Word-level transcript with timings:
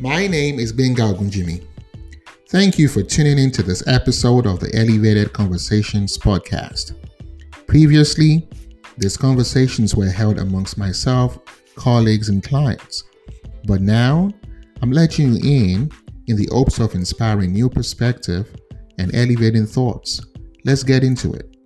My 0.00 0.28
name 0.28 0.60
is 0.60 0.72
Benga 0.72 1.02
Ogunjimi. 1.02 1.66
Thank 2.50 2.78
you 2.78 2.86
for 2.86 3.02
tuning 3.02 3.36
in 3.36 3.50
to 3.50 3.64
this 3.64 3.84
episode 3.88 4.46
of 4.46 4.60
the 4.60 4.72
Elevated 4.72 5.32
Conversations 5.32 6.16
podcast. 6.16 6.94
Previously, 7.66 8.48
these 8.96 9.16
conversations 9.16 9.96
were 9.96 10.08
held 10.08 10.38
amongst 10.38 10.78
myself, 10.78 11.36
colleagues, 11.74 12.28
and 12.28 12.44
clients. 12.44 13.02
But 13.64 13.80
now, 13.80 14.30
I'm 14.82 14.92
letting 14.92 15.32
you 15.32 15.40
in 15.42 15.90
in 16.28 16.36
the 16.36 16.48
hopes 16.52 16.78
of 16.78 16.94
inspiring 16.94 17.52
new 17.52 17.68
perspective 17.68 18.54
and 18.98 19.12
elevating 19.16 19.66
thoughts. 19.66 20.24
Let's 20.64 20.84
get 20.84 21.02
into 21.02 21.32
it. 21.32 21.56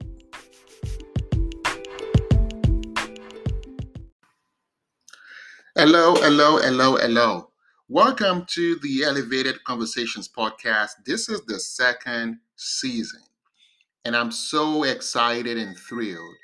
Hello, 5.77 6.15
hello, 6.15 6.57
hello, 6.57 6.97
hello. 6.97 7.52
Welcome 7.95 8.47
to 8.53 8.77
the 8.77 9.05
Elevated 9.05 9.63
Conversations 9.65 10.27
podcast. 10.27 10.93
This 11.05 11.29
is 11.29 11.43
the 11.43 11.61
second 11.61 12.39
season, 12.57 13.21
and 14.07 14.17
I'm 14.17 14.33
so 14.33 14.85
excited 14.85 15.59
and 15.59 15.77
thrilled 15.77 16.37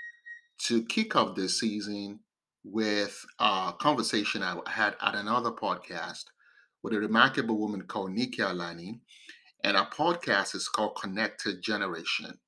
to 0.65 0.85
kick 0.85 1.17
off 1.17 1.35
this 1.35 1.59
season 1.59 2.21
with 2.65 3.25
a 3.39 3.73
conversation 3.81 4.43
I 4.43 4.61
had 4.67 4.97
at 5.01 5.15
another 5.15 5.51
podcast 5.51 6.25
with 6.83 6.93
a 6.93 7.01
remarkable 7.01 7.57
woman 7.57 7.81
called 7.81 8.11
Nika 8.11 8.43
Anani. 8.43 9.01
And 9.65 9.75
our 9.75 9.89
podcast 9.89 10.55
is 10.55 10.69
called 10.69 10.99
Connected 11.01 11.63
Generation. 11.63 12.39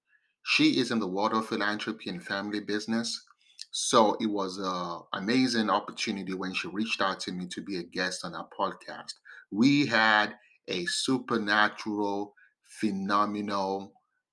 She 0.43 0.79
is 0.79 0.91
in 0.91 0.99
the 0.99 1.09
world 1.09 1.33
of 1.33 1.47
philanthropy 1.47 2.11
and 2.11 2.23
family 2.23 2.61
business. 2.61 3.25
So 3.71 4.17
it 4.21 4.27
was 4.27 4.59
an 4.59 5.03
amazing 5.13 5.71
opportunity 5.71 6.35
when 6.35 6.55
she 6.55 6.69
reached 6.69 7.01
out 7.01 7.21
to 7.21 7.33
me 7.33 7.47
to 7.49 7.61
be 7.63 7.79
a 7.79 7.83
guest 7.85 8.25
on 8.25 8.35
our 8.35 8.49
podcast. 8.59 9.15
We 9.51 9.87
had 9.87 10.35
a 10.69 10.87
supernatural, 10.87 12.35
phenomenal, 12.81 13.93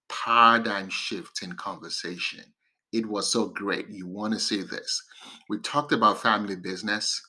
paradigm 0.10 0.90
shift 0.90 1.44
in 1.44 1.54
conversation. 1.54 2.44
It 2.94 3.06
was 3.06 3.32
so 3.32 3.48
great. 3.50 3.90
You 3.90 4.08
want 4.08 4.34
to 4.34 4.40
see 4.40 4.64
this. 4.64 5.04
We 5.50 5.60
talked 5.60 5.92
about 5.92 6.22
family 6.22 6.56
business 6.56 7.22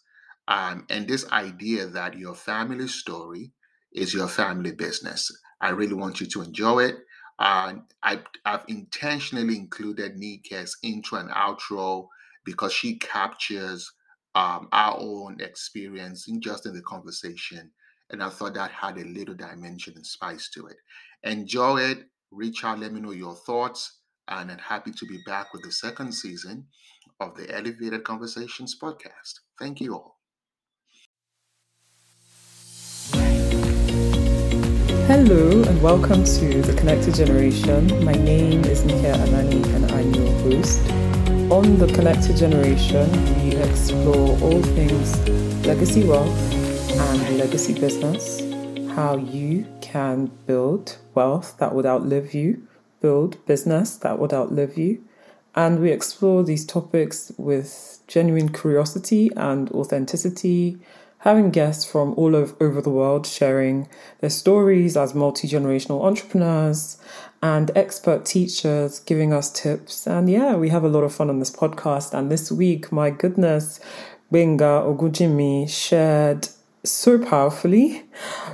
um, 0.46 0.86
and 0.88 1.06
this 1.06 1.30
idea 1.30 1.86
that 1.88 2.16
your 2.16 2.34
family 2.34 2.88
story 2.88 3.52
is 3.92 4.14
your 4.14 4.28
family 4.28 4.72
business. 4.72 5.30
I 5.60 5.70
really 5.70 5.94
want 5.94 6.20
you 6.20 6.26
to 6.28 6.42
enjoy 6.42 6.84
it. 6.84 6.96
Uh, 7.38 7.74
I, 8.02 8.20
have 8.44 8.64
intentionally 8.68 9.56
included 9.56 10.16
Nika's 10.16 10.76
intro 10.82 11.18
and 11.20 11.30
outro 11.30 12.08
because 12.44 12.72
she 12.72 12.96
captures 12.96 13.90
um, 14.34 14.68
our 14.72 14.96
own 14.98 15.40
experience 15.40 16.28
in 16.28 16.40
just 16.40 16.66
in 16.66 16.74
the 16.74 16.82
conversation. 16.82 17.70
And 18.10 18.22
I 18.22 18.30
thought 18.30 18.54
that 18.54 18.70
had 18.70 18.96
a 18.98 19.04
little 19.04 19.34
dimension 19.34 19.94
and 19.96 20.06
spice 20.06 20.48
to 20.50 20.66
it. 20.66 20.76
Enjoy 21.24 21.78
it. 21.78 22.06
Reach 22.30 22.64
out, 22.64 22.78
let 22.78 22.92
me 22.92 23.00
know 23.00 23.12
your 23.12 23.34
thoughts. 23.34 24.00
And 24.28 24.50
I'm 24.50 24.58
happy 24.58 24.92
to 24.92 25.06
be 25.06 25.18
back 25.26 25.52
with 25.52 25.62
the 25.62 25.72
second 25.72 26.12
season 26.12 26.66
of 27.20 27.34
the 27.34 27.54
Elevated 27.54 28.04
Conversations 28.04 28.76
podcast. 28.80 29.40
Thank 29.58 29.80
you 29.80 29.94
all. 29.94 30.17
Hello 35.08 35.62
and 35.62 35.80
welcome 35.80 36.22
to 36.22 36.60
The 36.60 36.74
Connected 36.74 37.14
Generation. 37.14 38.04
My 38.04 38.12
name 38.12 38.62
is 38.66 38.84
Nika 38.84 39.12
Anani 39.12 39.64
and 39.74 39.90
I'm 39.90 40.12
your 40.12 40.30
host. 40.40 40.86
On 41.50 41.78
The 41.78 41.86
Connected 41.94 42.36
Generation, 42.36 43.10
we 43.42 43.56
explore 43.56 44.38
all 44.42 44.62
things 44.62 45.18
legacy 45.66 46.04
wealth 46.04 46.38
and 46.92 47.38
legacy 47.38 47.72
business, 47.80 48.40
how 48.94 49.16
you 49.16 49.66
can 49.80 50.26
build 50.46 50.98
wealth 51.14 51.56
that 51.56 51.74
would 51.74 51.86
outlive 51.86 52.34
you, 52.34 52.68
build 53.00 53.42
business 53.46 53.96
that 53.96 54.18
would 54.18 54.34
outlive 54.34 54.76
you, 54.76 55.02
and 55.54 55.80
we 55.80 55.90
explore 55.90 56.44
these 56.44 56.66
topics 56.66 57.32
with 57.38 58.00
genuine 58.08 58.50
curiosity 58.50 59.30
and 59.38 59.70
authenticity 59.70 60.78
having 61.18 61.50
guests 61.50 61.84
from 61.84 62.14
all 62.14 62.36
over 62.36 62.80
the 62.80 62.90
world 62.90 63.26
sharing 63.26 63.88
their 64.20 64.30
stories 64.30 64.96
as 64.96 65.14
multi 65.14 65.48
generational 65.48 66.04
entrepreneurs 66.04 66.98
and 67.42 67.70
expert 67.76 68.24
teachers 68.24 69.00
giving 69.00 69.32
us 69.32 69.50
tips. 69.50 70.06
And 70.06 70.28
yeah, 70.30 70.56
we 70.56 70.68
have 70.70 70.84
a 70.84 70.88
lot 70.88 71.04
of 71.04 71.14
fun 71.14 71.30
on 71.30 71.38
this 71.38 71.50
podcast. 71.50 72.16
And 72.16 72.30
this 72.30 72.50
week, 72.50 72.90
my 72.90 73.10
goodness, 73.10 73.80
Benga 74.30 74.82
Ogunjimi 74.84 75.68
shared 75.68 76.48
so 76.84 77.18
powerfully. 77.18 78.04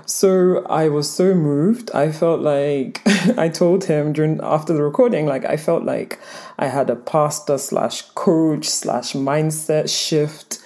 So 0.06 0.64
I 0.66 0.88
was 0.88 1.10
so 1.10 1.34
moved. 1.34 1.90
I 1.92 2.12
felt 2.12 2.40
like 2.40 3.00
I 3.38 3.48
told 3.48 3.84
him 3.84 4.12
during 4.12 4.40
after 4.42 4.72
the 4.72 4.82
recording, 4.82 5.26
like 5.26 5.44
I 5.44 5.56
felt 5.56 5.84
like 5.84 6.18
I 6.58 6.66
had 6.66 6.90
a 6.90 6.96
pastor 6.96 7.58
slash 7.58 8.02
coach 8.14 8.68
slash 8.68 9.12
mindset 9.12 9.88
shift 9.88 10.63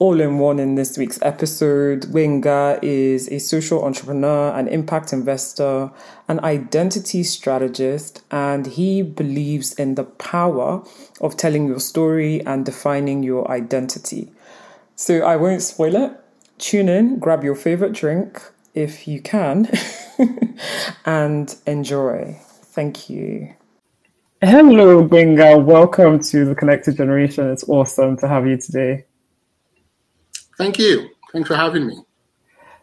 all 0.00 0.18
in 0.18 0.38
one 0.38 0.58
in 0.58 0.76
this 0.76 0.96
week's 0.96 1.18
episode. 1.20 2.10
Benga 2.10 2.78
is 2.82 3.28
a 3.28 3.38
social 3.38 3.84
entrepreneur, 3.84 4.50
an 4.58 4.66
impact 4.66 5.12
investor, 5.12 5.90
an 6.26 6.40
identity 6.42 7.22
strategist, 7.22 8.22
and 8.30 8.66
he 8.66 9.02
believes 9.02 9.74
in 9.74 9.96
the 9.96 10.04
power 10.04 10.82
of 11.20 11.36
telling 11.36 11.66
your 11.66 11.78
story 11.78 12.44
and 12.46 12.64
defining 12.64 13.22
your 13.22 13.48
identity. 13.50 14.32
So 14.96 15.20
I 15.20 15.36
won't 15.36 15.60
spoil 15.60 15.94
it. 15.94 16.12
Tune 16.56 16.88
in, 16.88 17.18
grab 17.18 17.44
your 17.44 17.54
favorite 17.54 17.92
drink 17.92 18.40
if 18.74 19.06
you 19.06 19.20
can, 19.20 19.70
and 21.04 21.54
enjoy. 21.66 22.38
Thank 22.40 23.10
you. 23.10 23.54
Hello, 24.40 25.02
Benga. 25.02 25.58
Welcome 25.58 26.20
to 26.24 26.46
the 26.46 26.54
Connected 26.54 26.96
Generation. 26.96 27.50
It's 27.50 27.68
awesome 27.68 28.16
to 28.16 28.28
have 28.28 28.46
you 28.46 28.56
today. 28.56 29.04
Thank 30.60 30.78
you. 30.78 31.08
Thanks 31.32 31.48
for 31.48 31.56
having 31.56 31.86
me. 31.86 32.04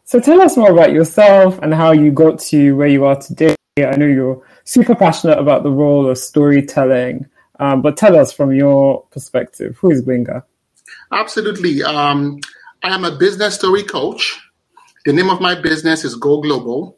So 0.03 0.19
tell 0.19 0.41
us 0.41 0.57
more 0.57 0.71
about 0.71 0.93
yourself 0.93 1.59
and 1.59 1.71
how 1.71 1.91
you 1.91 2.09
got 2.09 2.39
to 2.49 2.75
where 2.75 2.88
you 2.88 3.05
are 3.05 3.21
today. 3.21 3.55
I 3.77 3.95
know 3.95 4.07
you're 4.07 4.43
super 4.63 4.95
passionate 4.95 5.38
about 5.38 5.61
the 5.61 5.69
role 5.69 6.09
of 6.09 6.17
storytelling, 6.17 7.27
um, 7.59 7.83
but 7.83 7.95
tell 7.95 8.15
us 8.17 8.33
from 8.33 8.51
your 8.51 9.03
perspective, 9.11 9.77
who 9.77 9.91
is 9.91 10.01
Gbenga? 10.01 10.41
Absolutely. 11.11 11.83
Um, 11.83 12.39
I 12.81 12.95
am 12.95 13.05
a 13.05 13.15
business 13.15 13.53
story 13.53 13.83
coach. 13.83 14.39
The 15.05 15.13
name 15.13 15.29
of 15.29 15.39
my 15.39 15.53
business 15.53 16.03
is 16.03 16.15
Go 16.15 16.41
Global. 16.41 16.97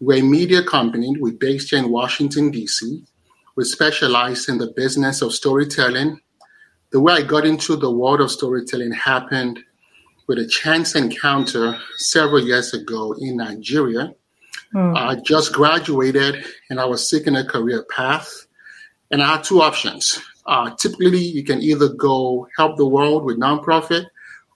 We're 0.00 0.18
a 0.18 0.26
media 0.26 0.64
company. 0.64 1.14
We're 1.20 1.34
based 1.34 1.70
here 1.70 1.78
in 1.78 1.92
Washington, 1.92 2.50
D.C. 2.50 3.04
We 3.54 3.62
specialize 3.62 4.48
in 4.48 4.58
the 4.58 4.72
business 4.74 5.22
of 5.22 5.32
storytelling. 5.32 6.20
The 6.90 6.98
way 6.98 7.12
I 7.12 7.22
got 7.22 7.46
into 7.46 7.76
the 7.76 7.92
world 7.92 8.20
of 8.20 8.32
storytelling 8.32 8.90
happened 8.90 9.60
with 10.28 10.38
a 10.38 10.46
chance 10.46 10.94
encounter 10.94 11.76
several 11.96 12.44
years 12.44 12.74
ago 12.74 13.14
in 13.18 13.38
Nigeria. 13.38 14.14
Mm. 14.74 14.96
I 14.96 15.16
just 15.16 15.52
graduated 15.52 16.44
and 16.68 16.78
I 16.78 16.84
was 16.84 17.08
seeking 17.08 17.34
a 17.34 17.44
career 17.44 17.84
path. 17.84 18.46
And 19.10 19.22
I 19.22 19.36
had 19.36 19.44
two 19.44 19.62
options. 19.62 20.20
Uh, 20.44 20.70
typically, 20.76 21.18
you 21.18 21.42
can 21.42 21.62
either 21.62 21.88
go 21.88 22.46
help 22.56 22.76
the 22.76 22.86
world 22.86 23.24
with 23.24 23.40
nonprofit, 23.40 24.06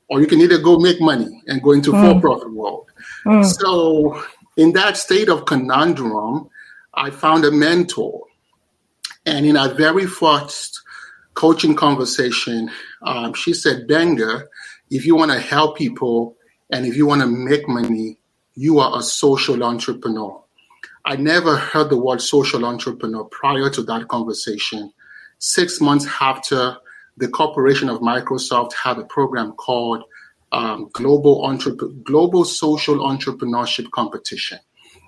or 0.08 0.20
you 0.20 0.26
can 0.26 0.40
either 0.40 0.58
go 0.58 0.78
make 0.78 1.00
money 1.00 1.42
and 1.46 1.62
go 1.62 1.72
into 1.72 1.90
mm. 1.90 2.14
for-profit 2.14 2.52
world. 2.52 2.90
Mm. 3.24 3.44
So, 3.44 4.22
in 4.58 4.72
that 4.72 4.98
state 4.98 5.30
of 5.30 5.46
conundrum, 5.46 6.50
I 6.94 7.10
found 7.10 7.44
a 7.44 7.50
mentor, 7.50 8.24
and 9.24 9.46
in 9.46 9.56
our 9.56 9.72
very 9.72 10.06
first 10.06 10.82
coaching 11.34 11.74
conversation, 11.74 12.70
um, 13.02 13.32
she 13.32 13.54
said, 13.54 13.86
"Benga, 13.86 14.44
if 14.92 15.06
you 15.06 15.16
want 15.16 15.32
to 15.32 15.40
help 15.40 15.78
people 15.78 16.36
and 16.70 16.84
if 16.84 16.96
you 16.96 17.06
want 17.06 17.22
to 17.22 17.26
make 17.26 17.66
money, 17.66 18.18
you 18.54 18.78
are 18.78 18.98
a 18.98 19.02
social 19.02 19.64
entrepreneur. 19.64 20.38
I 21.06 21.16
never 21.16 21.56
heard 21.56 21.88
the 21.88 21.96
word 21.96 22.20
social 22.20 22.66
entrepreneur 22.66 23.24
prior 23.24 23.70
to 23.70 23.82
that 23.84 24.08
conversation. 24.08 24.92
Six 25.38 25.80
months 25.80 26.06
after 26.20 26.76
the 27.16 27.28
corporation 27.28 27.88
of 27.88 28.00
Microsoft 28.00 28.74
had 28.74 28.98
a 28.98 29.04
program 29.04 29.52
called 29.52 30.04
um, 30.52 30.90
Global, 30.92 31.42
Entrep- 31.42 32.04
Global 32.04 32.44
Social 32.44 32.98
Entrepreneurship 32.98 33.90
Competition. 33.92 34.58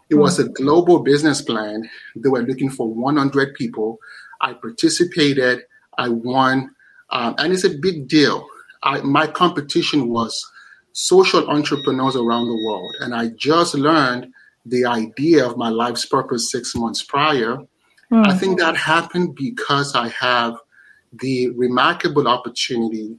It 0.08 0.14
was 0.14 0.38
a 0.38 0.48
global 0.48 1.00
business 1.00 1.42
plan. 1.42 1.88
They 2.16 2.30
were 2.30 2.42
looking 2.42 2.70
for 2.70 2.88
100 2.88 3.54
people. 3.54 3.98
I 4.40 4.54
participated. 4.54 5.64
I 5.98 6.08
won. 6.08 6.74
Um, 7.10 7.34
and 7.38 7.52
it's 7.52 7.64
a 7.64 7.70
big 7.78 8.08
deal. 8.08 8.48
I, 8.84 9.00
my 9.00 9.26
competition 9.26 10.08
was 10.08 10.44
social 10.92 11.50
entrepreneurs 11.50 12.14
around 12.16 12.46
the 12.46 12.64
world. 12.64 12.94
And 13.00 13.14
I 13.14 13.28
just 13.36 13.74
learned 13.74 14.32
the 14.64 14.86
idea 14.86 15.44
of 15.44 15.56
my 15.56 15.68
life's 15.68 16.06
purpose 16.06 16.50
six 16.50 16.74
months 16.74 17.02
prior. 17.02 17.58
Mm. 18.12 18.26
I 18.26 18.36
think 18.38 18.58
that 18.58 18.76
happened 18.76 19.34
because 19.34 19.94
I 19.94 20.08
have 20.08 20.56
the 21.12 21.50
remarkable 21.50 22.28
opportunity 22.28 23.18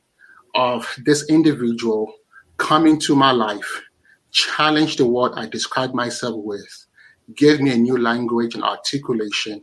of 0.56 0.88
this 1.06 1.30
individual 1.30 2.14
coming 2.58 2.98
to 3.00 3.16
my 3.16 3.32
life, 3.32 3.82
challenge 4.32 4.96
the 4.96 5.06
word 5.06 5.34
I 5.36 5.48
describe 5.48 5.94
myself 5.94 6.36
with, 6.38 6.88
gave 7.36 7.60
me 7.60 7.74
a 7.74 7.78
new 7.78 7.98
language 7.98 8.56
and 8.56 8.64
articulation, 8.64 9.62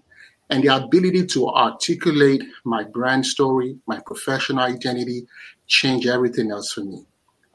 and 0.51 0.63
the 0.63 0.77
ability 0.77 1.27
to 1.29 1.49
articulate 1.49 2.43
my 2.65 2.85
brand 2.85 3.25
story, 3.25 3.79
my 3.87 4.01
professional 4.05 4.65
identity, 4.65 5.27
changed 5.73 6.07
everything 6.07 6.51
else 6.51 6.73
for 6.73 6.85
me. 6.85 7.05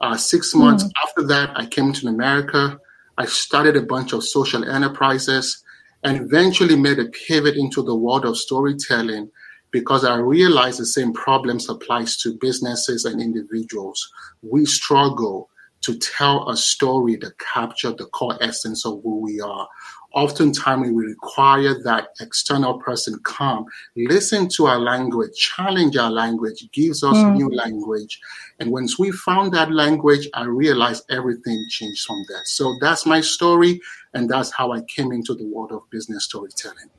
Uh, 0.00 0.16
six 0.16 0.54
months 0.54 0.84
mm. 0.84 0.90
after 1.04 1.22
that, 1.26 1.50
I 1.56 1.66
came 1.66 1.92
to 1.92 2.08
America. 2.08 2.78
I 3.16 3.26
started 3.26 3.76
a 3.76 3.82
bunch 3.82 4.12
of 4.12 4.24
social 4.24 4.68
enterprises 4.68 5.62
and 6.04 6.20
eventually 6.20 6.76
made 6.76 6.98
a 6.98 7.06
pivot 7.06 7.56
into 7.56 7.82
the 7.82 7.94
world 7.94 8.24
of 8.24 8.36
storytelling 8.36 9.30
because 9.70 10.04
I 10.04 10.16
realized 10.16 10.80
the 10.80 10.86
same 10.86 11.12
problems 11.12 11.68
applies 11.68 12.16
to 12.18 12.38
businesses 12.40 13.04
and 13.04 13.20
individuals. 13.20 14.10
We 14.42 14.64
struggle 14.66 15.48
to 15.82 15.96
tell 15.98 16.48
a 16.48 16.56
story 16.56 17.16
that 17.16 17.38
capture 17.38 17.92
the 17.92 18.06
core 18.06 18.36
essence 18.40 18.84
of 18.84 19.00
who 19.02 19.20
we 19.20 19.40
are. 19.40 19.68
Oftentimes, 20.14 20.90
we 20.90 21.04
require 21.04 21.82
that 21.84 22.08
external 22.20 22.78
person 22.78 23.18
come, 23.24 23.66
listen 23.94 24.48
to 24.48 24.66
our 24.66 24.78
language, 24.78 25.34
challenge 25.36 25.96
our 25.96 26.10
language, 26.10 26.66
gives 26.72 27.04
us 27.04 27.16
mm. 27.16 27.36
new 27.36 27.50
language. 27.50 28.18
And 28.58 28.72
once 28.72 28.98
we 28.98 29.10
found 29.12 29.52
that 29.52 29.70
language, 29.70 30.26
I 30.32 30.44
realized 30.44 31.04
everything 31.10 31.62
changed 31.68 32.06
from 32.06 32.24
there. 32.28 32.40
So 32.44 32.76
that's 32.80 33.04
my 33.04 33.20
story, 33.20 33.80
and 34.14 34.28
that's 34.30 34.50
how 34.50 34.72
I 34.72 34.80
came 34.82 35.12
into 35.12 35.34
the 35.34 35.44
world 35.44 35.72
of 35.72 35.88
business 35.90 36.24
storytelling. 36.24 36.90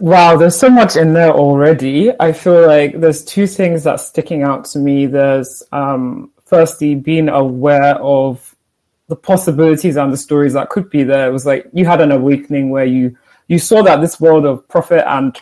Wow, 0.00 0.36
there's 0.36 0.56
so 0.56 0.70
much 0.70 0.96
in 0.96 1.14
there 1.14 1.32
already. 1.32 2.12
I 2.20 2.32
feel 2.32 2.66
like 2.66 3.00
there's 3.00 3.24
two 3.24 3.46
things 3.46 3.84
that's 3.84 4.06
sticking 4.06 4.42
out 4.42 4.66
to 4.66 4.78
me. 4.78 5.06
There's 5.06 5.62
um, 5.72 6.30
firstly 6.44 6.94
being 6.94 7.28
aware 7.28 7.96
of 7.96 8.51
the 9.12 9.16
possibilities 9.16 9.98
and 9.98 10.10
the 10.10 10.16
stories 10.16 10.54
that 10.54 10.70
could 10.70 10.88
be 10.88 11.02
there. 11.02 11.28
It 11.28 11.32
was 11.32 11.44
like 11.44 11.68
you 11.74 11.84
had 11.84 12.00
an 12.00 12.12
awakening 12.12 12.70
where 12.70 12.86
you 12.86 13.14
you 13.46 13.58
saw 13.58 13.82
that 13.82 14.00
this 14.00 14.18
world 14.18 14.46
of 14.46 14.66
profit 14.68 15.04
and 15.06 15.38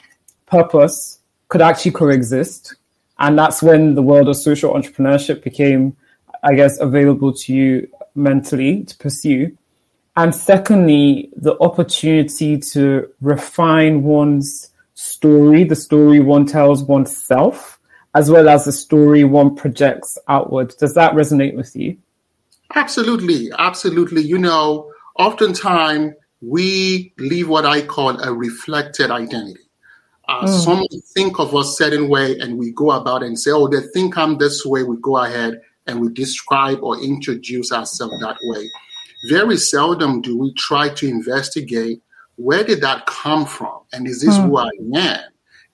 purpose 0.46 1.20
could 1.46 1.62
actually 1.62 1.93
coexist, 1.93 2.75
and 3.20 3.38
that's 3.38 3.62
when 3.62 3.94
the 3.94 4.02
world 4.02 4.28
of 4.28 4.34
social 4.34 4.72
entrepreneurship 4.75 5.44
became, 5.44 5.96
I 6.43 6.55
guess, 6.56 6.81
available 6.81 7.32
to 7.32 7.55
you 7.55 7.88
mentally 8.17 8.82
to 8.82 8.96
pursue. 8.99 9.56
And 10.16 10.34
secondly, 10.34 11.31
the 11.37 11.56
opportunity 11.61 12.58
to 12.73 13.08
refine 13.20 14.02
one's 14.02 14.73
story, 14.94 15.62
the 15.62 15.76
story 15.76 16.19
one 16.19 16.44
tells 16.44 16.82
oneself, 16.82 17.78
as 18.16 18.32
well 18.32 18.49
as 18.49 18.64
the 18.64 18.73
story 18.73 19.23
one 19.23 19.55
projects 19.55 20.19
outward. 20.26 20.75
Does 20.81 20.94
that 20.94 21.12
resonate 21.12 21.55
with 21.55 21.76
you? 21.76 21.99
Absolutely. 22.75 23.50
Absolutely. 23.58 24.22
You 24.22 24.38
know, 24.38 24.93
oftentimes 25.19 26.14
we 26.40 27.12
leave 27.19 27.49
what 27.49 27.67
I 27.67 27.82
call 27.82 28.20
a 28.20 28.32
reflected 28.32 29.11
identity. 29.11 29.61
Uh, 30.28 30.44
mm. 30.44 30.64
Some 30.64 30.84
think 31.14 31.40
of 31.40 31.55
us 31.55 31.76
certain 31.76 32.08
way 32.08 32.38
and 32.38 32.56
we 32.56 32.70
go 32.72 32.93
about 32.93 33.22
and 33.22 33.38
say, 33.38 33.50
oh, 33.50 33.67
they 33.67 33.81
think 33.93 34.17
I'm 34.17 34.38
this 34.38 34.64
way. 34.64 34.84
We 34.84 34.96
go 35.02 35.17
ahead 35.17 35.61
and 35.87 36.00
we 36.00 36.08
describe 36.11 36.78
or 36.82 37.00
introduce 37.02 37.72
ourselves 37.72 38.20
that 38.20 38.37
way 38.43 38.70
very 39.25 39.56
seldom 39.56 40.20
do 40.20 40.38
we 40.38 40.52
try 40.55 40.88
to 40.88 41.08
investigate 41.08 42.02
where 42.37 42.64
did 42.64 42.81
that 42.81 43.05
come 43.06 43.44
from 43.44 43.81
and 43.93 44.06
is 44.06 44.23
this 44.23 44.37
mm. 44.37 44.46
who 44.46 44.56
I 44.56 44.70
am? 44.94 45.20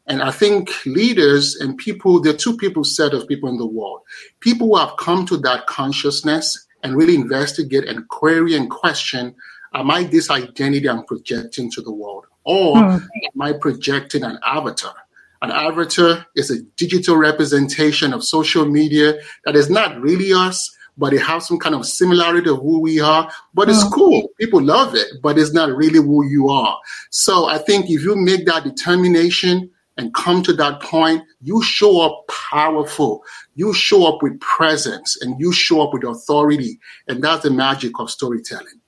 And 0.09 0.23
I 0.23 0.31
think 0.31 0.71
leaders 0.85 1.57
and 1.57 1.77
people, 1.79 2.21
there 2.21 2.35
are 2.35 2.37
two 2.37 2.57
people 2.57 2.85
set 2.85 3.13
of 3.13 3.27
people 3.29 3.49
in 3.49 3.57
the 3.57 3.67
world. 3.67 4.01
People 4.41 4.69
who 4.69 4.77
have 4.77 4.97
come 4.99 5.27
to 5.27 5.37
that 5.39 5.67
consciousness 5.67 6.66
and 6.87 6.97
really 6.97 7.17
investigate 7.17 7.85
and 7.85 8.07
query 8.09 8.55
and 8.55 8.71
question, 8.71 9.35
am 9.75 9.91
I 9.91 10.05
this 10.05 10.31
identity 10.31 10.89
I'm 10.89 11.05
projecting 11.05 11.69
to 11.73 11.83
the 11.83 11.91
world? 11.91 12.27
Or 12.45 12.77
mm. 12.77 13.03
am 13.03 13.43
I 13.43 13.55
projecting 13.55 14.23
an 14.23 14.39
avatar? 14.47 14.95
An 15.43 15.51
avatar 15.51 16.25
is 16.37 16.53
a 16.53 16.63
digital 16.77 17.17
representation 17.17 18.15
of 18.15 18.23
social 18.23 18.65
media 18.65 19.15
that 19.45 19.57
is 19.57 19.69
not 19.69 20.01
really 20.01 20.33
us, 20.33 20.75
but 20.97 21.13
it 21.13 21.23
has 21.23 21.49
some 21.49 21.59
kind 21.59 21.75
of 21.75 21.85
similarity 21.85 22.49
of 22.49 22.59
who 22.59 22.81
we 22.81 23.01
are. 23.01 23.29
But 23.53 23.69
it's 23.69 23.83
mm. 23.83 23.93
cool. 23.93 24.29
People 24.39 24.63
love 24.63 24.95
it, 24.95 25.09
but 25.25 25.37
it's 25.37 25.53
not 25.53 25.71
really 25.71 25.99
who 25.99 26.25
you 26.25 26.51
are. 26.51 26.79
So 27.11 27.47
I 27.47 27.59
think 27.59 27.91
if 27.91 28.03
you 28.03 28.15
make 28.15 28.47
that 28.47 28.63
determination 28.63 29.71
and 29.97 30.13
come 30.15 30.43
to 30.43 30.53
that 30.55 30.81
point, 30.83 31.23
you 31.41 31.63
show 31.63 32.01
up 32.01 32.27
powerful. 32.29 33.23
You 33.55 33.73
show 33.73 34.07
up 34.07 34.23
with 34.23 34.39
presence 34.41 35.21
and 35.23 35.41
you 35.41 35.53
show 35.53 35.83
up 35.83 35.95
with 35.95 36.05
authority. 36.05 36.79
And 37.09 37.23
that's 37.23 37.43
the 37.45 37.51
magic 37.51 37.99
of 37.99 38.11
storytelling. 38.11 38.81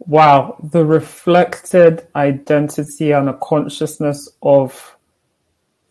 Wow, 0.00 0.56
the 0.72 0.84
reflected 0.84 2.06
identity 2.14 3.12
and 3.12 3.28
a 3.28 3.38
consciousness 3.38 4.28
of 4.42 4.96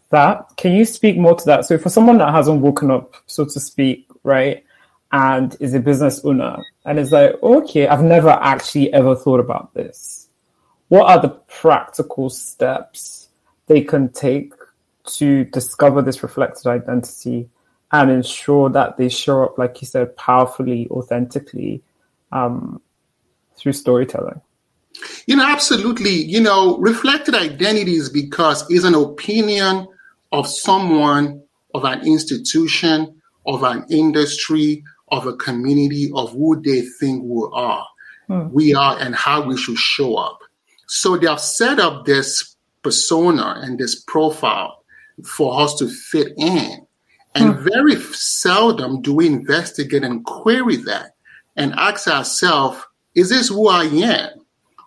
that. 0.10 0.46
Can 0.58 0.74
you 0.74 0.86
speak 0.86 1.18
more 1.18 1.36
to 1.36 1.46
that? 1.46 1.66
So, 1.66 1.78
for 1.78 1.90
someone 1.90 2.20
that 2.20 2.34
hasn't 2.34 2.62
woken 2.62 2.92
up, 2.92 3.16
so 3.26 3.46
to 3.46 3.60
speak, 3.60 4.08
right, 4.24 4.64
and 5.12 5.56
is 5.60 5.74
a 5.74 5.80
business 5.80 6.24
owner 6.24 6.58
and 6.86 7.00
is 7.00 7.12
like, 7.12 7.42
okay, 7.42 7.88
I've 7.88 8.04
never 8.04 8.30
actually 8.30 8.94
ever 8.94 9.16
thought 9.16 9.40
about 9.40 9.74
this. 9.74 10.30
What 10.88 11.10
are 11.10 11.22
the 11.22 11.30
practical 11.30 12.30
steps 12.30 13.25
they 13.68 13.82
can 13.82 14.10
take 14.10 14.54
to 15.06 15.46
discover 15.46 16.02
this 16.02 16.24
reflected 16.24 16.68
identity 16.68 17.50
and 17.92 18.12
ensure 18.12 18.70
that 18.70 18.98
they 18.98 19.10
show 19.10 19.44
up, 19.44 19.58
like 19.58 19.82
you 19.82 19.88
said, 19.88 20.16
powerfully, 20.18 20.88
authentically 20.90 21.82
um, 22.32 22.82
through 23.56 23.74
storytelling? 23.74 24.42
You 25.28 25.36
know, 25.36 25.46
absolutely. 25.46 26.12
You 26.12 26.42
know, 26.42 26.78
reflected 26.78 27.36
identity 27.36 27.96
is 27.96 28.10
because 28.10 28.70
it's 28.70 28.86
an 28.86 28.96
opinion 28.96 29.88
of 30.32 30.48
someone, 30.48 31.42
of 31.74 31.84
an 31.84 32.06
institution, 32.06 33.22
of 33.46 33.64
an 33.64 33.86
industry, 33.90 34.84
of 35.10 35.28
a 35.28 35.36
community 35.36 36.12
of 36.16 36.32
who 36.32 36.62
they 36.62 36.82
think 36.82 37.24
we 37.24 37.48
are, 37.54 37.86
hmm. 38.28 38.50
we 38.52 38.74
are, 38.74 38.98
and 39.00 39.16
how 39.16 39.42
we 39.42 39.58
should 39.58 39.78
show 39.78 40.16
up. 40.16 40.40
So 40.88 41.18
they 41.18 41.28
have 41.28 41.42
set 41.42 41.80
up 41.80 42.06
this 42.06 42.55
persona 42.86 43.62
and 43.64 43.80
this 43.80 43.96
profile 43.96 44.84
for 45.24 45.60
us 45.60 45.74
to 45.80 45.90
fit 45.90 46.34
in. 46.38 46.86
And 47.34 47.56
hmm. 47.56 47.64
very 47.64 47.96
seldom 48.14 49.02
do 49.02 49.12
we 49.16 49.26
investigate 49.26 50.04
and 50.04 50.24
query 50.24 50.76
that 50.78 51.16
and 51.56 51.74
ask 51.74 52.08
ourselves, 52.08 52.78
is 53.16 53.30
this 53.30 53.50
who 53.50 53.68
I 53.68 53.86
am? 53.86 54.30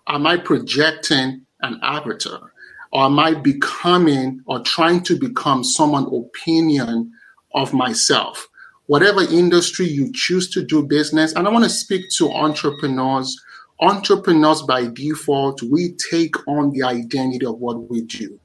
Am 0.07 0.25
I 0.25 0.37
projecting 0.37 1.45
an 1.59 1.77
avatar? 1.83 2.53
Or 2.93 3.03
am 3.03 3.19
I 3.19 3.33
becoming 3.33 4.41
or 4.45 4.61
trying 4.61 5.03
to 5.03 5.19
become 5.19 5.65
someone 5.65 6.07
opinion 6.07 7.11
of 7.53 7.73
myself? 7.73 8.47
whatever 8.89 9.21
industry 9.21 9.85
you 9.85 10.11
choose 10.13 10.49
to 10.49 10.65
do 10.65 10.81
business. 10.81 11.31
And 11.33 11.47
I 11.47 11.51
want 11.51 11.63
to 11.63 11.69
speak 11.69 12.09
to 12.17 12.31
entrepreneurs. 12.31 13.39
Entrepreneurs, 13.81 14.61
by 14.63 14.87
default, 14.87 15.61
we 15.63 15.93
take 16.11 16.35
on 16.47 16.71
the 16.71 16.83
identity 16.83 17.45
of 17.45 17.59
what 17.59 17.89
we 17.89 18.01
do. 18.01 18.39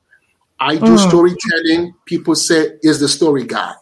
I 0.60 0.76
do 0.76 0.96
mm. 0.96 1.08
storytelling. 1.08 1.94
People 2.06 2.34
say, 2.34 2.78
"Is 2.82 3.00
the 3.00 3.08
story 3.08 3.44
guy?" 3.44 3.74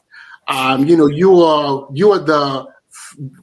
Um, 0.49 0.87
you 0.87 0.97
know, 0.97 1.07
you 1.07 1.41
are 1.43 1.89
you 1.93 2.13
are 2.13 2.19
the 2.19 2.67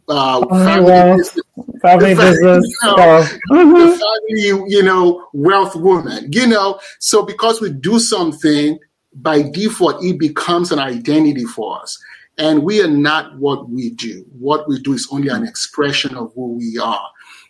uh, 0.07 0.47
family 0.47 0.91
yeah. 0.91 1.15
business, 1.15 1.45
family 1.81 2.15
business, 2.15 2.77
you 2.81 2.95
know, 2.97 3.27
mm-hmm. 3.51 3.89
family, 3.89 4.71
you 4.71 4.83
know, 4.83 5.27
wealth 5.33 5.75
woman. 5.75 6.31
You 6.31 6.47
know, 6.47 6.79
so 6.99 7.23
because 7.23 7.61
we 7.61 7.71
do 7.71 7.99
something 7.99 8.79
by 9.13 9.43
default, 9.43 10.03
it 10.03 10.19
becomes 10.19 10.71
an 10.71 10.79
identity 10.79 11.45
for 11.45 11.81
us. 11.81 12.01
And 12.37 12.63
we 12.63 12.81
are 12.81 12.89
not 12.89 13.37
what 13.37 13.69
we 13.69 13.89
do. 13.91 14.25
What 14.39 14.67
we 14.69 14.79
do 14.79 14.93
is 14.93 15.07
only 15.11 15.27
an 15.27 15.45
expression 15.45 16.15
of 16.15 16.31
who 16.35 16.53
we 16.53 16.79
are. 16.81 17.09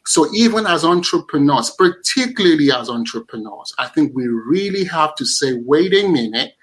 So 0.09 0.27
even 0.33 0.65
as 0.65 0.83
entrepreneurs, 0.83 1.69
particularly 1.69 2.71
as 2.71 2.89
entrepreneurs, 2.89 3.71
I 3.77 3.89
think 3.89 4.15
we 4.15 4.25
really 4.25 4.83
have 4.85 5.13
to 5.17 5.25
say, 5.25 5.53
wait 5.53 5.93
a 5.93 6.07
minute, 6.07 6.53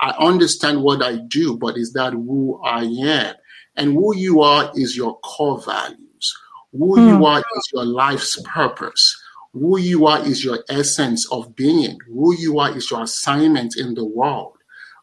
I 0.00 0.10
understand 0.18 0.82
what 0.82 1.04
I 1.04 1.18
do, 1.28 1.56
but 1.56 1.76
is 1.76 1.92
that 1.92 2.14
who 2.14 2.60
I 2.64 2.82
am? 2.82 3.36
And 3.76 3.92
who 3.92 4.16
you 4.16 4.40
are 4.42 4.72
is 4.74 4.96
your 4.96 5.20
core 5.20 5.62
values. 5.62 6.36
Who 6.72 6.96
mm. 6.96 7.08
you 7.08 7.24
are 7.26 7.38
is 7.38 7.70
your 7.72 7.84
life's 7.84 8.42
purpose. 8.42 9.16
Who 9.52 9.78
you 9.78 10.06
are 10.06 10.26
is 10.26 10.44
your 10.44 10.64
essence 10.68 11.30
of 11.30 11.54
being. 11.54 11.98
Who 12.08 12.34
you 12.34 12.58
are 12.58 12.76
is 12.76 12.90
your 12.90 13.04
assignment 13.04 13.76
in 13.76 13.94
the 13.94 14.04
world 14.04 14.54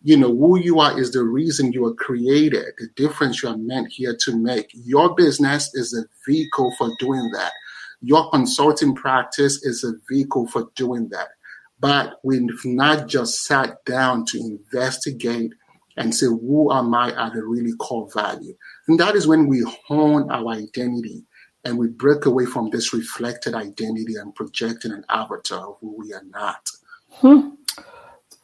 you 0.06 0.18
know 0.18 0.36
who 0.36 0.60
you 0.60 0.82
are 0.82 1.00
is 1.00 1.14
the 1.14 1.24
reason 1.24 1.72
you 1.72 1.86
are 1.86 1.94
created 1.94 2.66
the 2.78 2.90
difference 2.98 3.42
you 3.42 3.48
are 3.48 3.56
meant 3.56 3.88
here 3.90 4.14
to 4.20 4.36
make 4.36 4.70
your 4.74 5.16
business 5.16 5.74
is 5.76 5.94
a 5.94 6.04
vehicle 6.30 6.74
for 6.78 6.92
doing 7.00 7.32
that 7.32 7.54
your 8.04 8.30
consulting 8.30 8.94
practice 8.94 9.64
is 9.64 9.84
a 9.84 9.94
vehicle 10.12 10.48
for 10.48 10.70
doing 10.76 11.10
that 11.10 11.30
but 11.80 12.20
we've 12.24 12.48
not 12.66 13.08
just 13.08 13.44
sat 13.44 13.84
down 13.86 14.26
to 14.26 14.38
investigate 14.40 15.54
and 15.98 16.14
say 16.14 16.26
who 16.26 16.72
am 16.72 16.94
i 16.94 17.10
at 17.10 17.36
a 17.36 17.44
really 17.44 17.74
core 17.78 18.10
value 18.14 18.56
and 18.88 19.00
that 19.00 19.16
is 19.16 19.28
when 19.28 19.48
we 19.48 19.66
hone 19.88 20.30
our 20.32 20.50
identity 20.50 21.24
and 21.66 21.78
we 21.78 21.88
break 21.88 22.26
away 22.26 22.46
from 22.46 22.70
this 22.70 22.94
reflected 22.94 23.54
identity 23.54 24.16
and 24.16 24.36
projecting 24.36 24.92
an 24.92 25.06
avatar 25.10 25.70
of 25.70 25.78
who 25.80 25.96
we 25.98 26.14
are 26.14 26.24
not. 26.30 26.70
Hmm. 27.10 27.50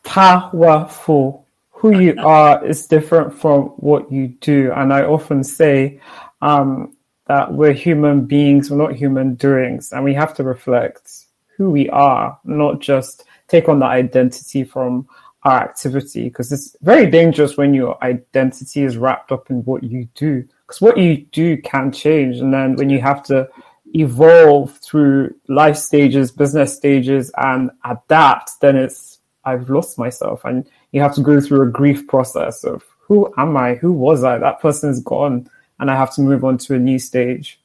Powerful. 0.03 1.45
Who 1.71 1.99
you 1.99 2.15
are 2.19 2.65
is 2.65 2.87
different 2.87 3.33
from 3.33 3.63
what 3.77 4.11
you 4.11 4.29
do. 4.39 4.71
And 4.73 4.93
I 4.93 5.03
often 5.03 5.43
say 5.43 5.99
um, 6.41 6.95
that 7.29 7.53
we're 7.53 7.73
human 7.73 8.25
beings, 8.25 8.69
we're 8.69 8.77
not 8.77 8.95
human 8.95 9.35
doings, 9.35 9.93
and 9.93 10.03
we 10.03 10.13
have 10.15 10.33
to 10.33 10.43
reflect 10.43 11.27
who 11.55 11.69
we 11.69 11.87
are, 11.89 12.37
not 12.43 12.79
just 12.79 13.23
take 13.47 13.69
on 13.69 13.79
the 13.79 13.85
identity 13.85 14.63
from 14.63 15.07
our 15.43 15.61
activity 15.61 16.23
because 16.23 16.51
it's 16.51 16.75
very 16.81 17.09
dangerous 17.09 17.55
when 17.55 17.73
your 17.73 18.03
identity 18.03 18.83
is 18.83 18.97
wrapped 18.97 19.31
up 19.31 19.49
in 19.49 19.63
what 19.63 19.83
you 19.83 20.05
do 20.13 20.45
because 20.67 20.81
what 20.81 20.97
you 20.97 21.15
do 21.31 21.55
can 21.61 21.93
change 21.93 22.39
and 22.39 22.53
then 22.53 22.75
when 22.75 22.89
you 22.89 22.99
have 22.99 23.23
to 23.23 23.47
evolve 23.93 24.77
through 24.79 25.33
life 25.47 25.77
stages 25.77 26.29
business 26.29 26.75
stages 26.75 27.31
and 27.37 27.71
adapt 27.85 28.51
then 28.59 28.75
it's 28.75 29.19
i've 29.45 29.69
lost 29.69 29.97
myself 29.97 30.43
and 30.43 30.67
you 30.91 30.99
have 30.99 31.15
to 31.15 31.21
go 31.21 31.39
through 31.39 31.61
a 31.61 31.71
grief 31.71 32.05
process 32.05 32.65
of 32.65 32.83
who 33.09 33.33
am 33.37 33.57
i? 33.57 33.73
Who 33.73 33.91
was 33.91 34.23
i? 34.23 34.37
That 34.37 34.61
person's 34.61 35.01
gone 35.01 35.49
and 35.79 35.89
i 35.91 35.95
have 35.95 36.13
to 36.13 36.21
move 36.21 36.43
on 36.43 36.57
to 36.57 36.75
a 36.75 36.79
new 36.79 36.99
stage 36.99 37.59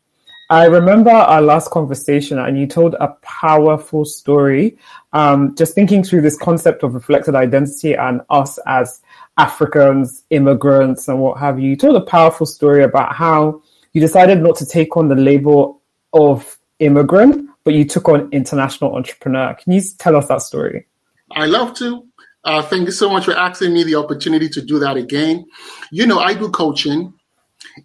I 0.50 0.66
remember 0.66 1.10
our 1.10 1.40
last 1.40 1.70
conversation, 1.70 2.38
and 2.38 2.58
you 2.58 2.66
told 2.66 2.94
a 3.00 3.08
powerful 3.22 4.04
story. 4.04 4.76
Um, 5.14 5.54
just 5.54 5.74
thinking 5.74 6.04
through 6.04 6.20
this 6.20 6.36
concept 6.36 6.82
of 6.82 6.94
reflected 6.94 7.34
identity 7.34 7.94
and 7.94 8.20
us 8.28 8.58
as 8.66 9.00
Africans, 9.38 10.24
immigrants, 10.30 11.08
and 11.08 11.18
what 11.18 11.38
have 11.38 11.58
you. 11.58 11.70
You 11.70 11.76
told 11.76 11.96
a 11.96 12.02
powerful 12.02 12.46
story 12.46 12.84
about 12.84 13.14
how 13.14 13.62
you 13.94 14.00
decided 14.00 14.42
not 14.42 14.56
to 14.56 14.66
take 14.66 14.96
on 14.96 15.08
the 15.08 15.14
label 15.14 15.80
of 16.12 16.58
immigrant, 16.78 17.48
but 17.64 17.72
you 17.72 17.86
took 17.86 18.08
on 18.08 18.28
international 18.30 18.94
entrepreneur. 18.94 19.54
Can 19.54 19.72
you 19.72 19.80
tell 19.98 20.14
us 20.14 20.28
that 20.28 20.42
story? 20.42 20.86
I 21.32 21.46
love 21.46 21.74
to. 21.78 22.06
Uh, 22.44 22.60
thank 22.60 22.84
you 22.84 22.92
so 22.92 23.08
much 23.08 23.24
for 23.24 23.32
asking 23.32 23.72
me 23.72 23.82
the 23.82 23.94
opportunity 23.94 24.50
to 24.50 24.60
do 24.60 24.78
that 24.78 24.98
again. 24.98 25.46
You 25.90 26.06
know, 26.06 26.18
I 26.18 26.34
do 26.34 26.50
coaching 26.50 27.14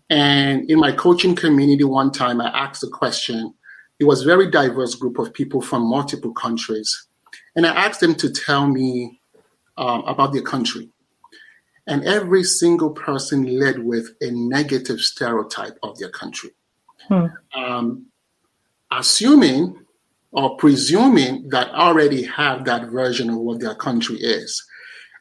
and 0.10 0.69
in 0.69 0.79
my 0.79 0.91
coaching 0.91 1.36
community, 1.36 1.84
one 1.84 2.12
time 2.12 2.41
I 2.41 2.48
asked 2.50 2.84
a 2.84 2.88
question. 2.88 3.53
It 4.00 4.05
was 4.05 4.22
a 4.22 4.25
very 4.25 4.50
diverse 4.50 4.96
group 4.96 5.19
of 5.19 5.34
people 5.34 5.62
from 5.62 5.84
multiple 5.84 6.31
countries. 6.31 7.08
And 7.55 7.65
I 7.65 7.74
asked 7.86 8.00
them 8.00 8.15
to 8.15 8.31
tell 8.31 8.67
me 8.67 9.19
um, 9.77 10.03
about 10.05 10.34
their 10.34 10.41
country. 10.41 10.89
And 11.88 12.05
every 12.05 12.43
single 12.43 12.91
person 12.91 13.60
led 13.60 13.79
with 13.79 14.10
a 14.22 14.29
negative 14.31 15.00
stereotype 15.00 15.77
of 15.81 15.98
their 15.98 16.10
country. 16.10 16.51
Hmm. 17.08 17.25
Um, 17.55 18.05
assuming 18.91 19.86
or 20.31 20.55
presuming 20.58 21.50
that 21.50 21.69
already 21.72 22.24
have 22.24 22.65
that 22.65 22.89
version 22.89 23.29
of 23.29 23.38
what 23.38 23.60
their 23.60 23.74
country 23.74 24.17
is. 24.17 24.63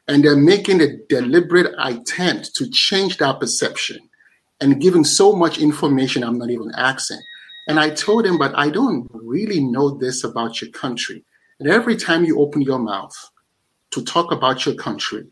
And 0.07 0.23
they're 0.23 0.35
making 0.35 0.81
a 0.81 0.97
deliberate 1.07 1.73
attempt 1.79 2.55
to 2.55 2.69
change 2.69 3.17
that 3.17 3.39
perception 3.39 4.08
and 4.61 4.81
giving 4.81 5.03
so 5.03 5.35
much 5.35 5.57
information 5.57 6.23
I'm 6.23 6.37
not 6.37 6.49
even 6.49 6.71
asking. 6.75 7.21
And 7.67 7.79
I 7.79 7.91
told 7.91 8.25
him, 8.25 8.37
but 8.37 8.53
I 8.57 8.69
don't 8.69 9.07
really 9.13 9.59
know 9.59 9.91
this 9.91 10.23
about 10.23 10.61
your 10.61 10.71
country. 10.71 11.23
And 11.59 11.69
every 11.69 11.95
time 11.95 12.25
you 12.25 12.39
open 12.39 12.61
your 12.61 12.79
mouth 12.79 13.15
to 13.91 14.03
talk 14.03 14.31
about 14.31 14.65
your 14.65 14.75
country 14.75 15.27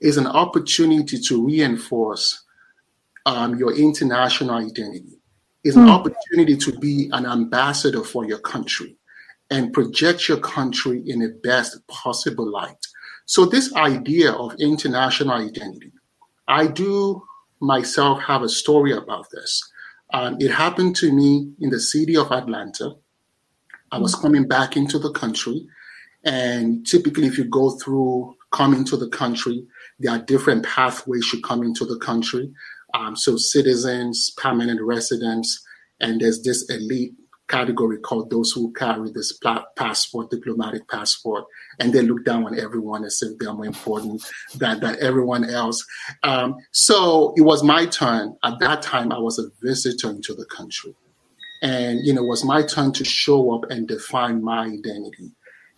is 0.00 0.16
an 0.16 0.26
opportunity 0.26 1.18
to 1.18 1.44
reinforce 1.44 2.44
um, 3.26 3.58
your 3.58 3.74
international 3.74 4.54
identity, 4.54 5.18
is 5.64 5.76
an 5.76 5.86
mm. 5.86 5.90
opportunity 5.90 6.56
to 6.56 6.78
be 6.78 7.10
an 7.12 7.26
ambassador 7.26 8.04
for 8.04 8.24
your 8.24 8.38
country 8.38 8.96
and 9.50 9.72
project 9.72 10.28
your 10.28 10.38
country 10.38 11.02
in 11.06 11.20
the 11.20 11.38
best 11.42 11.86
possible 11.88 12.50
light. 12.50 12.86
So 13.26 13.44
this 13.44 13.74
idea 13.74 14.32
of 14.32 14.54
international 14.58 15.34
identity, 15.34 15.92
I 16.46 16.66
do 16.66 17.22
myself 17.60 18.20
have 18.22 18.42
a 18.42 18.48
story 18.48 18.92
about 18.92 19.26
this. 19.30 19.60
Um, 20.12 20.36
it 20.40 20.50
happened 20.50 20.96
to 20.96 21.12
me 21.12 21.52
in 21.60 21.70
the 21.70 21.80
city 21.80 22.16
of 22.16 22.32
Atlanta. 22.32 22.94
I 23.92 23.98
was 23.98 24.14
mm. 24.14 24.22
coming 24.22 24.48
back 24.48 24.76
into 24.76 24.98
the 24.98 25.12
country, 25.12 25.66
and 26.24 26.86
typically, 26.86 27.26
if 27.26 27.38
you 27.38 27.44
go 27.44 27.70
through 27.70 28.36
coming 28.50 28.84
to 28.86 28.96
the 28.96 29.08
country, 29.08 29.66
there 29.98 30.12
are 30.12 30.18
different 30.18 30.64
pathways 30.64 31.30
you 31.32 31.40
come 31.42 31.62
into 31.62 31.84
the 31.84 31.98
country. 31.98 32.50
Um, 32.94 33.16
so, 33.16 33.36
citizens, 33.36 34.30
permanent 34.36 34.80
residents, 34.80 35.62
and 36.00 36.20
there's 36.20 36.42
this 36.42 36.68
elite 36.70 37.14
category 37.48 37.98
called 37.98 38.30
those 38.30 38.52
who 38.52 38.72
carry 38.72 39.10
this 39.10 39.38
passport, 39.76 40.30
diplomatic 40.30 40.86
passport, 40.88 41.44
and 41.80 41.92
they 41.92 42.02
look 42.02 42.24
down 42.24 42.44
on 42.44 42.58
everyone 42.58 43.04
as 43.04 43.20
if 43.22 43.38
they're 43.38 43.52
more 43.52 43.64
important 43.64 44.22
than, 44.54 44.80
than 44.80 44.96
everyone 45.00 45.48
else. 45.48 45.84
Um, 46.22 46.56
so 46.72 47.32
it 47.36 47.42
was 47.42 47.62
my 47.62 47.86
turn. 47.86 48.36
At 48.44 48.58
that 48.60 48.82
time, 48.82 49.12
I 49.12 49.18
was 49.18 49.38
a 49.38 49.50
visitor 49.62 50.10
into 50.10 50.34
the 50.34 50.44
country. 50.44 50.94
And, 51.62 52.00
you 52.04 52.12
know, 52.12 52.22
it 52.22 52.28
was 52.28 52.44
my 52.44 52.62
turn 52.62 52.92
to 52.92 53.04
show 53.04 53.52
up 53.54 53.70
and 53.70 53.88
define 53.88 54.42
my 54.42 54.66
identity. 54.66 55.32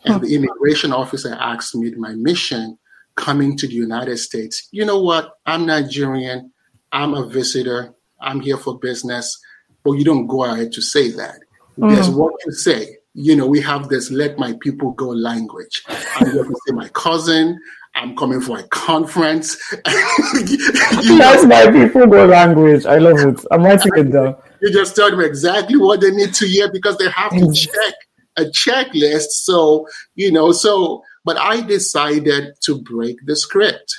And 0.05 0.23
the 0.23 0.35
immigration 0.35 0.93
officer 0.93 1.37
asked 1.39 1.75
me 1.75 1.91
my 1.93 2.15
mission 2.15 2.79
coming 3.15 3.57
to 3.59 3.67
the 3.67 3.75
United 3.75 4.17
States. 4.19 4.69
You 4.73 4.85
know 4.85 5.01
what? 5.01 5.39
I'm 5.47 5.67
Nigerian. 5.67 6.53
I'm 6.93 7.15
a 7.15 7.27
visitor. 7.27 7.95
I'm 8.21 8.41
here 8.41 8.57
for 8.57 8.79
business. 8.79 9.39
But 9.85 9.93
you 9.93 10.05
don't 10.05 10.27
go 10.27 10.45
ahead 10.45 10.73
to 10.73 10.83
say 10.83 11.11
that. 11.13 11.41
Mm. 11.79 11.95
There's 11.95 12.11
what 12.11 12.35
you 12.47 12.53
say. 12.53 12.97
You 13.15 13.35
know, 13.37 13.47
we 13.47 13.61
have 13.63 13.89
this 13.89 14.11
let 14.11 14.39
my 14.39 14.55
people 14.61 14.93
go 14.93 15.09
language. 15.09 15.83
I'm 15.89 16.33
going 16.33 16.49
to 16.49 16.57
say 16.67 16.75
my 16.75 16.89
cousin, 16.91 17.59
I'm 17.95 18.17
coming 18.17 18.41
for 18.41 18.59
a 18.59 18.63
conference. 18.69 19.57
That's 19.85 21.45
my 21.45 21.71
people 21.73 22.07
go 22.07 22.27
language. 22.27 22.87
I 22.87 22.99
love 22.99 23.19
it. 23.19 23.45
I'm 23.51 23.65
writing 23.65 23.93
it 23.97 24.13
down. 24.13 24.37
You 24.63 24.73
just 24.73 24.95
tell 24.95 25.11
them 25.11 25.21
exactly 25.21 25.77
what 25.77 26.01
they 26.01 26.11
need 26.11 26.35
to 26.35 26.47
hear 26.47 26.71
because 26.71 26.99
they 26.99 27.11
have 27.11 27.33
to 27.33 27.53
check 27.53 27.95
a 28.37 28.45
checklist. 28.45 29.31
So, 29.31 29.89
you 30.15 30.31
know, 30.31 30.53
so, 30.53 31.03
but 31.25 31.37
I 31.37 31.63
decided 31.63 32.55
to 32.63 32.81
break 32.81 33.19
the 33.27 33.35
script. 33.35 33.93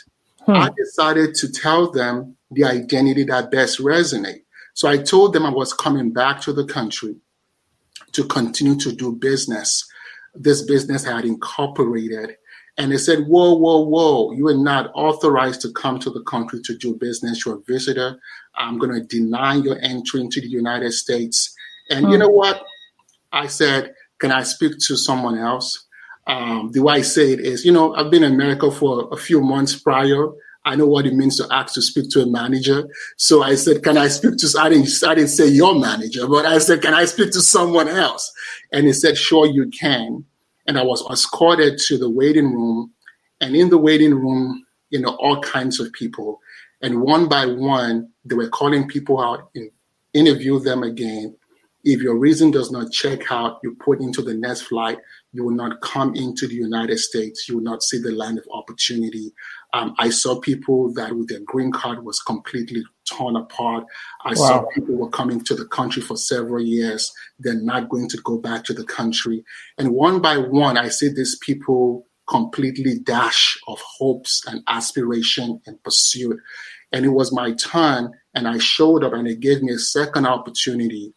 Hmm. 0.45 0.51
I 0.51 0.69
decided 0.77 1.35
to 1.35 1.51
tell 1.51 1.91
them 1.91 2.37
the 2.49 2.63
identity 2.63 3.23
that 3.25 3.51
best 3.51 3.79
resonate. 3.79 4.43
So 4.73 4.87
I 4.87 4.97
told 4.97 5.33
them 5.33 5.45
I 5.45 5.49
was 5.49 5.73
coming 5.73 6.11
back 6.11 6.41
to 6.41 6.53
the 6.53 6.65
country 6.65 7.15
to 8.13 8.25
continue 8.25 8.75
to 8.79 8.91
do 8.91 9.13
business. 9.13 9.87
This 10.33 10.61
business 10.63 11.03
had 11.03 11.25
incorporated. 11.25 12.37
And 12.77 12.91
they 12.91 12.97
said, 12.97 13.27
Whoa, 13.27 13.53
whoa, 13.55 13.81
whoa, 13.81 14.31
you 14.31 14.47
are 14.47 14.57
not 14.57 14.91
authorized 14.95 15.61
to 15.61 15.71
come 15.73 15.99
to 15.99 16.09
the 16.09 16.23
country 16.23 16.61
to 16.63 16.77
do 16.77 16.95
business. 16.95 17.45
You're 17.45 17.57
a 17.57 17.61
visitor. 17.61 18.19
I'm 18.55 18.77
going 18.77 18.93
to 18.93 19.05
deny 19.05 19.55
your 19.55 19.77
entry 19.81 20.21
into 20.21 20.41
the 20.41 20.47
United 20.47 20.91
States. 20.93 21.53
And 21.89 22.05
you 22.05 22.13
hmm. 22.13 22.19
know 22.19 22.29
what? 22.29 22.63
I 23.31 23.47
said, 23.47 23.93
Can 24.19 24.31
I 24.31 24.43
speak 24.43 24.73
to 24.87 24.95
someone 24.95 25.37
else? 25.37 25.85
Um, 26.27 26.71
the 26.71 26.81
way 26.81 26.95
I 26.95 27.01
say 27.01 27.33
it 27.33 27.39
is, 27.39 27.65
you 27.65 27.71
know, 27.71 27.93
I've 27.95 28.11
been 28.11 28.23
in 28.23 28.33
America 28.33 28.71
for 28.71 29.09
a 29.11 29.17
few 29.17 29.41
months 29.41 29.75
prior. 29.75 30.27
I 30.63 30.75
know 30.75 30.85
what 30.85 31.07
it 31.07 31.15
means 31.15 31.37
to 31.37 31.47
ask 31.51 31.73
to 31.73 31.81
speak 31.81 32.09
to 32.11 32.21
a 32.21 32.27
manager. 32.27 32.87
So 33.17 33.41
I 33.41 33.55
said, 33.55 33.83
can 33.83 33.97
I 33.97 34.07
speak 34.07 34.37
to, 34.37 34.59
I 34.59 34.69
didn't, 34.69 34.89
I 35.03 35.15
didn't 35.15 35.29
say 35.29 35.47
your 35.47 35.73
manager, 35.79 36.27
but 36.27 36.45
I 36.45 36.59
said, 36.59 36.81
can 36.81 36.93
I 36.93 37.05
speak 37.05 37.31
to 37.31 37.41
someone 37.41 37.87
else? 37.87 38.31
And 38.71 38.85
he 38.85 38.93
said, 38.93 39.17
sure, 39.17 39.47
you 39.47 39.69
can. 39.69 40.23
And 40.67 40.77
I 40.77 40.83
was 40.83 41.03
escorted 41.09 41.79
to 41.87 41.97
the 41.97 42.09
waiting 42.09 42.53
room. 42.53 42.91
And 43.41 43.55
in 43.55 43.69
the 43.69 43.79
waiting 43.79 44.13
room, 44.13 44.65
you 44.91 44.99
know, 45.01 45.15
all 45.15 45.41
kinds 45.41 45.79
of 45.79 45.91
people. 45.93 46.39
And 46.83 47.01
one 47.01 47.27
by 47.27 47.45
one, 47.45 48.09
they 48.25 48.35
were 48.35 48.49
calling 48.49 48.87
people 48.87 49.19
out 49.19 49.49
and 49.55 49.71
interview 50.13 50.59
them 50.59 50.83
again. 50.83 51.35
If 51.83 52.01
your 52.01 52.15
reason 52.15 52.51
does 52.51 52.71
not 52.71 52.91
check 52.91 53.31
out, 53.31 53.59
you 53.63 53.75
put 53.83 54.01
into 54.01 54.21
the 54.21 54.35
next 54.35 54.63
flight, 54.63 54.99
you 55.33 55.43
will 55.43 55.55
not 55.55 55.81
come 55.81 56.15
into 56.15 56.47
the 56.47 56.53
United 56.53 56.99
States. 56.99 57.49
You 57.49 57.55
will 57.55 57.63
not 57.63 57.81
see 57.81 57.99
the 57.99 58.11
land 58.11 58.37
of 58.37 58.45
opportunity. 58.51 59.31
Um, 59.73 59.95
I 59.97 60.09
saw 60.09 60.39
people 60.39 60.93
that 60.93 61.15
with 61.15 61.29
their 61.29 61.39
green 61.45 61.71
card 61.71 62.03
was 62.03 62.19
completely 62.19 62.83
torn 63.05 63.35
apart. 63.35 63.85
I 64.25 64.29
wow. 64.29 64.35
saw 64.35 64.65
people 64.73 64.95
were 64.95 65.09
coming 65.09 65.41
to 65.45 65.55
the 65.55 65.65
country 65.65 66.01
for 66.01 66.17
several 66.17 66.61
years. 66.61 67.11
They're 67.39 67.53
not 67.53 67.89
going 67.89 68.09
to 68.09 68.17
go 68.17 68.37
back 68.37 68.65
to 68.65 68.73
the 68.73 68.83
country. 68.83 69.43
And 69.77 69.93
one 69.93 70.21
by 70.21 70.37
one, 70.37 70.77
I 70.77 70.89
see 70.89 71.09
these 71.09 71.37
people 71.37 72.05
completely 72.27 72.99
dash 72.99 73.57
of 73.67 73.79
hopes 73.79 74.43
and 74.47 74.63
aspiration 74.67 75.61
and 75.65 75.81
pursuit. 75.83 76.37
And 76.91 77.05
it 77.05 77.09
was 77.09 77.33
my 77.33 77.53
turn, 77.53 78.11
and 78.33 78.47
I 78.47 78.57
showed 78.57 79.03
up, 79.03 79.13
and 79.13 79.27
it 79.27 79.39
gave 79.39 79.63
me 79.63 79.73
a 79.73 79.79
second 79.79 80.25
opportunity 80.25 81.13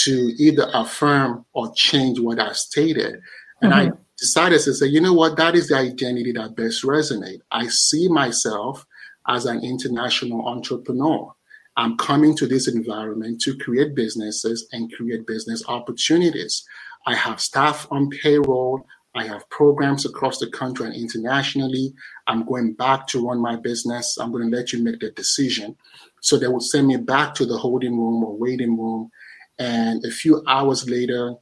to 0.00 0.32
either 0.38 0.68
affirm 0.72 1.44
or 1.52 1.72
change 1.74 2.20
what 2.20 2.38
I 2.38 2.52
stated. 2.52 3.20
And 3.60 3.72
mm-hmm. 3.72 3.92
I 3.92 3.98
decided 4.18 4.60
to 4.62 4.74
say, 4.74 4.86
you 4.86 5.00
know 5.00 5.14
what, 5.14 5.36
that 5.36 5.54
is 5.54 5.68
the 5.68 5.76
identity 5.76 6.32
that 6.32 6.56
best 6.56 6.84
resonates. 6.84 7.40
I 7.52 7.68
see 7.68 8.08
myself 8.08 8.86
as 9.28 9.46
an 9.46 9.64
international 9.64 10.46
entrepreneur. 10.48 11.32
I'm 11.76 11.96
coming 11.96 12.36
to 12.36 12.46
this 12.46 12.68
environment 12.68 13.40
to 13.42 13.56
create 13.58 13.94
businesses 13.94 14.68
and 14.72 14.92
create 14.92 15.26
business 15.26 15.62
opportunities. 15.68 16.64
I 17.06 17.14
have 17.14 17.40
staff 17.40 17.86
on 17.90 18.10
payroll. 18.10 18.84
I 19.14 19.26
have 19.26 19.48
programs 19.50 20.06
across 20.06 20.38
the 20.38 20.50
country 20.50 20.86
and 20.86 20.94
internationally. 20.94 21.94
I'm 22.26 22.44
going 22.46 22.74
back 22.74 23.06
to 23.08 23.26
run 23.26 23.40
my 23.40 23.56
business. 23.56 24.18
I'm 24.18 24.32
going 24.32 24.50
to 24.50 24.56
let 24.56 24.72
you 24.72 24.82
make 24.82 25.00
the 25.00 25.10
decision. 25.12 25.76
So 26.20 26.36
they 26.38 26.48
would 26.48 26.62
send 26.62 26.88
me 26.88 26.96
back 26.96 27.34
to 27.36 27.46
the 27.46 27.58
holding 27.58 27.96
room 27.98 28.24
or 28.24 28.36
waiting 28.36 28.78
room. 28.78 29.10
And 29.58 30.04
a 30.04 30.10
few 30.10 30.42
hours 30.48 30.88
later, 30.88 31.34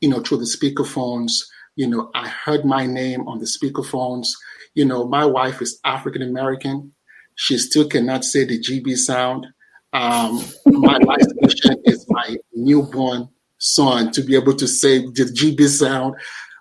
you 0.00 0.08
know, 0.08 0.20
through 0.20 0.38
the 0.38 0.44
speakerphones, 0.44 1.44
you 1.80 1.86
know, 1.86 2.10
I 2.14 2.28
heard 2.28 2.66
my 2.66 2.84
name 2.84 3.26
on 3.26 3.38
the 3.38 3.46
speakerphones. 3.46 4.28
You 4.74 4.84
know, 4.84 5.08
my 5.08 5.24
wife 5.24 5.62
is 5.62 5.80
African 5.82 6.20
American. 6.20 6.92
She 7.36 7.56
still 7.56 7.88
cannot 7.88 8.22
say 8.22 8.44
the 8.44 8.60
GB 8.60 8.98
sound. 8.98 9.46
Um, 9.94 10.44
my 10.66 10.98
life's 11.06 11.32
mission 11.40 11.80
is 11.86 12.04
my 12.10 12.36
newborn 12.52 13.30
son 13.56 14.12
to 14.12 14.20
be 14.20 14.36
able 14.36 14.54
to 14.56 14.68
say 14.68 14.98
the 14.98 15.24
GB 15.24 15.68
sound. 15.68 16.16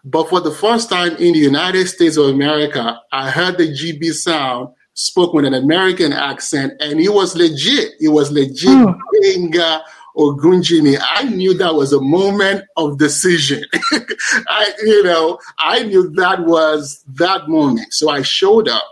But 0.06 0.30
for 0.30 0.40
the 0.40 0.52
first 0.52 0.90
time 0.90 1.18
in 1.18 1.34
the 1.34 1.40
United 1.40 1.90
States 1.90 2.16
of 2.16 2.28
America, 2.28 2.98
I 3.12 3.30
heard 3.30 3.58
the 3.58 3.68
GB 3.68 4.14
sound 4.14 4.70
spoke 4.94 5.34
with 5.34 5.44
an 5.44 5.54
American 5.54 6.14
accent, 6.14 6.72
and 6.80 7.02
it 7.02 7.10
was 7.10 7.36
legit. 7.36 7.96
It 8.00 8.10
was 8.10 8.32
legit. 8.32 8.70
Oh. 8.70 8.96
Ogunjimi. 10.20 11.00
I 11.02 11.24
knew 11.24 11.54
that 11.54 11.76
was 11.76 11.94
a 11.94 12.02
moment 12.02 12.66
of 12.76 12.98
decision. 12.98 13.64
I, 14.50 14.74
you 14.84 15.04
know, 15.04 15.40
I 15.58 15.84
knew 15.84 16.10
that 16.16 16.46
was 16.46 17.04
that 17.16 17.48
moment. 17.48 17.94
So 17.94 18.10
I 18.10 18.22
showed 18.22 18.68
up, 18.68 18.84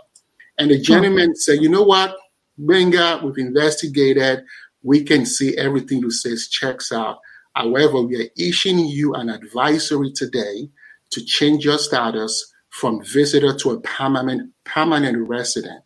and 0.58 0.70
the 0.70 0.80
gentleman 0.80 1.36
said, 1.36 1.60
"You 1.60 1.68
know 1.68 1.82
what, 1.82 2.16
Benga? 2.56 3.20
We've 3.22 3.36
investigated. 3.36 4.42
We 4.82 5.04
can 5.04 5.26
see 5.26 5.56
everything 5.58 5.98
you 5.98 6.10
says 6.10 6.48
checks 6.48 6.90
out. 6.92 7.18
However, 7.54 8.00
we 8.00 8.22
are 8.22 8.28
issuing 8.38 8.78
you 8.78 9.14
an 9.14 9.28
advisory 9.28 10.12
today 10.12 10.70
to 11.10 11.24
change 11.24 11.64
your 11.64 11.78
status." 11.78 12.52
From 12.70 13.02
visitor 13.02 13.54
to 13.54 13.70
a 13.70 13.80
permanent 13.80 14.52
permanent 14.64 15.26
resident. 15.26 15.82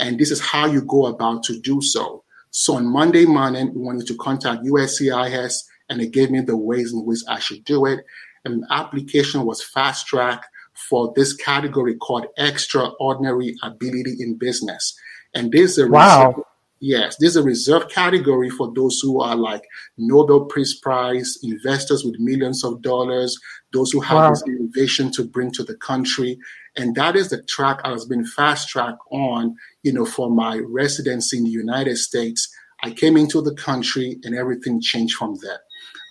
And 0.00 0.18
this 0.18 0.32
is 0.32 0.40
how 0.40 0.66
you 0.66 0.82
go 0.82 1.06
about 1.06 1.44
to 1.44 1.60
do 1.60 1.80
so. 1.80 2.23
So 2.56 2.76
on 2.76 2.86
Monday 2.86 3.26
morning, 3.26 3.74
we 3.74 3.80
wanted 3.82 4.06
to 4.06 4.16
contact 4.16 4.62
USCIS 4.62 5.64
and 5.88 5.98
they 5.98 6.06
gave 6.06 6.30
me 6.30 6.40
the 6.40 6.56
ways 6.56 6.92
in 6.92 7.04
which 7.04 7.18
I 7.28 7.40
should 7.40 7.64
do 7.64 7.84
it. 7.86 8.04
And 8.44 8.62
the 8.62 8.66
application 8.72 9.44
was 9.44 9.60
fast 9.60 10.06
track 10.06 10.44
for 10.72 11.12
this 11.16 11.34
category 11.34 11.96
called 11.96 12.26
extraordinary 12.38 13.56
ability 13.64 14.18
in 14.20 14.36
business. 14.36 14.96
And 15.34 15.50
this 15.50 15.72
is 15.72 15.78
a 15.78 15.88
wow. 15.88 16.28
Reserve, 16.28 16.44
yes, 16.78 17.16
this 17.16 17.30
is 17.30 17.36
a 17.38 17.42
reserved 17.42 17.90
category 17.90 18.50
for 18.50 18.72
those 18.72 19.00
who 19.00 19.20
are 19.20 19.34
like 19.34 19.64
Nobel 19.98 20.44
Peace 20.44 20.78
Prize 20.78 21.36
investors 21.42 22.04
with 22.04 22.20
millions 22.20 22.62
of 22.62 22.80
dollars, 22.82 23.36
those 23.72 23.90
who 23.90 24.00
have 24.00 24.16
wow. 24.16 24.30
this 24.30 24.44
innovation 24.46 25.10
to 25.10 25.24
bring 25.24 25.50
to 25.50 25.64
the 25.64 25.74
country. 25.78 26.38
And 26.76 26.94
that 26.96 27.14
is 27.16 27.30
the 27.30 27.42
track 27.42 27.80
I 27.84 27.92
was 27.92 28.06
being 28.06 28.24
fast 28.24 28.68
tracked 28.68 29.00
on, 29.10 29.56
you 29.82 29.92
know, 29.92 30.04
for 30.04 30.30
my 30.30 30.58
residency 30.58 31.38
in 31.38 31.44
the 31.44 31.50
United 31.50 31.96
States. 31.96 32.52
I 32.82 32.90
came 32.90 33.16
into 33.16 33.40
the 33.40 33.54
country 33.54 34.18
and 34.24 34.34
everything 34.34 34.80
changed 34.80 35.16
from 35.16 35.36
there. 35.42 35.60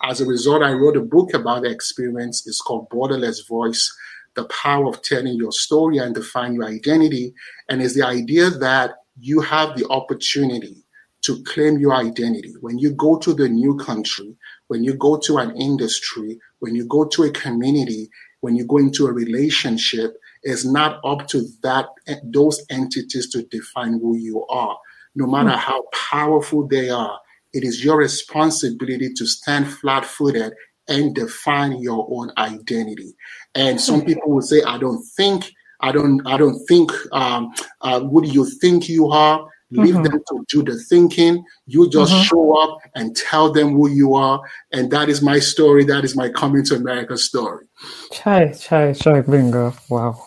As 0.02 0.20
a 0.20 0.26
result, 0.26 0.62
I 0.62 0.72
wrote 0.72 0.96
a 0.96 1.02
book 1.02 1.34
about 1.34 1.62
the 1.62 1.70
experience. 1.70 2.46
It's 2.46 2.60
called 2.60 2.88
Borderless 2.90 3.46
Voice 3.46 3.94
The 4.34 4.44
Power 4.44 4.88
of 4.88 5.02
Telling 5.02 5.34
Your 5.34 5.52
Story 5.52 5.98
and 5.98 6.14
Define 6.14 6.54
Your 6.54 6.64
Identity. 6.64 7.34
And 7.68 7.82
it's 7.82 7.94
the 7.94 8.06
idea 8.06 8.50
that 8.50 8.96
you 9.20 9.40
have 9.40 9.76
the 9.76 9.86
opportunity 9.88 10.84
to 11.22 11.42
claim 11.44 11.78
your 11.78 11.94
identity. 11.94 12.52
When 12.60 12.78
you 12.78 12.92
go 12.92 13.18
to 13.18 13.32
the 13.32 13.48
new 13.48 13.76
country, 13.76 14.36
when 14.68 14.84
you 14.84 14.94
go 14.94 15.16
to 15.18 15.38
an 15.38 15.56
industry, 15.56 16.38
when 16.58 16.74
you 16.74 16.86
go 16.86 17.04
to 17.06 17.22
a 17.24 17.30
community, 17.30 18.10
when 18.40 18.56
you 18.56 18.66
go 18.66 18.76
into 18.78 19.06
a 19.06 19.12
relationship, 19.12 20.16
it's 20.44 20.64
not 20.64 21.00
up 21.04 21.26
to 21.28 21.46
that 21.62 21.86
those 22.22 22.64
entities 22.70 23.28
to 23.30 23.42
define 23.44 23.94
who 23.94 24.16
you 24.16 24.46
are. 24.46 24.78
No 25.16 25.26
matter 25.26 25.50
mm-hmm. 25.50 25.58
how 25.58 25.84
powerful 25.92 26.66
they 26.66 26.90
are, 26.90 27.18
it 27.52 27.64
is 27.64 27.84
your 27.84 27.96
responsibility 27.96 29.12
to 29.14 29.26
stand 29.26 29.68
flat-footed 29.68 30.52
and 30.88 31.14
define 31.14 31.80
your 31.80 32.06
own 32.10 32.30
identity. 32.36 33.14
And 33.54 33.80
some 33.80 34.00
hmm. 34.00 34.06
people 34.06 34.30
will 34.32 34.42
say, 34.42 34.62
"I 34.62 34.76
don't 34.78 35.02
think, 35.16 35.50
I 35.80 35.92
don't, 35.92 36.20
I 36.26 36.36
don't 36.36 36.58
think. 36.66 36.92
Um, 37.12 37.52
uh, 37.80 38.00
what 38.00 38.24
do 38.24 38.30
you 38.30 38.44
think 38.44 38.88
you 38.88 39.08
are?" 39.08 39.48
Leave 39.70 39.94
mm-hmm. 39.94 40.02
them 40.04 40.22
to 40.28 40.44
do 40.48 40.62
the 40.62 40.78
thinking. 40.78 41.44
You 41.66 41.88
just 41.88 42.12
mm-hmm. 42.12 42.22
show 42.22 42.56
up 42.62 42.78
and 42.94 43.16
tell 43.16 43.50
them 43.50 43.72
who 43.72 43.88
you 43.88 44.14
are. 44.14 44.40
And 44.72 44.90
that 44.92 45.08
is 45.08 45.20
my 45.20 45.40
story. 45.40 45.84
That 45.84 46.04
is 46.04 46.14
my 46.14 46.28
coming 46.28 46.64
to 46.66 46.76
America 46.76 47.16
story. 47.16 47.66
Chai, 48.12 48.52
chai, 48.52 48.92
chai, 48.92 49.22
Benga. 49.22 49.72
Wow. 49.88 50.22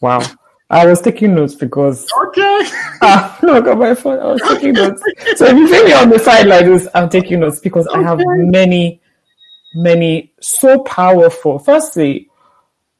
Wow. 0.00 0.22
I 0.70 0.86
was 0.86 1.00
taking 1.00 1.34
notes 1.34 1.54
because 1.54 2.06
okay. 2.26 2.60
No, 3.42 3.54
I 3.54 3.60
got 3.60 3.78
my 3.78 3.94
phone. 3.94 4.18
I 4.18 4.32
was 4.32 4.42
taking 4.42 4.74
notes. 4.74 5.02
So 5.36 5.46
if 5.46 5.56
you 5.56 5.66
see 5.66 5.84
me 5.84 5.92
on 5.94 6.10
the 6.10 6.18
side 6.18 6.46
like 6.46 6.66
this, 6.66 6.86
I'm 6.94 7.08
taking 7.08 7.40
notes 7.40 7.58
because 7.60 7.86
okay. 7.86 8.00
I 8.00 8.02
have 8.02 8.18
many, 8.18 9.00
many 9.74 10.34
so 10.40 10.80
powerful. 10.80 11.58
Firstly, 11.58 12.28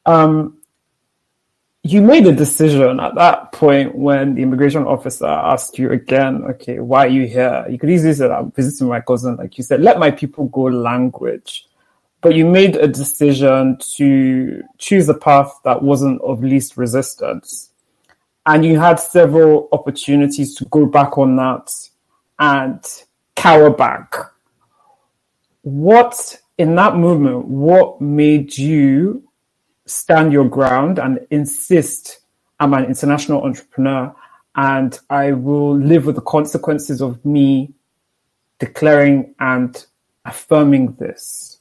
um, 0.07 0.57
you 1.83 2.01
made 2.01 2.25
a 2.25 2.33
decision 2.33 2.99
at 2.99 3.15
that 3.15 3.51
point 3.51 3.95
when 3.95 4.35
the 4.35 4.41
immigration 4.41 4.83
officer 4.85 5.27
asked 5.27 5.77
you 5.77 5.91
again, 5.91 6.43
okay, 6.43 6.79
why 6.79 7.05
are 7.05 7.09
you 7.09 7.27
here? 7.27 7.65
You 7.69 7.77
could 7.77 7.89
easily 7.89 8.13
say, 8.13 8.29
I'm 8.29 8.51
visiting 8.51 8.87
my 8.87 9.01
cousin. 9.01 9.35
Like 9.35 9.57
you 9.57 9.63
said, 9.63 9.81
let 9.81 9.99
my 9.99 10.11
people 10.11 10.45
go 10.47 10.63
language 10.63 11.67
but 12.21 12.35
you 12.35 12.45
made 12.45 12.75
a 12.75 12.87
decision 12.87 13.77
to 13.95 14.61
choose 14.77 15.07
a 15.07 15.13
path 15.13 15.59
that 15.63 15.81
wasn't 15.81 16.21
of 16.21 16.43
least 16.43 16.77
resistance. 16.77 17.71
And 18.45 18.65
you 18.65 18.79
had 18.79 18.99
several 18.99 19.69
opportunities 19.71 20.55
to 20.55 20.65
go 20.65 20.85
back 20.85 21.17
on 21.17 21.35
that 21.37 21.71
and 22.39 22.83
cower 23.35 23.69
back. 23.69 24.15
What, 25.61 26.39
in 26.57 26.75
that 26.75 26.95
moment, 26.95 27.45
what 27.45 28.01
made 28.01 28.57
you 28.57 29.23
stand 29.85 30.31
your 30.31 30.47
ground 30.47 30.99
and 30.99 31.25
insist 31.31 32.19
I'm 32.59 32.73
an 32.73 32.85
international 32.85 33.43
entrepreneur 33.43 34.13
and 34.55 34.99
I 35.09 35.31
will 35.31 35.77
live 35.77 36.05
with 36.05 36.15
the 36.15 36.21
consequences 36.21 37.01
of 37.01 37.23
me 37.23 37.73
declaring 38.59 39.33
and 39.39 39.85
affirming 40.25 40.93
this? 40.93 41.58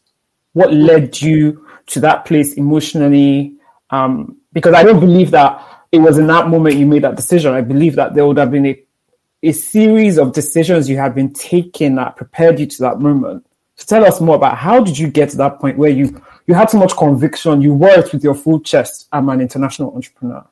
What 0.59 0.73
led 0.73 1.21
you 1.23 1.65
to 1.87 2.01
that 2.01 2.25
place 2.25 2.55
emotionally? 2.55 3.55
Um, 3.91 4.37
because 4.53 4.75
I 4.75 4.83
don't 4.83 4.99
believe 4.99 5.31
that 5.31 5.65
it 5.93 6.01
was 6.01 6.19
in 6.19 6.27
that 6.27 6.49
moment 6.49 6.77
you 6.77 6.87
made 6.87 7.05
that 7.05 7.17
decision. 7.17 7.55
I 7.55 7.61
believe 7.61 7.95
that 7.95 8.15
there 8.15 8.27
would 8.27 8.39
have 8.39 8.51
been 8.51 8.67
a, 8.67 8.83
a 9.43 9.53
series 9.53 10.19
of 10.19 10.33
decisions 10.33 10.91
you 10.91 10.99
had 10.99 11.15
been 11.15 11.33
taking 11.33 11.95
that 11.95 12.17
prepared 12.17 12.59
you 12.59 12.67
to 12.67 12.79
that 12.83 12.99
moment. 12.99 13.47
So 13.77 13.87
tell 13.87 14.05
us 14.05 14.21
more 14.21 14.35
about 14.35 14.59
how 14.59 14.83
did 14.83 14.99
you 14.99 15.09
get 15.09 15.31
to 15.31 15.37
that 15.37 15.61
point 15.61 15.79
where 15.79 15.91
you 15.91 16.21
you 16.49 16.55
had 16.55 16.71
so 16.71 16.79
much 16.79 16.97
conviction, 16.97 17.63
you 17.63 17.73
worked 17.73 18.13
with 18.13 18.25
your 18.25 18.35
full 18.35 18.59
chest. 18.59 19.07
I'm 19.13 19.29
an 19.29 19.41
international 19.41 19.95
entrepreneur. 19.95 20.45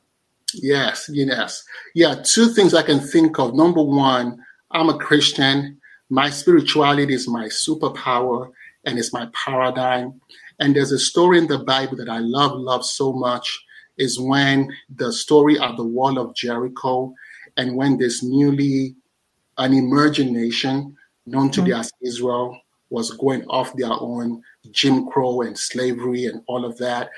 Yes, 0.54 1.10
yes. 1.12 1.64
Yeah, 1.94 2.22
two 2.22 2.50
things 2.50 2.74
I 2.74 2.82
can 2.82 3.00
think 3.00 3.38
of. 3.40 3.54
Number 3.54 3.82
one, 3.82 4.38
I'm 4.70 4.88
a 4.88 4.98
Christian. 4.98 5.80
My 6.08 6.30
spirituality 6.30 7.14
is 7.14 7.26
my 7.26 7.46
superpower 7.46 8.52
and 8.86 8.98
it's 8.98 9.12
my 9.12 9.28
paradigm. 9.34 10.20
And 10.58 10.74
there's 10.74 10.92
a 10.92 10.98
story 10.98 11.38
in 11.38 11.48
the 11.48 11.58
Bible 11.58 11.96
that 11.98 12.08
I 12.08 12.18
love, 12.18 12.52
love 12.52 12.84
so 12.84 13.12
much 13.12 13.62
is 13.98 14.18
when 14.18 14.70
the 14.94 15.12
story 15.12 15.58
of 15.58 15.76
the 15.76 15.84
wall 15.84 16.18
of 16.18 16.34
Jericho 16.34 17.14
and 17.56 17.76
when 17.76 17.98
this 17.98 18.22
newly 18.22 18.94
an 19.58 19.72
emerging 19.72 20.32
nation 20.32 20.96
known 21.26 21.50
to 21.50 21.62
mm-hmm. 21.62 21.80
as 21.80 21.90
Israel 22.02 22.58
was 22.90 23.10
going 23.12 23.44
off 23.46 23.74
their 23.74 23.92
own 23.92 24.42
Jim 24.70 25.06
Crow 25.06 25.40
and 25.42 25.58
slavery 25.58 26.26
and 26.26 26.42
all 26.46 26.64
of 26.64 26.78
that. 26.78 27.10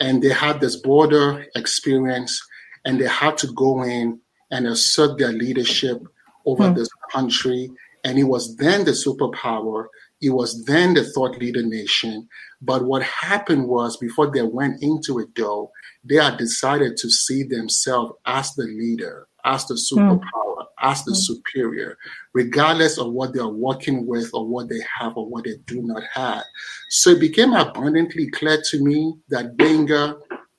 And 0.00 0.22
they 0.22 0.28
had 0.28 0.60
this 0.60 0.76
border 0.76 1.44
experience 1.56 2.40
and 2.84 3.00
they 3.00 3.08
had 3.08 3.36
to 3.38 3.48
go 3.54 3.82
in 3.82 4.20
and 4.50 4.66
assert 4.66 5.18
their 5.18 5.32
leadership 5.32 6.00
over 6.46 6.64
mm-hmm. 6.64 6.78
this 6.78 6.88
country. 7.10 7.70
And 8.04 8.18
it 8.18 8.24
was 8.24 8.56
then 8.56 8.84
the 8.84 8.92
superpower 8.92 9.86
it 10.20 10.30
was 10.30 10.64
then 10.64 10.94
the 10.94 11.04
thought 11.04 11.38
leader 11.38 11.62
nation. 11.62 12.28
But 12.60 12.84
what 12.84 13.02
happened 13.02 13.68
was 13.68 13.96
before 13.96 14.30
they 14.30 14.42
went 14.42 14.82
into 14.82 15.18
it, 15.20 15.28
though, 15.36 15.70
they 16.04 16.16
had 16.16 16.38
decided 16.38 16.96
to 16.98 17.10
see 17.10 17.44
themselves 17.44 18.14
as 18.26 18.52
the 18.54 18.64
leader, 18.64 19.28
as 19.44 19.66
the 19.66 19.74
hmm. 19.74 20.00
superpower, 20.00 20.58
mm. 20.58 20.66
as 20.80 21.04
the 21.04 21.12
mm. 21.12 21.16
superior, 21.16 21.96
regardless 22.32 22.98
of 22.98 23.12
what 23.12 23.32
they 23.32 23.40
are 23.40 23.48
working 23.48 24.06
with 24.06 24.30
or 24.34 24.46
what 24.46 24.68
they 24.68 24.80
have 24.98 25.16
or 25.16 25.28
what 25.28 25.44
they 25.44 25.56
do 25.66 25.82
not 25.82 26.02
have. 26.12 26.42
So 26.88 27.10
it 27.10 27.20
became 27.20 27.52
abundantly 27.52 28.28
clear 28.30 28.60
to 28.70 28.84
me 28.84 29.14
that 29.28 29.56
Benga, 29.56 30.16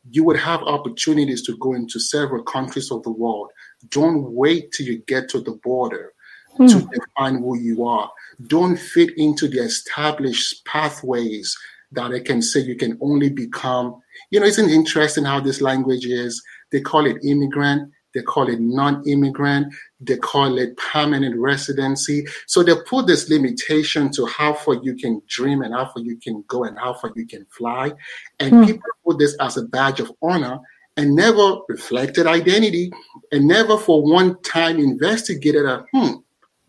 you 0.10 0.24
would 0.24 0.40
have 0.40 0.62
opportunities 0.62 1.42
to 1.44 1.58
go 1.58 1.74
into 1.74 2.00
several 2.00 2.44
countries 2.44 2.92
of 2.92 3.04
the 3.04 3.12
world. 3.12 3.52
Don't 3.90 4.32
wait 4.32 4.72
till 4.72 4.88
you 4.88 5.00
get 5.08 5.30
to 5.30 5.42
the 5.42 5.60
border 5.64 6.14
hmm. 6.60 6.68
to 6.68 6.90
define 6.94 7.36
who 7.36 7.58
you 7.58 7.88
are. 7.88 8.12
Don't 8.48 8.78
fit 8.78 9.12
into 9.18 9.48
the 9.48 9.60
established 9.60 10.64
pathways 10.66 11.58
that 11.92 12.12
I 12.12 12.20
can 12.20 12.42
say 12.42 12.60
you 12.60 12.76
can 12.76 12.98
only 13.02 13.30
become. 13.30 14.02
You 14.30 14.40
know, 14.40 14.46
isn't 14.46 14.70
interesting 14.70 15.26
how 15.26 15.40
this 15.40 15.62
language 15.62 16.06
is? 16.06 16.44
They 16.72 16.82
call 16.82 17.06
it 17.08 17.18
immigrant, 17.24 17.92
they 18.14 18.22
call 18.22 18.50
it 18.50 18.60
non 18.60 19.08
immigrant, 19.08 19.74
they 20.00 20.18
call 20.18 20.58
it 20.58 20.78
permanent 20.78 21.36
residency. 21.40 22.26
So 22.46 22.62
they 22.62 22.76
put 22.88 23.08
this 23.08 23.30
limitation 23.30 24.12
to 24.12 24.26
how 24.26 24.54
far 24.54 24.76
you 24.84 24.96
can 24.96 25.22
dream 25.28 25.62
and 25.62 25.74
how 25.74 25.86
far 25.86 26.04
you 26.04 26.18
can 26.18 26.44
go 26.48 26.64
and 26.64 26.78
how 26.78 26.94
far 26.94 27.12
you 27.16 27.26
can 27.26 27.46
fly. 27.46 27.92
And 28.40 28.54
mm. 28.54 28.66
people 28.68 28.90
put 29.06 29.18
this 29.18 29.36
as 29.40 29.58
a 29.58 29.64
badge 29.64 30.00
of 30.00 30.12
honor 30.22 30.60
and 31.00 31.16
never 31.16 31.58
reflected 31.70 32.28
identity 32.28 32.92
and 33.32 33.48
never 33.48 33.78
for 33.78 34.04
one 34.04 34.42
time 34.42 34.80
investigated 34.80 35.66
a 35.66 35.86
hmm, 35.94 36.16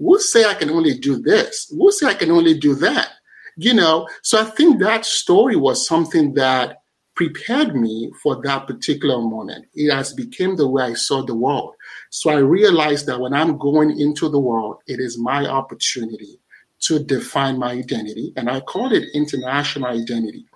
we'll 0.00 0.18
say 0.18 0.44
I 0.44 0.54
can 0.54 0.70
only 0.70 0.98
do 0.98 1.18
this. 1.18 1.68
We'll 1.72 1.92
say 1.92 2.06
I 2.06 2.14
can 2.14 2.30
only 2.32 2.58
do 2.58 2.74
that. 2.76 3.10
You 3.56 3.74
know, 3.74 4.08
so 4.22 4.40
I 4.40 4.44
think 4.44 4.80
that 4.80 5.04
story 5.04 5.54
was 5.54 5.86
something 5.86 6.34
that 6.34 6.78
prepared 7.14 7.76
me 7.76 8.10
for 8.22 8.40
that 8.42 8.66
particular 8.66 9.18
moment. 9.18 9.66
It 9.74 9.92
has 9.92 10.14
become 10.14 10.56
the 10.56 10.68
way 10.68 10.84
I 10.84 10.94
saw 10.94 11.22
the 11.22 11.34
world. 11.34 11.74
So 12.08 12.30
I 12.30 12.38
realized 12.38 13.06
that 13.06 13.20
when 13.20 13.34
I'm 13.34 13.58
going 13.58 14.00
into 14.00 14.30
the 14.30 14.38
world, 14.38 14.78
it 14.86 15.00
is 15.00 15.18
my 15.18 15.46
opportunity 15.46 16.40
to 16.84 17.04
define 17.04 17.58
my 17.58 17.72
identity. 17.72 18.32
And 18.36 18.48
I 18.48 18.60
call 18.60 18.92
it 18.92 19.10
international 19.12 19.90
identity. 19.90 20.46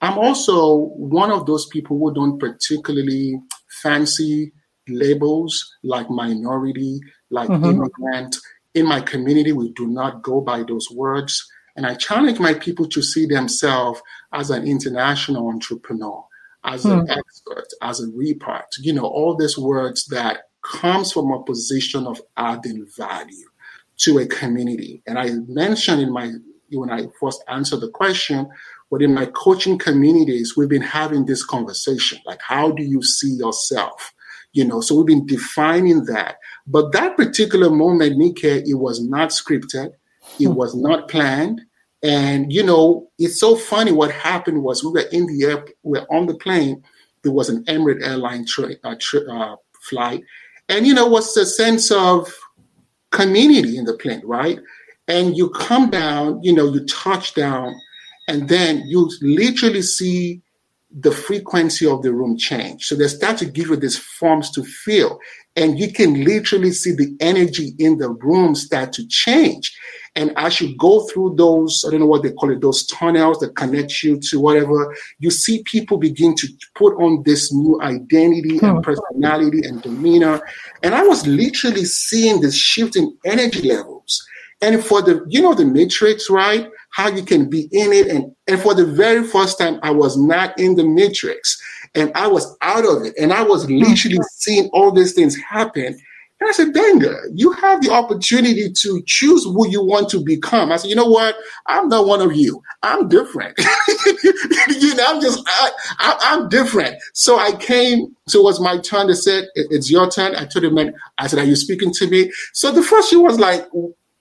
I'm 0.00 0.18
also 0.18 0.76
one 0.96 1.32
of 1.32 1.46
those 1.46 1.66
people 1.66 1.98
who 1.98 2.14
don't 2.14 2.38
particularly 2.38 3.40
fancy 3.82 4.52
labels 4.86 5.76
like 5.82 6.08
minority, 6.10 7.00
like 7.30 7.48
mm-hmm. 7.48 7.64
immigrant. 7.64 8.36
In 8.74 8.86
my 8.86 9.00
community, 9.00 9.52
we 9.52 9.70
do 9.72 9.86
not 9.86 10.22
go 10.22 10.40
by 10.40 10.62
those 10.62 10.90
words. 10.90 11.48
And 11.76 11.86
I 11.86 11.94
challenge 11.94 12.38
my 12.38 12.54
people 12.54 12.88
to 12.88 13.02
see 13.02 13.26
themselves 13.26 14.00
as 14.32 14.50
an 14.50 14.66
international 14.66 15.48
entrepreneur, 15.48 16.24
as 16.64 16.84
an 16.84 17.00
hmm. 17.00 17.10
expert, 17.10 17.66
as 17.82 18.00
a 18.00 18.06
repart, 18.08 18.66
you 18.78 18.92
know, 18.92 19.06
all 19.06 19.36
these 19.36 19.58
words 19.58 20.06
that 20.06 20.44
comes 20.62 21.12
from 21.12 21.30
a 21.30 21.42
position 21.42 22.06
of 22.06 22.20
adding 22.36 22.86
value 22.96 23.48
to 23.96 24.18
a 24.18 24.26
community. 24.26 25.02
And 25.06 25.18
I 25.18 25.30
mentioned 25.46 26.00
in 26.00 26.12
my 26.12 26.32
when 26.70 26.90
I 26.90 27.06
first 27.20 27.44
answered 27.48 27.80
the 27.80 27.90
question, 27.90 28.48
but 28.90 29.02
in 29.02 29.14
my 29.14 29.26
coaching 29.26 29.78
communities, 29.78 30.56
we've 30.56 30.68
been 30.68 30.82
having 30.82 31.26
this 31.26 31.44
conversation. 31.44 32.18
Like, 32.26 32.40
how 32.42 32.72
do 32.72 32.82
you 32.82 33.02
see 33.02 33.30
yourself? 33.30 34.12
You 34.54 34.64
know, 34.64 34.80
so 34.80 34.96
we've 34.96 35.06
been 35.06 35.26
defining 35.26 36.06
that. 36.06 36.38
But 36.66 36.92
that 36.92 37.16
particular 37.16 37.70
moment, 37.70 38.16
Nika, 38.16 38.66
it 38.66 38.74
was 38.74 39.02
not 39.02 39.30
scripted. 39.30 39.92
It 40.40 40.46
hmm. 40.46 40.54
was 40.54 40.74
not 40.74 41.08
planned. 41.08 41.60
And 42.04 42.52
you 42.52 42.62
know, 42.62 43.08
it's 43.18 43.40
so 43.40 43.56
funny. 43.56 43.90
What 43.90 44.10
happened 44.10 44.62
was 44.62 44.84
we 44.84 44.92
were 44.92 45.08
in 45.10 45.26
the 45.26 45.44
air, 45.44 45.64
we 45.82 45.98
were 45.98 46.06
on 46.10 46.26
the 46.26 46.34
plane. 46.34 46.82
There 47.22 47.32
was 47.32 47.48
an 47.48 47.64
Emirates 47.64 48.06
airline 48.06 48.44
tra- 48.46 48.76
uh, 48.84 48.96
tra- 49.00 49.32
uh, 49.32 49.56
flight, 49.80 50.22
and 50.68 50.86
you 50.86 50.92
know, 50.92 51.06
what's 51.06 51.32
the 51.34 51.46
sense 51.46 51.90
of 51.90 52.32
community 53.10 53.78
in 53.78 53.86
the 53.86 53.94
plane, 53.94 54.20
right? 54.24 54.58
And 55.08 55.36
you 55.36 55.48
come 55.50 55.88
down, 55.88 56.42
you 56.42 56.52
know, 56.52 56.70
you 56.72 56.84
touch 56.84 57.34
down, 57.34 57.74
and 58.28 58.48
then 58.48 58.82
you 58.86 59.10
literally 59.22 59.82
see 59.82 60.42
the 60.94 61.10
frequency 61.10 61.86
of 61.86 62.02
the 62.02 62.12
room 62.12 62.36
change. 62.36 62.86
So 62.86 62.94
they 62.94 63.08
start 63.08 63.38
to 63.38 63.46
give 63.46 63.68
you 63.68 63.76
these 63.76 63.98
forms 63.98 64.50
to 64.52 64.64
feel, 64.64 65.18
and 65.56 65.78
you 65.78 65.92
can 65.92 66.24
literally 66.24 66.70
see 66.70 66.92
the 66.92 67.14
energy 67.20 67.72
in 67.78 67.98
the 67.98 68.10
room 68.10 68.54
start 68.54 68.92
to 68.94 69.06
change. 69.08 69.76
And 70.16 70.32
as 70.36 70.60
you 70.60 70.76
go 70.76 71.06
through 71.08 71.34
those, 71.36 71.84
I 71.86 71.90
don't 71.90 72.00
know 72.00 72.06
what 72.06 72.22
they 72.22 72.30
call 72.30 72.50
it, 72.50 72.60
those 72.60 72.86
tunnels 72.86 73.40
that 73.40 73.56
connect 73.56 74.02
you 74.04 74.20
to 74.20 74.40
whatever, 74.40 74.94
you 75.18 75.30
see 75.30 75.64
people 75.64 75.98
begin 75.98 76.36
to 76.36 76.48
put 76.76 76.94
on 77.02 77.24
this 77.24 77.52
new 77.52 77.80
identity 77.82 78.58
and 78.58 78.76
hmm. 78.76 78.80
personality 78.80 79.66
and 79.66 79.82
demeanor. 79.82 80.40
And 80.84 80.94
I 80.94 81.02
was 81.02 81.26
literally 81.26 81.84
seeing 81.84 82.40
this 82.40 82.56
shift 82.56 82.94
in 82.94 83.16
energy 83.24 83.62
levels. 83.62 84.24
And 84.62 84.82
for 84.84 85.02
the, 85.02 85.24
you 85.28 85.42
know, 85.42 85.54
the 85.54 85.66
matrix, 85.66 86.30
right? 86.30 86.68
How 86.94 87.08
you 87.08 87.24
can 87.24 87.50
be 87.50 87.68
in 87.72 87.92
it. 87.92 88.06
And, 88.06 88.34
and 88.46 88.60
for 88.60 88.72
the 88.72 88.86
very 88.86 89.24
first 89.24 89.58
time, 89.58 89.80
I 89.82 89.90
was 89.90 90.16
not 90.16 90.58
in 90.58 90.76
the 90.76 90.84
matrix 90.84 91.60
and 91.94 92.12
I 92.14 92.28
was 92.28 92.56
out 92.60 92.86
of 92.86 93.04
it. 93.04 93.14
And 93.18 93.32
I 93.32 93.42
was 93.42 93.64
hmm. 93.64 93.78
literally 93.78 94.18
seeing 94.32 94.68
all 94.72 94.92
these 94.92 95.12
things 95.12 95.36
happen. 95.36 95.98
And 96.40 96.48
I 96.48 96.52
said, 96.52 96.74
Benga, 96.74 97.16
you 97.32 97.52
have 97.52 97.80
the 97.80 97.90
opportunity 97.90 98.70
to 98.70 99.02
choose 99.06 99.44
who 99.44 99.68
you 99.68 99.84
want 99.84 100.08
to 100.10 100.20
become. 100.22 100.72
I 100.72 100.76
said, 100.76 100.90
you 100.90 100.96
know 100.96 101.08
what? 101.08 101.36
I'm 101.66 101.88
not 101.88 102.06
one 102.06 102.20
of 102.20 102.34
you. 102.34 102.60
I'm 102.82 103.08
different. 103.08 103.58
you 103.58 104.94
know, 104.94 105.04
I'm 105.06 105.20
just, 105.20 105.42
I, 105.46 106.16
am 106.22 106.48
different. 106.48 106.96
So 107.12 107.38
I 107.38 107.52
came, 107.52 108.14
so 108.26 108.40
it 108.40 108.44
was 108.44 108.60
my 108.60 108.78
turn 108.78 109.06
to 109.06 109.14
say, 109.14 109.46
it's 109.54 109.90
your 109.90 110.10
turn. 110.10 110.34
I 110.34 110.44
told 110.44 110.64
him, 110.64 110.74
man, 110.74 110.94
I 111.18 111.28
said, 111.28 111.38
are 111.38 111.44
you 111.44 111.56
speaking 111.56 111.92
to 111.94 112.08
me? 112.08 112.32
So 112.52 112.72
the 112.72 112.82
first 112.82 113.10
she 113.10 113.16
was 113.16 113.38
like, 113.38 113.66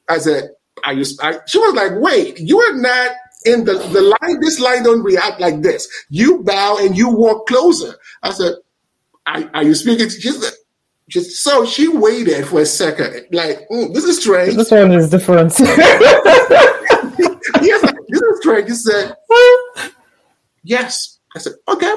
I 0.07 0.19
said, 0.19 0.51
are 0.83 0.93
you, 0.93 1.05
I, 1.21 1.39
she 1.47 1.57
was 1.57 1.73
like, 1.73 1.93
wait, 1.95 2.39
you 2.39 2.59
are 2.59 2.75
not 2.75 3.11
in 3.45 3.65
the, 3.65 3.73
the 3.73 4.01
line, 4.01 4.39
this 4.39 4.59
line 4.59 4.83
don't 4.83 5.03
react 5.03 5.39
like 5.39 5.61
this. 5.61 5.87
You 6.09 6.43
bow 6.43 6.77
and 6.79 6.97
you 6.97 7.09
walk 7.09 7.47
closer. 7.47 7.95
I 8.21 8.31
said, 8.31 8.53
are, 9.25 9.49
are 9.53 9.63
you 9.63 9.75
speaking 9.75 10.09
to, 10.09 10.21
she 10.21 10.31
said, 10.31 10.53
just 11.09 11.43
so 11.43 11.65
she 11.65 11.87
waited 11.87 12.47
for 12.47 12.61
a 12.61 12.65
second, 12.65 13.25
like, 13.31 13.67
mm, 13.69 13.93
this 13.93 14.05
is 14.05 14.21
strange. 14.21 14.55
This 14.55 14.71
one 14.71 14.93
is 14.93 15.09
different. 15.09 15.53
yes, 15.59 15.99
this 18.07 18.21
is 18.21 18.39
strange. 18.39 18.69
He 18.69 18.75
said, 18.75 19.15
yes. 20.63 21.19
I 21.35 21.39
said, 21.39 21.53
okay, 21.67 21.93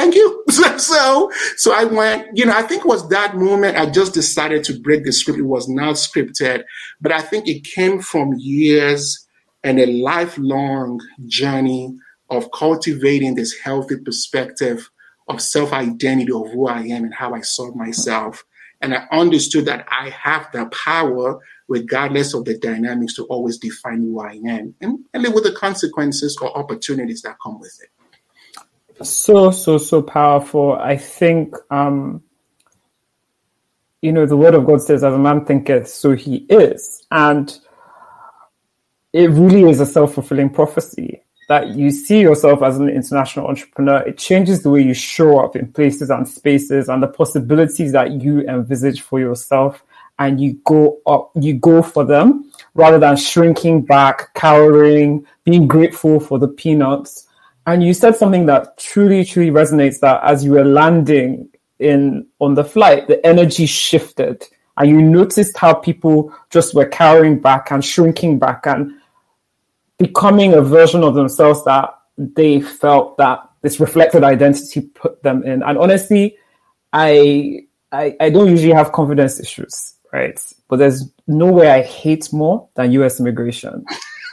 thank 0.00 0.14
you. 0.14 0.44
so, 0.78 1.30
so 1.56 1.72
I 1.72 1.84
went, 1.84 2.36
you 2.36 2.46
know, 2.46 2.56
I 2.56 2.62
think 2.62 2.84
it 2.84 2.88
was 2.88 3.08
that 3.10 3.36
moment 3.36 3.76
I 3.76 3.86
just 3.86 4.14
decided 4.14 4.64
to 4.64 4.80
break 4.80 5.04
the 5.04 5.12
script. 5.12 5.38
It 5.38 5.42
was 5.42 5.68
not 5.68 5.96
scripted, 5.96 6.64
but 7.00 7.12
I 7.12 7.20
think 7.20 7.46
it 7.46 7.64
came 7.64 8.00
from 8.00 8.34
years 8.38 9.26
and 9.62 9.78
a 9.78 9.86
lifelong 9.86 11.00
journey 11.26 11.94
of 12.30 12.50
cultivating 12.52 13.34
this 13.34 13.58
healthy 13.58 13.96
perspective 13.98 14.90
of 15.28 15.42
self 15.42 15.72
identity 15.72 16.32
of 16.32 16.50
who 16.50 16.66
I 16.66 16.80
am 16.80 17.04
and 17.04 17.14
how 17.14 17.34
I 17.34 17.42
saw 17.42 17.72
myself. 17.74 18.44
And 18.80 18.94
I 18.94 19.06
understood 19.12 19.66
that 19.66 19.86
I 19.90 20.08
have 20.08 20.50
the 20.52 20.64
power, 20.66 21.38
regardless 21.68 22.32
of 22.32 22.46
the 22.46 22.56
dynamics, 22.56 23.14
to 23.16 23.24
always 23.24 23.58
define 23.58 24.00
who 24.00 24.20
I 24.20 24.40
am 24.46 24.74
and, 24.80 25.00
and 25.12 25.22
live 25.22 25.34
with 25.34 25.44
the 25.44 25.52
consequences 25.52 26.38
or 26.40 26.56
opportunities 26.56 27.20
that 27.22 27.36
come 27.44 27.60
with 27.60 27.78
it. 27.82 27.90
So, 29.02 29.50
so, 29.50 29.78
so 29.78 30.02
powerful. 30.02 30.72
I 30.74 30.96
think, 30.96 31.54
um, 31.70 32.22
you 34.02 34.12
know, 34.12 34.26
the 34.26 34.36
word 34.36 34.54
of 34.54 34.66
God 34.66 34.82
says, 34.82 35.04
as 35.04 35.14
a 35.14 35.18
man 35.18 35.44
thinketh, 35.44 35.88
so 35.88 36.12
he 36.12 36.46
is. 36.48 37.06
And 37.10 37.56
it 39.12 39.30
really 39.30 39.68
is 39.70 39.80
a 39.80 39.86
self 39.86 40.14
fulfilling 40.14 40.50
prophecy 40.50 41.22
that 41.50 41.70
you 41.70 41.90
see 41.90 42.20
yourself 42.20 42.62
as 42.62 42.78
an 42.78 42.88
international 42.88 43.48
entrepreneur, 43.48 43.98
it 44.02 44.16
changes 44.16 44.62
the 44.62 44.70
way 44.70 44.80
you 44.80 44.94
show 44.94 45.40
up 45.40 45.56
in 45.56 45.66
places 45.72 46.08
and 46.08 46.28
spaces 46.28 46.88
and 46.88 47.02
the 47.02 47.08
possibilities 47.08 47.90
that 47.90 48.22
you 48.22 48.42
envisage 48.42 49.00
for 49.00 49.18
yourself 49.18 49.82
and 50.20 50.40
you 50.40 50.52
go 50.64 51.00
up, 51.08 51.32
you 51.34 51.54
go 51.54 51.82
for 51.82 52.04
them 52.04 52.52
rather 52.74 53.00
than 53.00 53.16
shrinking 53.16 53.82
back, 53.82 54.32
cowering, 54.34 55.26
being 55.42 55.66
grateful 55.66 56.20
for 56.20 56.38
the 56.38 56.46
peanuts. 56.46 57.26
And 57.70 57.84
you 57.84 57.94
said 57.94 58.16
something 58.16 58.46
that 58.46 58.78
truly, 58.78 59.24
truly 59.24 59.52
resonates 59.52 60.00
that 60.00 60.20
as 60.24 60.44
you 60.44 60.52
were 60.52 60.64
landing 60.64 61.48
in 61.78 62.26
on 62.40 62.54
the 62.54 62.64
flight, 62.64 63.06
the 63.06 63.24
energy 63.24 63.64
shifted 63.64 64.44
and 64.76 64.90
you 64.90 65.00
noticed 65.00 65.56
how 65.56 65.74
people 65.74 66.34
just 66.50 66.74
were 66.74 66.88
cowering 66.88 67.38
back 67.38 67.70
and 67.70 67.84
shrinking 67.84 68.40
back 68.40 68.66
and 68.66 68.92
becoming 69.98 70.54
a 70.54 70.62
version 70.62 71.04
of 71.04 71.14
themselves 71.14 71.62
that 71.64 71.90
they 72.16 72.60
felt 72.60 73.16
that 73.18 73.38
this 73.62 73.78
reflected 73.78 74.24
identity 74.24 74.80
put 74.80 75.22
them 75.22 75.44
in. 75.44 75.62
And 75.62 75.78
honestly, 75.78 76.36
I, 76.92 77.66
I, 77.92 78.16
I 78.18 78.30
don't 78.30 78.48
usually 78.48 78.72
have 78.72 78.90
confidence 78.90 79.38
issues, 79.38 79.94
right? 80.12 80.40
But 80.68 80.80
there's 80.80 81.08
nowhere 81.28 81.72
I 81.72 81.82
hate 81.82 82.32
more 82.32 82.68
than 82.74 82.90
US 82.92 83.20
immigration. 83.20 83.84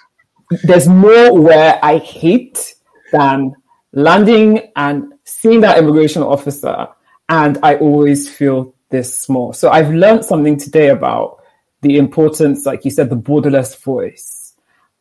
there's 0.64 0.88
nowhere 0.88 1.80
I 1.84 2.00
hate 2.00 2.74
than 3.12 3.56
landing 3.94 4.72
and 4.76 5.14
seeing 5.24 5.62
that 5.62 5.78
immigration 5.78 6.24
officer, 6.24 6.88
and 7.30 7.58
I 7.64 7.76
always 7.76 8.30
feel 8.30 8.74
this 8.90 9.16
small. 9.18 9.54
So 9.54 9.70
I've 9.70 9.94
learned 9.94 10.26
something 10.26 10.58
today 10.58 10.90
about 10.90 11.44
the 11.82 11.98
importance, 11.98 12.66
like 12.66 12.86
you 12.86 12.92
said, 12.92 13.10
the 13.10 13.18
borderless 13.18 13.82
voice 13.82 14.48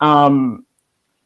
um, 0.00 0.64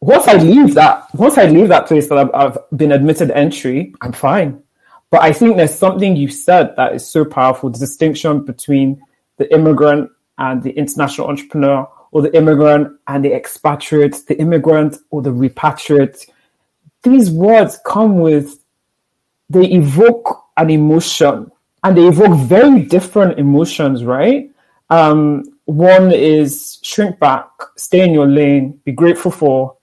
once 0.01 0.27
I 0.27 0.35
leave 0.35 0.75
that, 0.75 1.13
once 1.15 1.37
I 1.37 1.47
leave 1.47 1.69
that 1.69 1.87
place 1.87 2.09
that 2.09 2.19
I've, 2.19 2.31
I've 2.35 2.59
been 2.77 2.93
admitted 2.93 3.31
entry, 3.31 3.95
I'm 4.01 4.13
fine. 4.13 4.63
But 5.11 5.23
I 5.23 5.33
think 5.33 5.57
there's 5.57 5.75
something 5.75 6.17
you 6.17 6.29
said 6.29 6.75
that 6.77 6.95
is 6.95 7.07
so 7.07 7.25
powerful: 7.25 7.71
the 7.71 7.79
distinction 7.79 8.45
between 8.45 9.03
the 9.37 9.53
immigrant 9.53 10.11
and 10.39 10.63
the 10.63 10.71
international 10.71 11.29
entrepreneur, 11.29 11.89
or 12.13 12.23
the 12.23 12.35
immigrant 12.37 12.97
and 13.09 13.25
the 13.25 13.33
expatriate, 13.33 14.27
the 14.27 14.39
immigrant 14.39 14.97
or 15.11 15.21
the 15.23 15.31
repatriate. 15.31 16.27
These 17.03 17.31
words 17.31 17.79
come 17.87 18.21
with, 18.21 18.59
they 19.49 19.67
evoke 19.67 20.45
an 20.57 20.71
emotion 20.71 21.51
and 21.83 21.97
they 21.97 22.07
evoke 22.07 22.39
very 22.39 22.83
different 22.83 23.39
emotions, 23.39 24.05
right? 24.05 24.51
Um, 24.91 25.45
one 25.65 26.13
is 26.13 26.79
shrink 26.83 27.19
back, 27.19 27.49
stay 27.77 28.05
in 28.05 28.13
your 28.13 28.27
lane, 28.27 28.81
be 28.85 28.93
grateful 28.93 29.31
for, 29.31 29.77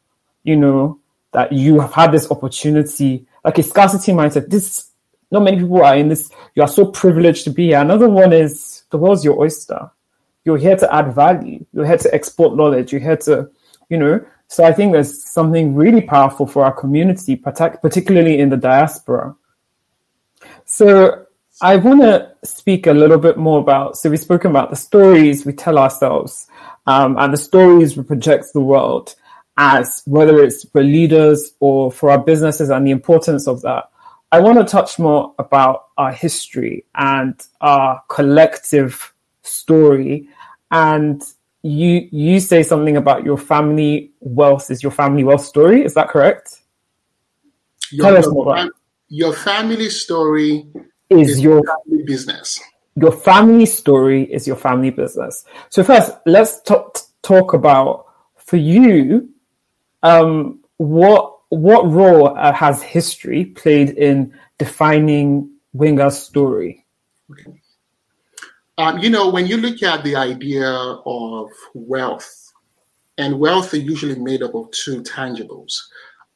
you 0.44 0.56
know, 0.56 1.00
that 1.32 1.52
you 1.52 1.80
have 1.80 1.94
had 1.94 2.12
this 2.12 2.30
opportunity, 2.30 3.26
like 3.44 3.58
a 3.58 3.64
scarcity 3.64 4.12
mindset. 4.12 4.50
This, 4.50 4.92
not 5.32 5.44
many 5.44 5.58
people 5.58 5.84
are 5.84 5.96
in 5.96 6.10
this. 6.10 6.30
You 6.56 6.62
are 6.62 6.68
so 6.68 6.86
privileged 6.86 7.44
to 7.46 7.50
be 7.50 7.68
here. 7.68 7.80
Another 7.80 8.10
one 8.10 8.34
is 8.34 8.84
the 8.92 8.98
world's 8.98 9.26
your 9.26 9.40
oyster. 9.40 9.90
You're 10.46 10.58
here 10.58 10.78
to 10.78 10.94
add 10.94 11.14
value. 11.14 11.66
You're 11.74 11.86
here 11.86 11.98
to 11.98 12.14
export 12.14 12.56
knowledge. 12.56 12.92
You're 12.92 13.02
here 13.02 13.18
to, 13.18 13.50
you 13.90 13.98
know. 13.98 14.26
So 14.48 14.64
I 14.64 14.74
think 14.74 14.94
there's 14.94 15.24
something 15.24 15.76
really 15.76 16.02
powerful 16.02 16.48
for 16.48 16.64
our 16.64 16.72
community, 16.72 17.36
particularly 17.36 18.40
in 18.40 18.50
the 18.50 18.58
diaspora. 18.58 19.36
So 20.66 21.26
I 21.62 21.76
want 21.76 22.02
to 22.02 22.34
speak 22.44 22.88
a 22.88 22.94
little 22.94 23.18
bit 23.18 23.38
more 23.38 23.60
about. 23.60 23.98
So 23.98 24.10
we've 24.10 24.20
spoken 24.20 24.52
about 24.52 24.70
the 24.70 24.76
stories 24.76 25.46
we 25.46 25.54
tell 25.54 25.78
ourselves, 25.78 26.48
um, 26.86 27.18
and 27.18 27.34
the 27.34 27.38
stories 27.38 27.98
we 27.98 28.04
project 28.04 28.46
the 28.54 28.62
world 28.62 29.16
as 29.58 30.04
whether 30.06 30.44
it's 30.44 30.70
for 30.70 30.84
leaders 30.84 31.54
or 31.60 31.92
for 31.92 32.12
our 32.12 32.20
businesses 32.20 32.70
and 32.70 32.86
the 32.86 32.92
importance 32.92 33.48
of 33.48 33.62
that. 33.64 33.90
I 34.32 34.40
want 34.40 34.60
to 34.60 34.66
touch 34.66 35.00
more 35.00 35.34
about 35.40 35.88
our 35.98 36.12
history 36.12 36.86
and 36.94 37.36
our 37.60 38.02
collective 38.10 39.14
story 39.42 40.30
and 40.70 41.24
you 41.68 42.08
you 42.12 42.40
say 42.40 42.64
something 42.64 42.98
about 42.98 43.26
your 43.26 43.38
family 43.38 44.12
wealth 44.20 44.72
is 44.72 44.82
your 44.82 44.92
family 44.92 45.24
wealth 45.24 45.44
story. 45.46 45.84
Is 45.84 45.94
that 45.96 46.08
correct? 46.08 46.62
Your, 47.92 48.06
Tell 48.06 48.18
us 48.18 48.28
more 48.30 48.54
about 48.54 48.72
your 49.10 49.34
family 49.34 49.90
story 49.90 50.66
is, 51.10 51.30
is 51.30 51.42
your 51.42 51.62
family 51.64 52.04
business. 52.04 52.60
Your 52.96 53.12
family 53.12 53.66
story 53.66 54.24
is 54.32 54.48
your 54.48 54.56
family 54.56 54.90
business. 54.90 55.46
So 55.70 55.84
first, 55.84 56.12
let's 56.26 56.62
talk 56.62 57.00
talk 57.22 57.54
about 57.54 58.06
for 58.38 58.58
you. 58.58 59.30
Um, 60.04 60.64
what 60.78 61.38
what 61.50 61.90
role 61.90 62.38
uh, 62.38 62.54
has 62.54 62.82
history 62.82 63.46
played 63.46 63.90
in 63.92 64.34
defining 64.58 65.52
Benga's 65.74 66.22
story? 66.22 66.86
Okay. 67.32 67.62
Um, 68.80 69.00
you 69.00 69.10
know, 69.10 69.30
when 69.30 69.48
you 69.48 69.58
look 69.58 69.82
at 69.82 70.04
the 70.04 70.16
idea 70.16 70.70
of 70.70 71.50
wealth, 71.74 72.48
and 73.18 73.40
wealth 73.40 73.74
is 73.74 73.82
usually 73.82 74.20
made 74.20 74.44
up 74.44 74.54
of 74.54 74.70
two 74.72 75.02
tangibles. 75.02 75.74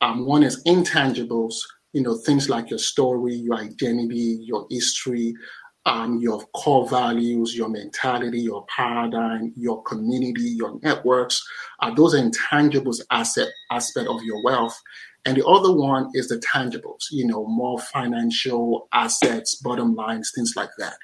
Um, 0.01 0.25
one 0.25 0.41
is 0.41 0.63
intangibles, 0.63 1.53
you 1.93 2.01
know, 2.01 2.17
things 2.17 2.49
like 2.49 2.71
your 2.71 2.79
story, 2.79 3.35
your 3.35 3.57
identity, 3.57 4.39
your 4.41 4.65
history, 4.71 5.35
um, 5.85 6.19
your 6.19 6.41
core 6.55 6.87
values, 6.89 7.55
your 7.55 7.69
mentality, 7.69 8.41
your 8.41 8.65
paradigm, 8.75 9.53
your 9.55 9.83
community, 9.83 10.49
your 10.49 10.79
networks. 10.81 11.43
Uh, 11.81 11.93
those 11.93 12.15
are 12.15 12.21
intangibles 12.21 13.01
asset 13.11 13.49
aspect 13.71 14.07
of 14.07 14.23
your 14.23 14.43
wealth. 14.43 14.79
And 15.25 15.37
the 15.37 15.45
other 15.45 15.71
one 15.71 16.09
is 16.15 16.29
the 16.29 16.37
tangibles, 16.37 17.05
you 17.11 17.27
know, 17.27 17.45
more 17.45 17.79
financial 17.79 18.87
assets, 18.91 19.53
bottom 19.55 19.93
lines, 19.93 20.31
things 20.33 20.53
like 20.55 20.71
that. 20.79 20.95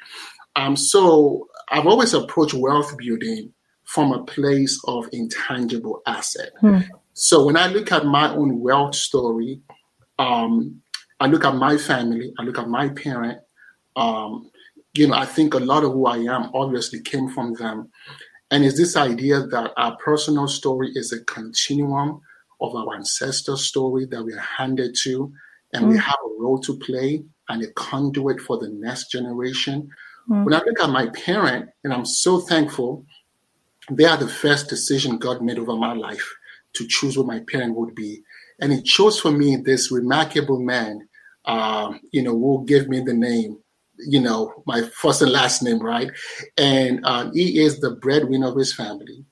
Um, 0.57 0.75
so 0.75 1.47
I've 1.69 1.85
always 1.85 2.13
approached 2.13 2.55
wealth 2.55 2.97
building 2.97 3.53
from 3.83 4.11
a 4.11 4.23
place 4.23 4.81
of 4.85 5.07
intangible 5.13 6.01
asset. 6.07 6.49
Hmm. 6.59 6.79
So 7.13 7.45
when 7.45 7.55
I 7.55 7.67
look 7.67 7.91
at 7.91 8.05
my 8.05 8.33
own 8.33 8.59
wealth 8.59 8.95
story, 8.95 9.61
um, 10.19 10.81
I 11.19 11.27
look 11.27 11.45
at 11.45 11.55
my 11.55 11.77
family, 11.77 12.33
I 12.39 12.43
look 12.43 12.57
at 12.57 12.67
my 12.67 12.89
parent. 12.89 13.39
Um, 13.95 14.49
you 14.93 15.07
know, 15.07 15.13
I 15.13 15.25
think 15.25 15.53
a 15.53 15.59
lot 15.59 15.83
of 15.83 15.93
who 15.93 16.07
I 16.07 16.17
am 16.17 16.49
obviously 16.53 17.01
came 17.01 17.29
from 17.29 17.53
them. 17.53 17.91
And 18.49 18.65
it's 18.65 18.77
this 18.77 18.97
idea 18.97 19.41
that 19.41 19.73
our 19.77 19.95
personal 19.97 20.47
story 20.47 20.91
is 20.95 21.13
a 21.13 21.23
continuum 21.25 22.21
of 22.59 22.75
our 22.75 22.95
ancestor 22.95 23.57
story 23.57 24.05
that 24.07 24.23
we 24.23 24.33
are 24.33 24.47
handed 24.57 24.95
to, 25.03 25.31
and 25.73 25.85
mm. 25.85 25.89
we 25.89 25.95
hmm. 25.95 26.01
have 26.01 26.17
a 26.25 26.41
role 26.41 26.59
to 26.61 26.79
play 26.79 27.23
and 27.49 27.63
a 27.63 27.71
conduit 27.73 28.39
for 28.39 28.57
the 28.57 28.69
next 28.69 29.11
generation. 29.11 29.89
Mm. 30.29 30.45
When 30.45 30.53
I 30.53 30.59
look 30.59 30.79
at 30.81 30.89
my 30.89 31.07
parent, 31.07 31.69
and 31.83 31.93
I'm 31.93 32.05
so 32.05 32.39
thankful, 32.39 33.05
they 33.89 34.05
are 34.05 34.17
the 34.17 34.27
first 34.27 34.69
decision 34.69 35.17
God 35.17 35.41
made 35.41 35.59
over 35.59 35.75
my 35.75 35.93
life 35.93 36.27
to 36.73 36.87
choose 36.87 37.17
what 37.17 37.27
my 37.27 37.39
parent 37.51 37.75
would 37.75 37.95
be. 37.95 38.21
And 38.59 38.73
He 38.73 38.81
chose 38.81 39.19
for 39.19 39.31
me 39.31 39.55
this 39.55 39.91
remarkable 39.91 40.59
man, 40.59 41.07
uh, 41.45 41.93
you 42.11 42.21
know, 42.21 42.37
who 42.37 42.65
gave 42.65 42.89
me 42.89 42.99
the 42.99 43.13
name, 43.13 43.57
you 43.97 44.19
know, 44.19 44.63
my 44.65 44.81
first 44.81 45.21
and 45.21 45.31
last 45.31 45.63
name, 45.63 45.79
right? 45.79 46.09
And 46.57 46.99
uh, 47.03 47.31
he 47.31 47.59
is 47.59 47.79
the 47.79 47.91
breadwinner 47.91 48.47
of 48.47 48.55
his 48.55 48.73
family. 48.73 49.25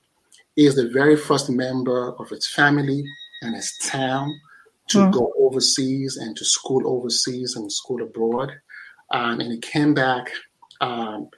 He 0.54 0.66
is 0.66 0.74
the 0.74 0.88
very 0.88 1.16
first 1.16 1.50
member 1.50 2.14
of 2.18 2.28
his 2.30 2.46
family 2.48 3.04
and 3.42 3.54
his 3.54 3.72
town 3.84 4.32
to 4.88 4.98
mm. 4.98 5.12
go 5.12 5.32
overseas 5.38 6.16
and 6.16 6.36
to 6.36 6.44
school 6.44 6.82
overseas 6.86 7.56
and 7.56 7.70
school 7.70 8.02
abroad. 8.02 8.52
Um, 9.10 9.40
and 9.40 9.52
he 9.52 9.58
came 9.58 9.94
back 9.94 10.30
um, 10.80 11.28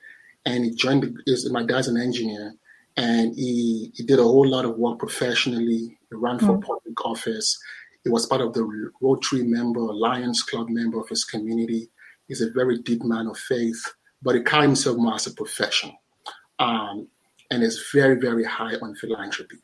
and 0.44 0.64
he 0.64 0.70
joined. 0.74 1.18
Is 1.26 1.50
my 1.50 1.64
dad's 1.64 1.88
an 1.88 1.96
engineer, 2.00 2.54
and 2.96 3.34
he 3.34 3.92
he 3.94 4.02
did 4.04 4.18
a 4.18 4.22
whole 4.24 4.46
lot 4.46 4.64
of 4.64 4.76
work 4.76 4.98
professionally. 4.98 5.98
He 6.10 6.16
ran 6.16 6.38
for 6.38 6.58
mm. 6.58 6.62
public 6.62 7.04
office. 7.04 7.58
He 8.04 8.10
was 8.10 8.26
part 8.26 8.40
of 8.40 8.54
the 8.54 8.90
Rotary 9.00 9.42
member, 9.42 9.80
Lions 9.80 10.42
Club 10.42 10.68
member 10.70 11.00
of 11.00 11.08
his 11.08 11.24
community. 11.24 11.90
He's 12.28 12.40
a 12.40 12.50
very 12.50 12.78
deep 12.78 13.02
man 13.02 13.26
of 13.26 13.38
faith, 13.38 13.82
but 14.22 14.34
he 14.34 14.42
carried 14.42 14.66
himself 14.66 14.96
more 14.96 15.14
as 15.14 15.26
a 15.26 15.32
profession, 15.32 15.92
um, 16.58 17.08
and 17.50 17.62
is 17.62 17.88
very 17.92 18.18
very 18.18 18.44
high 18.44 18.74
on 18.76 18.94
philanthropy. 18.94 19.58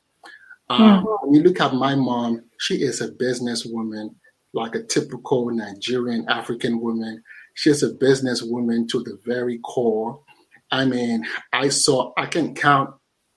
Um, 0.70 1.04
mm. 1.04 1.18
When 1.22 1.34
you 1.34 1.42
look 1.42 1.60
at 1.60 1.74
my 1.74 1.94
mom, 1.94 2.44
she 2.58 2.76
is 2.76 3.00
a 3.00 3.10
businesswoman, 3.12 4.14
like 4.52 4.74
a 4.74 4.82
typical 4.82 5.50
Nigerian 5.50 6.26
African 6.28 6.80
woman. 6.80 7.22
She's 7.54 7.82
a 7.82 7.92
businesswoman 7.94 8.88
to 8.90 9.02
the 9.02 9.18
very 9.24 9.58
core. 9.58 10.20
I 10.70 10.84
mean, 10.84 11.24
I 11.52 11.68
saw, 11.68 12.12
I 12.16 12.26
can 12.26 12.54
count 12.54 12.90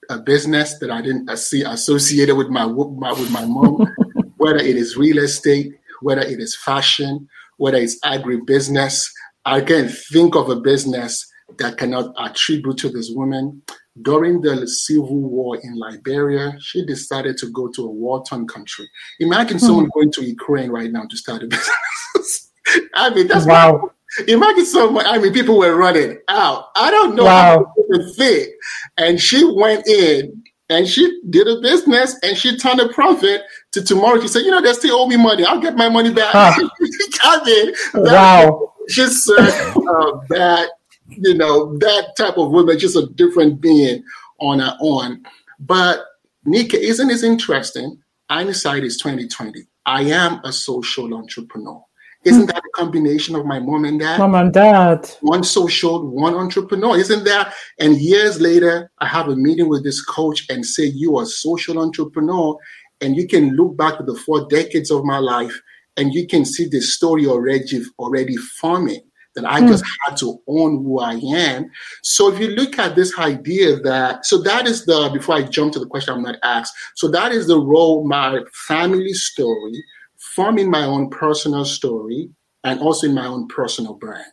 a 0.09 0.19
business 0.19 0.77
that 0.79 0.89
I 0.89 1.01
didn't 1.01 1.35
see 1.37 1.63
associated 1.63 2.35
with 2.35 2.49
my, 2.49 2.65
my 2.65 3.11
with 3.11 3.31
my 3.31 3.45
mom, 3.45 3.87
whether 4.37 4.57
it 4.57 4.75
is 4.75 4.97
real 4.97 5.19
estate, 5.19 5.73
whether 6.01 6.21
it 6.21 6.39
is 6.39 6.55
fashion, 6.55 7.27
whether 7.57 7.77
it's 7.77 7.99
agribusiness. 8.01 9.09
I 9.45 9.61
can 9.61 9.89
think 9.89 10.35
of 10.35 10.49
a 10.49 10.55
business 10.55 11.25
that 11.57 11.77
cannot 11.77 12.13
attribute 12.19 12.77
to 12.77 12.89
this 12.89 13.11
woman. 13.11 13.61
During 14.01 14.41
the 14.41 14.67
civil 14.67 15.21
war 15.21 15.57
in 15.57 15.75
Liberia, 15.75 16.53
she 16.59 16.85
decided 16.85 17.37
to 17.37 17.49
go 17.49 17.67
to 17.69 17.85
a 17.85 17.91
war-torn 17.91 18.47
country. 18.47 18.87
Imagine 19.19 19.57
someone 19.57 19.85
hmm. 19.85 19.91
going 19.99 20.11
to 20.13 20.23
Ukraine 20.23 20.69
right 20.69 20.91
now 20.91 21.05
to 21.09 21.17
start 21.17 21.43
a 21.43 21.47
business. 22.15 22.51
I 22.93 23.09
mean, 23.09 23.27
that's 23.27 23.45
wow. 23.45 23.91
Imagine 24.27 24.65
someone, 24.65 25.05
I 25.05 25.17
mean, 25.17 25.33
people 25.33 25.57
were 25.57 25.75
running 25.75 26.17
out. 26.27 26.65
I 26.75 26.91
don't 26.91 27.15
know 27.15 27.25
wow. 27.25 27.65
how 27.65 27.73
it 27.89 28.15
fit. 28.15 28.49
And 28.97 29.19
she 29.19 29.43
went 29.45 29.87
in 29.87 30.43
and 30.69 30.87
she 30.87 31.21
did 31.29 31.47
a 31.47 31.61
business 31.61 32.17
and 32.23 32.37
she 32.37 32.57
turned 32.57 32.79
a 32.79 32.89
profit 32.89 33.43
to 33.71 33.83
tomorrow. 33.83 34.19
She 34.19 34.27
said, 34.27 34.39
you 34.41 34.51
know, 34.51 34.61
they 34.61 34.73
still 34.73 34.99
owe 34.99 35.07
me 35.07 35.17
money. 35.17 35.45
I'll 35.45 35.61
get 35.61 35.75
my 35.75 35.89
money 35.89 36.13
back. 36.13 36.31
Huh. 36.31 36.67
I 37.23 37.43
mean, 37.45 37.73
wow. 37.93 38.73
She's 38.89 39.23
said 39.23 39.37
uh, 39.39 40.19
that, 40.29 40.69
you 41.09 41.33
know, 41.35 41.77
that 41.77 42.15
type 42.17 42.37
of 42.37 42.51
woman, 42.51 42.79
just 42.79 42.95
a 42.95 43.07
different 43.07 43.61
being 43.61 44.03
on 44.39 44.59
her 44.59 44.77
own. 44.81 45.23
But 45.59 46.05
Nika, 46.45 46.79
isn't 46.79 47.07
this 47.07 47.23
interesting? 47.23 48.01
Hindsight 48.29 48.83
is 48.83 48.97
2020. 48.97 49.63
I 49.85 50.03
am 50.03 50.41
a 50.43 50.51
social 50.51 51.13
entrepreneur. 51.13 51.81
Isn't 52.23 52.47
that 52.47 52.57
a 52.57 52.69
combination 52.75 53.35
of 53.35 53.45
my 53.45 53.59
mom 53.59 53.85
and 53.85 53.99
dad? 53.99 54.19
Mom 54.19 54.35
and 54.35 54.51
dad. 54.51 55.09
One 55.21 55.43
social, 55.43 56.05
one 56.09 56.33
entrepreneur. 56.33 56.97
Isn't 56.97 57.23
that? 57.23 57.53
And 57.79 57.97
years 57.97 58.41
later, 58.41 58.91
I 58.99 59.07
have 59.07 59.27
a 59.29 59.35
meeting 59.35 59.69
with 59.69 59.83
this 59.83 60.03
coach 60.03 60.45
and 60.49 60.65
say, 60.65 60.85
You 60.85 61.17
are 61.17 61.23
a 61.23 61.27
social 61.27 61.79
entrepreneur. 61.79 62.57
And 62.99 63.15
you 63.15 63.27
can 63.27 63.55
look 63.55 63.77
back 63.77 63.97
to 63.97 64.03
the 64.03 64.15
four 64.15 64.47
decades 64.47 64.89
of 64.89 65.03
my 65.03 65.19
life 65.19 65.61
and 65.97 66.13
you 66.13 66.27
can 66.27 66.45
see 66.45 66.67
the 66.67 66.81
story 66.81 67.25
already, 67.27 67.83
already 67.99 68.35
forming 68.37 69.01
that 69.35 69.45
I 69.45 69.61
mm. 69.61 69.67
just 69.67 69.85
had 70.05 70.17
to 70.17 70.41
own 70.47 70.83
who 70.83 70.99
I 70.99 71.13
am. 71.13 71.69
So 72.01 72.33
if 72.33 72.39
you 72.39 72.47
look 72.47 72.79
at 72.79 72.95
this 72.95 73.17
idea 73.19 73.79
that, 73.81 74.25
so 74.25 74.39
that 74.41 74.65
is 74.65 74.85
the, 74.85 75.09
before 75.13 75.35
I 75.35 75.43
jump 75.43 75.73
to 75.73 75.79
the 75.79 75.85
question 75.85 76.13
I'm 76.13 76.23
not 76.23 76.37
asked, 76.43 76.73
so 76.95 77.07
that 77.09 77.31
is 77.31 77.45
the 77.45 77.59
role 77.59 78.07
my 78.07 78.39
family 78.67 79.13
story 79.13 79.83
forming 80.17 80.69
my 80.69 80.83
own 80.83 81.09
personal 81.09 81.65
story 81.65 82.29
and 82.63 82.79
also 82.79 83.07
in 83.07 83.13
my 83.13 83.27
own 83.27 83.47
personal 83.47 83.93
brand. 83.93 84.31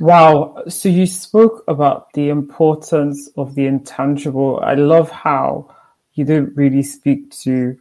Wow. 0.00 0.62
So 0.68 0.88
you 0.88 1.06
spoke 1.06 1.64
about 1.66 2.12
the 2.12 2.28
importance 2.28 3.28
of 3.36 3.54
the 3.54 3.66
intangible. 3.66 4.60
I 4.62 4.74
love 4.74 5.10
how 5.10 5.74
you 6.14 6.24
didn't 6.24 6.56
really 6.56 6.82
speak 6.82 7.30
to 7.42 7.76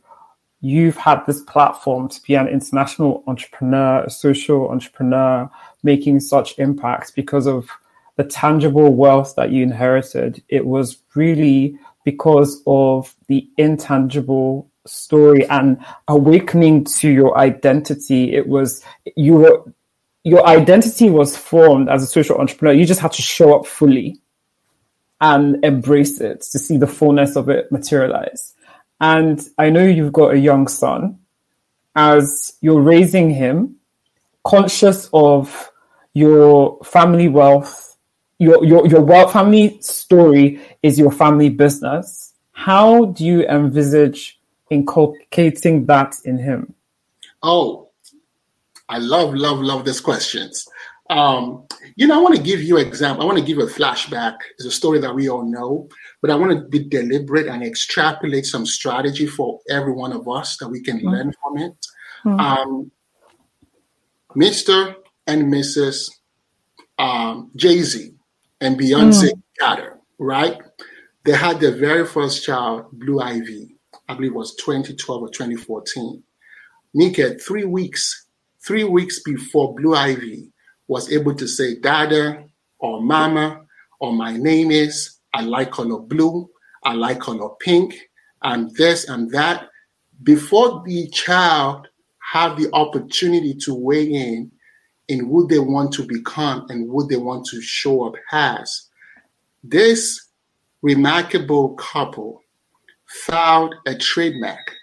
you've 0.66 0.98
had 0.98 1.24
this 1.28 1.42
platform 1.42 2.10
to 2.10 2.20
be 2.24 2.34
an 2.34 2.48
international 2.48 3.24
entrepreneur, 3.28 4.04
a 4.04 4.10
social 4.10 4.70
entrepreneur, 4.70 5.50
making 5.84 6.20
such 6.20 6.58
impacts 6.58 7.12
because 7.12 7.46
of 7.46 7.70
the 8.16 8.24
tangible 8.24 8.94
wealth 8.96 9.36
that 9.36 9.52
you 9.52 9.62
inherited. 9.62 10.42
It 10.50 10.66
was 10.66 10.98
really 11.14 11.78
because 12.04 12.64
of 12.66 13.14
the 13.28 13.48
intangible 13.58 14.68
story 14.86 15.48
and 15.50 15.78
awakening 16.08 16.86
to 16.86 17.10
your 17.10 17.38
identity. 17.38 18.36
It 18.36 18.48
was 18.48 18.84
you 19.16 19.34
were 19.34 19.64
your 20.24 20.46
identity 20.48 21.10
was 21.10 21.38
formed 21.38 21.88
as 21.88 22.02
a 22.02 22.08
social 22.08 22.38
entrepreneur. 22.38 22.74
You 22.74 22.86
just 22.86 23.00
had 23.00 23.12
to 23.14 23.22
show 23.22 23.56
up 23.60 23.68
fully 23.68 24.20
and 25.22 25.64
embrace 25.64 26.20
it 26.20 26.42
to 26.42 26.60
see 26.60 26.78
the 26.78 26.88
fullness 26.88 27.36
of 27.36 27.48
it 27.50 27.72
materialize. 27.72 28.56
And 29.00 29.40
I 29.58 29.70
know 29.70 29.86
you've 29.86 30.14
got 30.14 30.34
a 30.34 30.40
young 30.40 30.68
son. 30.68 31.20
As 31.96 32.58
you're 32.60 32.82
raising 32.82 33.30
him, 33.30 33.78
conscious 34.44 35.10
of 35.14 35.72
your 36.14 36.80
family 36.84 37.28
wealth, 37.28 37.98
your 38.40 38.66
your 38.66 38.88
your 38.88 39.02
wealth 39.02 39.32
family 39.32 39.78
story 39.82 40.60
is 40.84 41.00
your 41.00 41.12
family 41.12 41.50
business. 41.50 42.34
How 42.52 43.06
do 43.06 43.26
you 43.26 43.46
envisage 43.48 44.35
inculcating 44.70 45.86
that 45.86 46.16
in 46.26 46.38
him? 46.38 46.74
Oh, 47.44 47.90
I 48.90 49.00
love, 49.00 49.34
love, 49.34 49.60
love 49.60 49.86
these 49.86 50.02
questions. 50.02 50.68
Um, 51.10 51.68
you 51.96 52.08
know, 52.08 52.18
I 52.18 52.22
want 52.22 52.36
to 52.36 52.42
give 52.42 52.62
you 52.62 52.78
an 52.78 52.88
example. 52.88 53.24
I 53.24 53.26
want 53.26 53.38
to 53.38 53.44
give 53.44 53.60
a 53.60 53.68
flashback. 53.68 54.38
It's 54.58 54.66
a 54.66 54.72
story 54.72 55.00
that 55.00 55.14
we 55.14 55.30
all 55.30 55.44
know, 55.44 55.88
but 56.22 56.32
I 56.32 56.36
want 56.36 56.52
to 56.52 56.68
be 56.68 56.84
deliberate 56.84 57.48
and 57.48 57.64
extrapolate 57.64 58.46
some 58.46 58.66
strategy 58.66 59.28
for 59.28 59.60
every 59.70 59.94
one 59.94 60.12
of 60.12 60.28
us 60.28 60.58
that 60.58 60.68
we 60.68 60.82
can 60.82 60.98
mm-hmm. 60.98 61.10
learn 61.10 61.34
from 61.42 61.58
it. 61.58 61.88
Mm-hmm. 62.26 62.40
Um, 62.40 62.92
Mr. 64.36 64.96
and 65.28 65.54
Mrs. 65.54 66.10
Um, 66.98 67.52
Jay 67.56 67.82
Z 67.82 68.12
and 68.62 68.80
Beyonce 68.80 69.30
mm-hmm. 69.30 69.40
Carter, 69.60 70.00
right? 70.18 70.58
They 71.24 71.34
had 71.34 71.60
their 71.60 71.76
very 71.76 72.06
first 72.06 72.44
child, 72.44 72.88
Blue 72.94 73.20
Ivy. 73.20 73.75
I 74.08 74.14
believe 74.14 74.32
it 74.32 74.36
was 74.36 74.56
2012 74.56 75.22
or 75.22 75.30
2014. 75.30 76.24
Nika, 76.94 77.36
three 77.40 77.66
weeks, 77.66 78.28
three 78.66 78.84
weeks 78.84 79.22
before 79.24 79.76
Blue 79.76 79.96
Ivy 79.96 80.52
was 80.88 81.12
able 81.12 81.34
to 81.36 81.48
say 81.48 81.80
dada 81.80 82.46
or 82.80 83.02
mama 83.02 83.66
or 84.00 84.14
my 84.14 84.36
name 84.38 84.72
is, 84.72 85.18
I 85.34 85.42
like 85.42 85.72
color 85.72 86.00
blue, 86.00 86.50
I 86.84 86.94
like 86.94 87.20
color 87.20 87.50
pink, 87.60 87.96
and 88.44 88.74
this 88.76 89.10
and 89.10 89.30
that. 89.32 89.70
Before 90.24 90.84
the 90.86 91.10
child 91.10 91.88
have 92.32 92.58
the 92.58 92.70
opportunity 92.74 93.54
to 93.66 93.74
weigh 93.74 94.06
in 94.06 94.52
in 95.08 95.26
who 95.26 95.48
they 95.48 95.60
want 95.60 95.92
to 95.94 96.04
become 96.04 96.66
and 96.70 96.90
who 96.90 97.08
they 97.08 97.18
want 97.18 97.46
to 97.46 97.62
show 97.62 98.06
up 98.06 98.16
as, 98.32 98.90
this 99.64 100.30
remarkable 100.82 101.76
couple 101.76 102.42
filed 103.24 103.76
a 103.86 103.96
trademark 103.96 104.76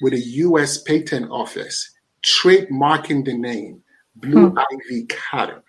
with 0.00 0.12
the 0.12 0.20
US 0.20 0.82
Patent 0.82 1.30
Office, 1.30 1.90
trademarking 2.24 3.24
the 3.24 3.34
name 3.34 3.82
Blue 4.16 4.50
hmm. 4.50 4.58
Ivy 4.58 5.06
Carter. 5.06 5.62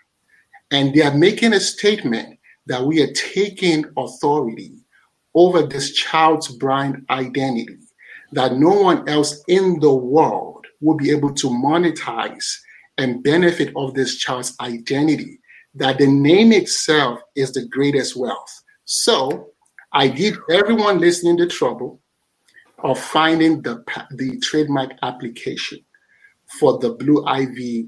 And 0.72 0.94
they 0.94 1.02
are 1.02 1.18
making 1.18 1.54
a 1.54 1.60
statement 1.60 2.40
that 2.68 2.84
we 2.84 3.02
are 3.02 3.12
taking 3.14 3.86
authority 3.98 4.74
over 5.36 5.64
this 5.64 5.94
child's 5.94 6.50
brand 6.50 7.06
identity, 7.10 7.78
that 8.34 8.58
no 8.58 8.70
one 8.70 9.08
else 9.08 9.44
in 9.48 9.80
the 9.80 9.94
world 9.94 10.66
will 10.82 10.96
be 10.96 11.12
able 11.12 11.34
to 11.34 11.48
monetize 11.48 12.58
and 12.98 13.24
benefit 13.24 13.72
of 13.76 13.94
this 13.94 14.18
child's 14.18 14.56
identity, 14.60 15.40
that 15.76 15.98
the 15.98 16.08
name 16.08 16.52
itself 16.52 17.20
is 17.36 17.54
the 17.54 17.66
greatest 17.68 18.16
wealth. 18.16 18.64
So 18.86 19.52
I 19.94 20.08
give 20.08 20.38
everyone 20.50 21.00
listening 21.00 21.38
the 21.38 21.48
trouble 21.48 22.01
of 22.84 23.00
finding 23.00 23.62
the, 23.62 23.84
the 24.12 24.40
trademark 24.40 24.92
application 25.04 25.80
for 26.60 26.80
the 26.80 26.92
Blue 26.92 27.26
Ivy 27.26 27.88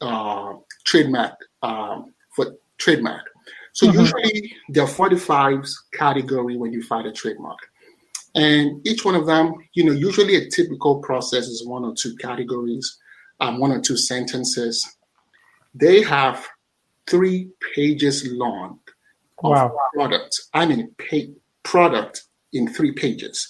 uh, 0.00 0.54
trademark 0.84 1.34
um, 1.62 2.14
for 2.34 2.56
trademark. 2.78 3.30
So 3.72 3.86
mm-hmm. 3.86 4.00
usually 4.00 4.52
there 4.68 4.84
are 4.84 4.88
45 4.88 5.66
category 5.92 6.56
when 6.56 6.72
you 6.72 6.82
file 6.82 7.06
a 7.06 7.12
trademark. 7.12 7.58
And 8.34 8.84
each 8.86 9.04
one 9.04 9.14
of 9.14 9.26
them, 9.26 9.54
you 9.74 9.84
know, 9.84 9.92
usually 9.92 10.36
a 10.36 10.48
typical 10.48 11.00
process 11.00 11.46
is 11.46 11.64
one 11.66 11.84
or 11.84 11.94
two 11.94 12.16
categories, 12.16 12.98
um, 13.40 13.60
one 13.60 13.70
or 13.70 13.80
two 13.80 13.96
sentences. 13.96 14.84
They 15.74 16.02
have 16.02 16.44
three 17.06 17.50
pages 17.74 18.26
long 18.26 18.80
of 19.38 19.50
wow. 19.50 19.76
product. 19.94 20.40
I 20.52 20.66
mean, 20.66 20.92
pay, 20.98 21.30
product 21.62 22.24
in 22.52 22.72
three 22.72 22.92
pages 22.92 23.48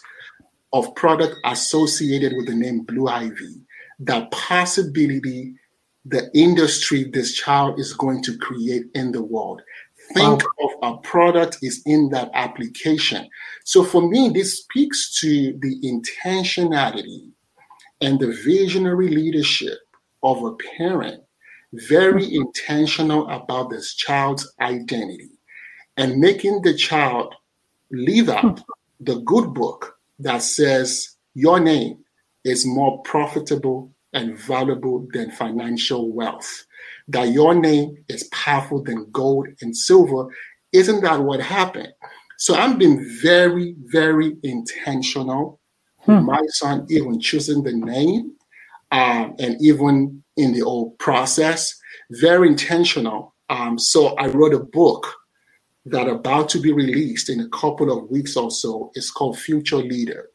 of 0.74 0.94
product 0.96 1.36
associated 1.44 2.34
with 2.36 2.46
the 2.46 2.54
name 2.54 2.82
Blue 2.82 3.08
Ivy. 3.08 3.62
The 4.00 4.26
possibility 4.32 5.54
the 6.04 6.30
industry 6.34 7.04
this 7.04 7.32
child 7.32 7.78
is 7.80 7.94
going 7.94 8.22
to 8.24 8.36
create 8.36 8.84
in 8.94 9.12
the 9.12 9.22
world. 9.22 9.62
Think 10.12 10.42
wow. 10.58 10.68
of 10.68 10.70
a 10.82 10.98
product 10.98 11.58
is 11.62 11.80
in 11.86 12.10
that 12.10 12.30
application. 12.34 13.26
So 13.64 13.82
for 13.82 14.06
me, 14.06 14.28
this 14.28 14.58
speaks 14.58 15.18
to 15.20 15.58
the 15.60 15.80
intentionality 15.82 17.30
and 18.02 18.20
the 18.20 18.38
visionary 18.44 19.08
leadership 19.08 19.78
of 20.22 20.44
a 20.44 20.52
parent, 20.76 21.22
very 21.72 22.24
mm-hmm. 22.24 22.42
intentional 22.42 23.30
about 23.30 23.70
this 23.70 23.94
child's 23.94 24.52
identity 24.60 25.30
and 25.96 26.18
making 26.18 26.60
the 26.62 26.74
child 26.74 27.34
live 27.90 28.28
out 28.28 28.58
hmm. 28.58 28.64
the 29.00 29.20
good 29.20 29.54
book 29.54 29.93
that 30.20 30.42
says 30.42 31.16
your 31.34 31.60
name 31.60 31.98
is 32.44 32.66
more 32.66 33.02
profitable 33.02 33.92
and 34.12 34.38
valuable 34.38 35.06
than 35.12 35.30
financial 35.32 36.12
wealth. 36.12 36.66
That 37.08 37.30
your 37.30 37.54
name 37.54 37.96
is 38.08 38.24
powerful 38.32 38.82
than 38.82 39.10
gold 39.12 39.48
and 39.62 39.76
silver. 39.76 40.26
Isn't 40.72 41.02
that 41.02 41.20
what 41.22 41.40
happened? 41.40 41.92
So 42.38 42.54
I'm 42.56 42.78
being 42.78 43.06
very, 43.22 43.76
very 43.86 44.36
intentional. 44.44 45.60
Hmm. 46.00 46.24
My 46.26 46.40
son 46.48 46.86
even 46.90 47.20
choosing 47.20 47.62
the 47.64 47.74
name 47.74 48.32
um, 48.90 49.34
and 49.38 49.56
even 49.60 50.22
in 50.36 50.52
the 50.52 50.60
whole 50.60 50.92
process, 50.98 51.74
very 52.10 52.48
intentional. 52.48 53.34
Um, 53.50 53.78
so 53.78 54.14
I 54.16 54.28
wrote 54.28 54.54
a 54.54 54.60
book 54.60 55.14
that 55.86 56.08
about 56.08 56.48
to 56.50 56.60
be 56.60 56.72
released 56.72 57.28
in 57.28 57.40
a 57.40 57.48
couple 57.48 57.90
of 57.96 58.10
weeks 58.10 58.36
or 58.36 58.50
so. 58.50 58.90
It's 58.94 59.10
called 59.10 59.38
Future 59.38 59.76
Leader. 59.76 60.30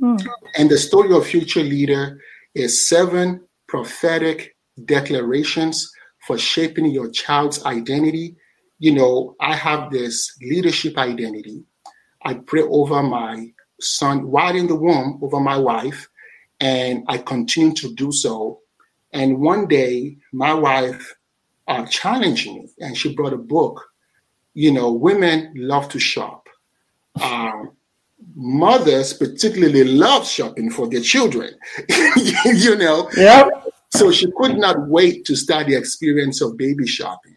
Hmm. 0.00 0.16
And 0.56 0.70
the 0.70 0.78
story 0.78 1.14
of 1.16 1.26
Future 1.26 1.62
Leader 1.62 2.20
is 2.54 2.86
seven 2.86 3.40
prophetic 3.66 4.56
declarations 4.84 5.90
for 6.26 6.38
shaping 6.38 6.86
your 6.86 7.10
child's 7.10 7.64
identity. 7.64 8.36
You 8.78 8.94
know, 8.94 9.36
I 9.40 9.54
have 9.54 9.90
this 9.90 10.36
leadership 10.42 10.98
identity. 10.98 11.64
I 12.24 12.34
pray 12.34 12.62
over 12.62 13.02
my 13.02 13.52
son 13.80 14.28
while 14.28 14.56
in 14.56 14.66
the 14.66 14.74
womb, 14.74 15.20
over 15.22 15.40
my 15.40 15.56
wife, 15.56 16.08
and 16.60 17.04
I 17.08 17.18
continue 17.18 17.74
to 17.74 17.94
do 17.94 18.12
so. 18.12 18.60
And 19.12 19.38
one 19.40 19.68
day, 19.68 20.16
my 20.32 20.54
wife 20.54 21.14
uh, 21.68 21.86
challenged 21.86 22.46
me, 22.46 22.68
and 22.80 22.96
she 22.96 23.14
brought 23.14 23.32
a 23.32 23.38
book. 23.38 23.84
You 24.54 24.72
know, 24.72 24.92
women 24.92 25.52
love 25.56 25.88
to 25.90 25.98
shop. 25.98 26.48
Um, 27.22 27.72
mothers 28.34 29.12
particularly 29.12 29.84
love 29.84 30.26
shopping 30.26 30.70
for 30.70 30.88
their 30.88 31.00
children. 31.00 31.54
you 32.46 32.76
know? 32.76 33.10
Yeah. 33.16 33.48
So 33.90 34.10
she 34.10 34.30
could 34.36 34.56
not 34.56 34.88
wait 34.88 35.24
to 35.26 35.36
start 35.36 35.66
the 35.66 35.76
experience 35.76 36.40
of 36.40 36.56
baby 36.56 36.86
shopping. 36.86 37.36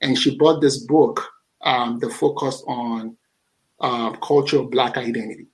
And 0.00 0.18
she 0.18 0.36
bought 0.36 0.60
this 0.60 0.78
book 0.78 1.24
um, 1.62 1.98
that 2.00 2.12
focused 2.12 2.64
on 2.66 3.16
uh, 3.80 4.10
culture 4.16 4.58
of 4.58 4.70
Black 4.70 4.96
identity. 4.96 5.46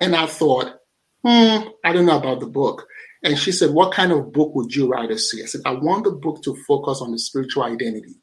And 0.00 0.14
I 0.14 0.26
thought, 0.26 0.80
hmm, 1.24 1.68
I 1.84 1.92
don't 1.92 2.06
know 2.06 2.18
about 2.18 2.40
the 2.40 2.46
book. 2.46 2.86
And 3.22 3.38
she 3.38 3.50
said, 3.52 3.70
What 3.70 3.92
kind 3.92 4.12
of 4.12 4.32
book 4.32 4.54
would 4.54 4.74
you 4.74 4.90
rather 4.90 5.18
see? 5.18 5.42
I 5.42 5.46
said, 5.46 5.62
I 5.64 5.72
want 5.72 6.04
the 6.04 6.12
book 6.12 6.42
to 6.42 6.54
focus 6.66 7.00
on 7.00 7.10
the 7.10 7.18
spiritual 7.18 7.64
identity. 7.64 8.14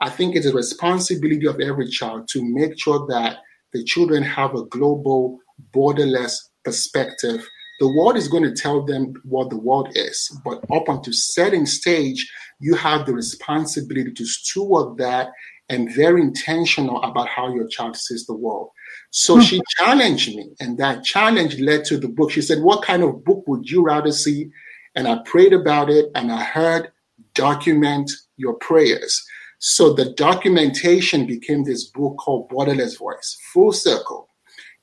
I 0.00 0.10
think 0.10 0.34
it's 0.34 0.46
a 0.46 0.54
responsibility 0.54 1.46
of 1.46 1.60
every 1.60 1.88
child 1.88 2.28
to 2.28 2.42
make 2.42 2.78
sure 2.78 3.06
that 3.08 3.38
the 3.72 3.84
children 3.84 4.22
have 4.22 4.54
a 4.54 4.64
global, 4.64 5.38
borderless 5.72 6.36
perspective 6.64 7.46
The 7.80 7.88
world 7.88 8.18
is 8.18 8.28
going 8.28 8.42
to 8.42 8.52
tell 8.52 8.84
them 8.84 9.14
what 9.24 9.48
the 9.48 9.56
world 9.56 9.88
is, 9.94 10.38
but 10.44 10.58
up 10.70 10.88
until 10.88 11.14
certain 11.14 11.64
stage, 11.64 12.30
you 12.60 12.74
have 12.74 13.06
the 13.06 13.14
responsibility 13.14 14.12
to 14.12 14.26
steward 14.26 14.98
that 14.98 15.30
and 15.70 15.90
very 15.94 16.20
intentional 16.20 17.02
about 17.02 17.28
how 17.28 17.54
your 17.54 17.66
child 17.68 17.96
sees 17.96 18.26
the 18.26 18.36
world. 18.36 18.68
So 19.10 19.36
hmm. 19.36 19.40
she 19.40 19.62
challenged 19.78 20.36
me, 20.36 20.50
and 20.60 20.76
that 20.76 21.04
challenge 21.04 21.58
led 21.58 21.86
to 21.86 21.96
the 21.96 22.08
book. 22.08 22.30
She 22.30 22.42
said, 22.42 22.60
What 22.60 22.84
kind 22.84 23.02
of 23.02 23.24
book 23.24 23.44
would 23.46 23.70
you 23.70 23.82
rather 23.82 24.12
see? 24.12 24.50
And 24.94 25.08
I 25.08 25.20
prayed 25.24 25.54
about 25.54 25.88
it, 25.88 26.10
and 26.14 26.30
I 26.30 26.42
heard, 26.42 26.92
Document 27.34 28.10
your 28.36 28.54
prayers. 28.54 29.24
So 29.60 29.92
the 29.92 30.12
documentation 30.14 31.26
became 31.26 31.64
this 31.64 31.84
book 31.84 32.16
called 32.16 32.48
Borderless 32.50 32.98
Voice, 32.98 33.38
full 33.52 33.72
circle. 33.72 34.28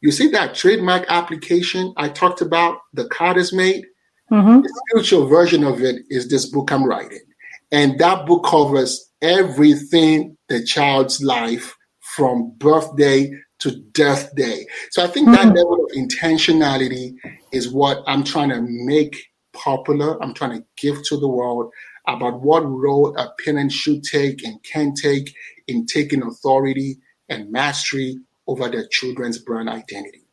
You 0.01 0.11
see 0.11 0.27
that 0.29 0.53
trademark 0.53 1.05
application 1.09 1.93
I 1.97 2.09
talked 2.09 2.41
about, 2.41 2.77
the 2.93 3.07
Carters 3.09 3.51
made? 3.51 3.85
Mm-hmm. 4.31 4.61
The 4.61 4.81
spiritual 4.87 5.25
version 5.25 5.63
of 5.63 5.81
it 5.81 6.03
is 6.09 6.29
this 6.29 6.45
book 6.45 6.71
I'm 6.71 6.85
writing. 6.85 7.23
And 7.71 7.97
that 7.99 8.27
book 8.27 8.45
covers 8.45 9.11
everything 9.21 10.37
the 10.47 10.63
child's 10.63 11.23
life 11.23 11.75
from 12.01 12.51
birthday 12.57 13.31
to 13.59 13.71
death 13.93 14.33
day. 14.35 14.67
So 14.91 15.03
I 15.03 15.07
think 15.07 15.27
mm-hmm. 15.27 15.49
that 15.49 15.55
level 15.55 15.83
of 15.83 15.91
intentionality 15.97 17.15
is 17.51 17.71
what 17.71 18.03
I'm 18.05 18.23
trying 18.23 18.49
to 18.49 18.61
make 18.61 19.25
popular. 19.53 20.21
I'm 20.21 20.35
trying 20.35 20.59
to 20.59 20.65
give 20.77 21.03
to 21.05 21.17
the 21.17 21.27
world 21.27 21.71
about 22.07 22.41
what 22.41 22.61
role 22.61 23.15
a 23.17 23.33
parent 23.43 23.71
should 23.71 24.03
take 24.03 24.43
and 24.45 24.61
can 24.63 24.93
take 24.93 25.33
in 25.67 25.85
taking 25.85 26.23
authority 26.23 26.97
and 27.29 27.51
mastery 27.51 28.17
over 28.47 28.69
their 28.69 28.87
children's 28.87 29.37
brand 29.39 29.69
identity. 29.69 30.23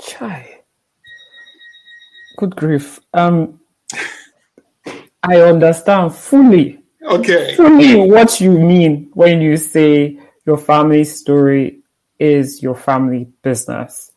Chai. 0.00 0.60
Good 2.36 2.56
grief. 2.56 3.00
Um, 3.14 3.60
I 5.22 5.40
understand 5.40 6.14
fully. 6.14 6.82
Okay. 7.04 7.56
Fully 7.56 7.96
what 8.08 8.40
you 8.40 8.50
mean 8.50 9.10
when 9.14 9.40
you 9.40 9.56
say 9.56 10.18
your 10.46 10.58
family 10.58 11.04
story 11.04 11.80
is 12.18 12.62
your 12.62 12.74
family 12.74 13.28
business. 13.42 14.12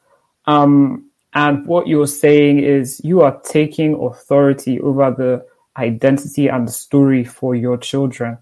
Um, 0.45 1.09
and 1.33 1.65
what 1.65 1.87
you're 1.87 2.07
saying 2.07 2.59
is 2.59 3.01
you 3.03 3.21
are 3.21 3.39
taking 3.41 3.95
authority 3.95 4.79
over 4.79 5.11
the 5.11 5.45
identity 5.77 6.47
and 6.47 6.67
the 6.67 6.71
story 6.71 7.23
for 7.23 7.55
your 7.55 7.77
children. 7.77 8.37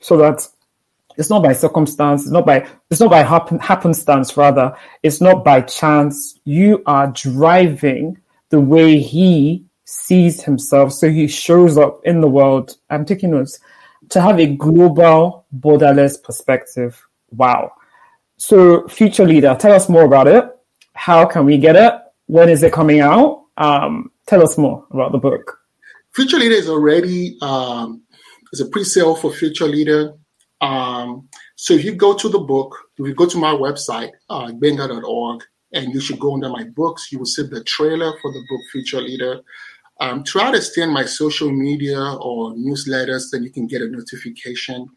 So 0.00 0.16
that 0.18 0.46
it's 1.16 1.30
not 1.30 1.42
by 1.42 1.52
circumstance 1.52 2.22
it's 2.22 2.30
not 2.30 2.46
by 2.46 2.66
it's 2.90 3.00
not 3.00 3.10
by 3.10 3.22
happen, 3.22 3.58
happenstance 3.58 4.36
rather 4.36 4.76
it's 5.02 5.20
not 5.20 5.44
by 5.44 5.60
chance. 5.62 6.38
You 6.44 6.82
are 6.86 7.08
driving 7.08 8.18
the 8.50 8.60
way 8.60 8.98
he 8.98 9.64
sees 9.84 10.42
himself. 10.42 10.92
So 10.92 11.10
he 11.10 11.26
shows 11.26 11.76
up 11.76 12.00
in 12.04 12.20
the 12.20 12.28
world 12.28 12.76
i'm 12.90 13.04
taking 13.04 13.32
notes 13.32 13.58
to 14.10 14.20
have 14.20 14.38
a 14.38 14.46
global 14.46 15.44
borderless 15.58 16.22
perspective. 16.22 17.00
Wow. 17.30 17.72
So 18.36 18.86
future 18.88 19.26
leader 19.26 19.56
tell 19.58 19.72
us 19.72 19.88
more 19.88 20.04
about 20.04 20.28
it. 20.28 20.44
How 20.94 21.26
can 21.26 21.44
we 21.44 21.58
get 21.58 21.76
it? 21.76 21.92
When 22.26 22.48
is 22.48 22.62
it 22.62 22.72
coming 22.72 23.00
out? 23.00 23.44
Um, 23.56 24.12
tell 24.26 24.42
us 24.42 24.56
more 24.56 24.86
about 24.90 25.12
the 25.12 25.18
book 25.18 25.57
Future 26.14 26.38
Leader 26.38 26.54
is 26.54 26.68
already 26.68 27.36
um, 27.42 28.02
is 28.52 28.60
a 28.60 28.66
pre-sale 28.66 29.14
for 29.14 29.32
Future 29.32 29.66
Leader. 29.66 30.12
Um, 30.60 31.28
so 31.56 31.74
if 31.74 31.84
you 31.84 31.94
go 31.94 32.14
to 32.14 32.28
the 32.28 32.38
book, 32.38 32.76
if 32.98 33.06
you 33.06 33.14
go 33.14 33.26
to 33.26 33.38
my 33.38 33.52
website, 33.52 34.10
uh, 34.30 34.52
benga.org, 34.52 35.44
and 35.72 35.92
you 35.92 36.00
should 36.00 36.18
go 36.18 36.34
under 36.34 36.48
my 36.48 36.64
books, 36.64 37.12
you 37.12 37.18
will 37.18 37.26
see 37.26 37.42
the 37.42 37.62
trailer 37.64 38.12
for 38.20 38.32
the 38.32 38.42
book 38.48 38.60
Future 38.72 39.00
Leader. 39.00 39.40
Um, 40.00 40.24
try 40.24 40.50
to 40.50 40.62
stay 40.62 40.82
on 40.82 40.92
my 40.92 41.04
social 41.04 41.50
media 41.50 42.00
or 42.00 42.52
newsletters, 42.54 43.30
then 43.30 43.42
you 43.42 43.50
can 43.50 43.66
get 43.66 43.82
a 43.82 43.88
notification 43.88 44.88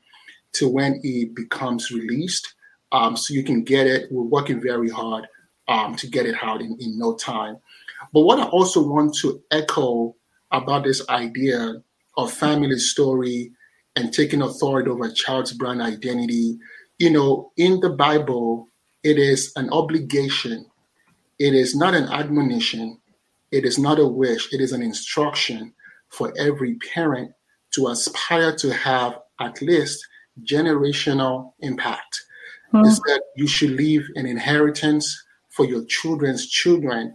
to 0.53 0.67
when 0.67 0.99
it 1.03 1.35
becomes 1.35 1.91
released. 1.91 2.55
Um, 2.91 3.15
so 3.15 3.33
you 3.33 3.43
can 3.43 3.63
get 3.63 3.87
it. 3.87 4.11
We're 4.11 4.23
working 4.23 4.61
very 4.61 4.89
hard 4.89 5.27
um, 5.67 5.95
to 5.95 6.07
get 6.07 6.25
it 6.25 6.35
out 6.41 6.61
in, 6.61 6.77
in 6.79 6.97
no 6.97 7.15
time. 7.15 7.57
But 8.13 8.21
what 8.21 8.39
I 8.39 8.45
also 8.45 8.85
want 8.85 9.15
to 9.17 9.41
echo 9.51 10.15
about 10.51 10.83
this 10.83 11.07
idea 11.09 11.81
of 12.17 12.31
family 12.31 12.77
story 12.77 13.51
and 13.95 14.13
taking 14.13 14.41
authority 14.41 14.89
over 14.89 15.05
a 15.05 15.13
child's 15.13 15.53
brand 15.53 15.81
identity. 15.81 16.57
You 16.99 17.11
know, 17.11 17.51
in 17.57 17.79
the 17.79 17.89
Bible, 17.89 18.67
it 19.03 19.17
is 19.17 19.51
an 19.55 19.69
obligation, 19.71 20.65
it 21.39 21.53
is 21.53 21.75
not 21.75 21.93
an 21.93 22.05
admonition, 22.05 22.99
it 23.51 23.65
is 23.65 23.77
not 23.77 23.99
a 23.99 24.07
wish, 24.07 24.53
it 24.53 24.61
is 24.61 24.71
an 24.71 24.81
instruction 24.81 25.73
for 26.09 26.33
every 26.37 26.75
parent 26.93 27.31
to 27.71 27.87
aspire 27.87 28.55
to 28.57 28.73
have 28.73 29.17
at 29.39 29.61
least 29.61 30.05
generational 30.43 31.53
impact. 31.59 32.21
Mm. 32.73 32.85
Is 32.85 32.99
that 32.99 33.21
you 33.35 33.47
should 33.47 33.71
leave 33.71 34.07
an 34.15 34.25
inheritance 34.25 35.21
for 35.49 35.65
your 35.65 35.83
children's 35.85 36.47
children. 36.47 37.13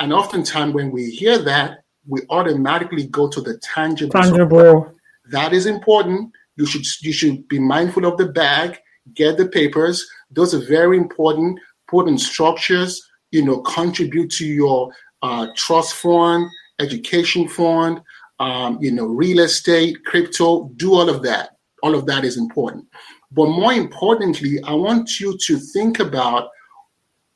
And 0.00 0.12
oftentimes, 0.12 0.74
when 0.74 0.90
we 0.90 1.10
hear 1.10 1.38
that, 1.38 1.78
we 2.08 2.22
automatically 2.30 3.06
go 3.06 3.28
to 3.28 3.40
the 3.40 3.58
tangible. 3.58 4.12
Tangible. 4.12 4.94
That 5.30 5.52
is 5.52 5.66
important. 5.66 6.32
You 6.56 6.66
should 6.66 6.84
you 7.02 7.12
should 7.12 7.46
be 7.48 7.58
mindful 7.58 8.06
of 8.06 8.16
the 8.16 8.26
bag. 8.26 8.78
Get 9.14 9.36
the 9.36 9.46
papers. 9.46 10.06
Those 10.30 10.54
are 10.54 10.64
very 10.66 10.96
important. 10.96 11.60
Put 11.86 12.08
in 12.08 12.18
structures. 12.18 13.00
You 13.30 13.44
know, 13.44 13.60
contribute 13.60 14.30
to 14.32 14.46
your 14.46 14.90
uh, 15.22 15.48
trust 15.54 15.94
fund, 15.94 16.48
education 16.78 17.46
fund. 17.46 18.00
Um, 18.40 18.78
you 18.80 18.90
know, 18.90 19.06
real 19.06 19.40
estate, 19.40 20.04
crypto. 20.04 20.70
Do 20.76 20.94
all 20.94 21.10
of 21.10 21.22
that. 21.22 21.50
All 21.82 21.94
of 21.94 22.06
that 22.06 22.24
is 22.24 22.36
important. 22.36 22.86
But 23.30 23.50
more 23.50 23.74
importantly, 23.74 24.58
I 24.64 24.72
want 24.72 25.20
you 25.20 25.36
to 25.36 25.58
think 25.58 26.00
about 26.00 26.48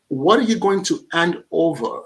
what 0.08 0.38
are 0.38 0.44
you 0.44 0.58
going 0.58 0.82
to 0.84 1.00
hand 1.12 1.42
over 1.50 2.02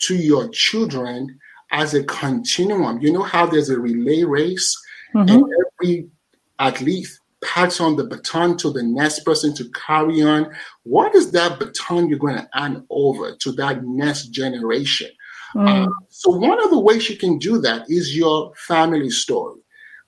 to 0.00 0.14
your 0.14 0.48
children 0.48 1.38
as 1.72 1.94
a 1.94 2.04
continuum. 2.04 3.00
You 3.00 3.12
know 3.12 3.22
how 3.22 3.46
there's 3.46 3.70
a 3.70 3.80
relay 3.80 4.22
race 4.22 4.80
mm-hmm. 5.14 5.28
and 5.28 5.44
every 5.80 6.08
athlete 6.58 7.08
passes 7.42 7.80
on 7.80 7.96
the 7.96 8.04
baton 8.04 8.56
to 8.58 8.70
the 8.70 8.82
next 8.82 9.20
person 9.20 9.54
to 9.54 9.68
carry 9.70 10.22
on. 10.22 10.54
What 10.84 11.14
is 11.14 11.32
that 11.32 11.58
baton 11.58 12.08
you're 12.08 12.18
going 12.18 12.36
to 12.36 12.48
hand 12.52 12.84
over 12.88 13.34
to 13.34 13.52
that 13.52 13.84
next 13.84 14.28
generation? 14.28 15.10
Mm. 15.56 15.86
Uh, 15.86 15.90
so 16.08 16.30
one 16.30 16.62
of 16.62 16.70
the 16.70 16.78
ways 16.78 17.10
you 17.10 17.16
can 17.16 17.38
do 17.38 17.58
that 17.58 17.90
is 17.90 18.16
your 18.16 18.52
family 18.56 19.10
story. 19.10 19.60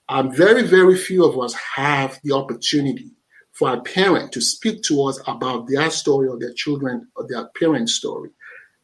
Um, 0.07 0.33
very, 0.33 0.61
very 0.63 0.95
few 0.95 1.25
of 1.25 1.37
us 1.39 1.53
have 1.53 2.19
the 2.23 2.33
opportunity 2.33 3.11
for 3.51 3.73
a 3.73 3.81
parent 3.81 4.31
to 4.33 4.41
speak 4.41 4.83
to 4.83 5.03
us 5.03 5.19
about 5.27 5.67
their 5.67 5.89
story 5.89 6.27
or 6.27 6.37
their 6.37 6.53
children 6.53 7.07
or 7.15 7.27
their 7.27 7.49
parents' 7.59 7.93
story. 7.93 8.29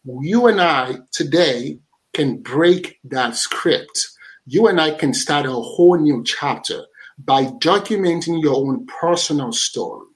You 0.05 0.47
and 0.47 0.59
I 0.59 0.97
today 1.11 1.79
can 2.13 2.41
break 2.41 2.99
that 3.05 3.35
script. 3.35 4.07
You 4.45 4.67
and 4.67 4.81
I 4.81 4.91
can 4.91 5.13
start 5.13 5.45
a 5.45 5.51
whole 5.51 5.97
new 5.97 6.23
chapter 6.23 6.85
by 7.17 7.45
documenting 7.45 8.41
your 8.41 8.55
own 8.55 8.85
personal 8.87 9.51
story. 9.51 10.07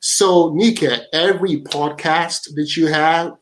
So, 0.00 0.52
Nika, 0.54 1.02
every 1.12 1.62
podcast 1.62 2.54
that 2.54 2.76
you 2.76 2.86
have, 2.88 3.32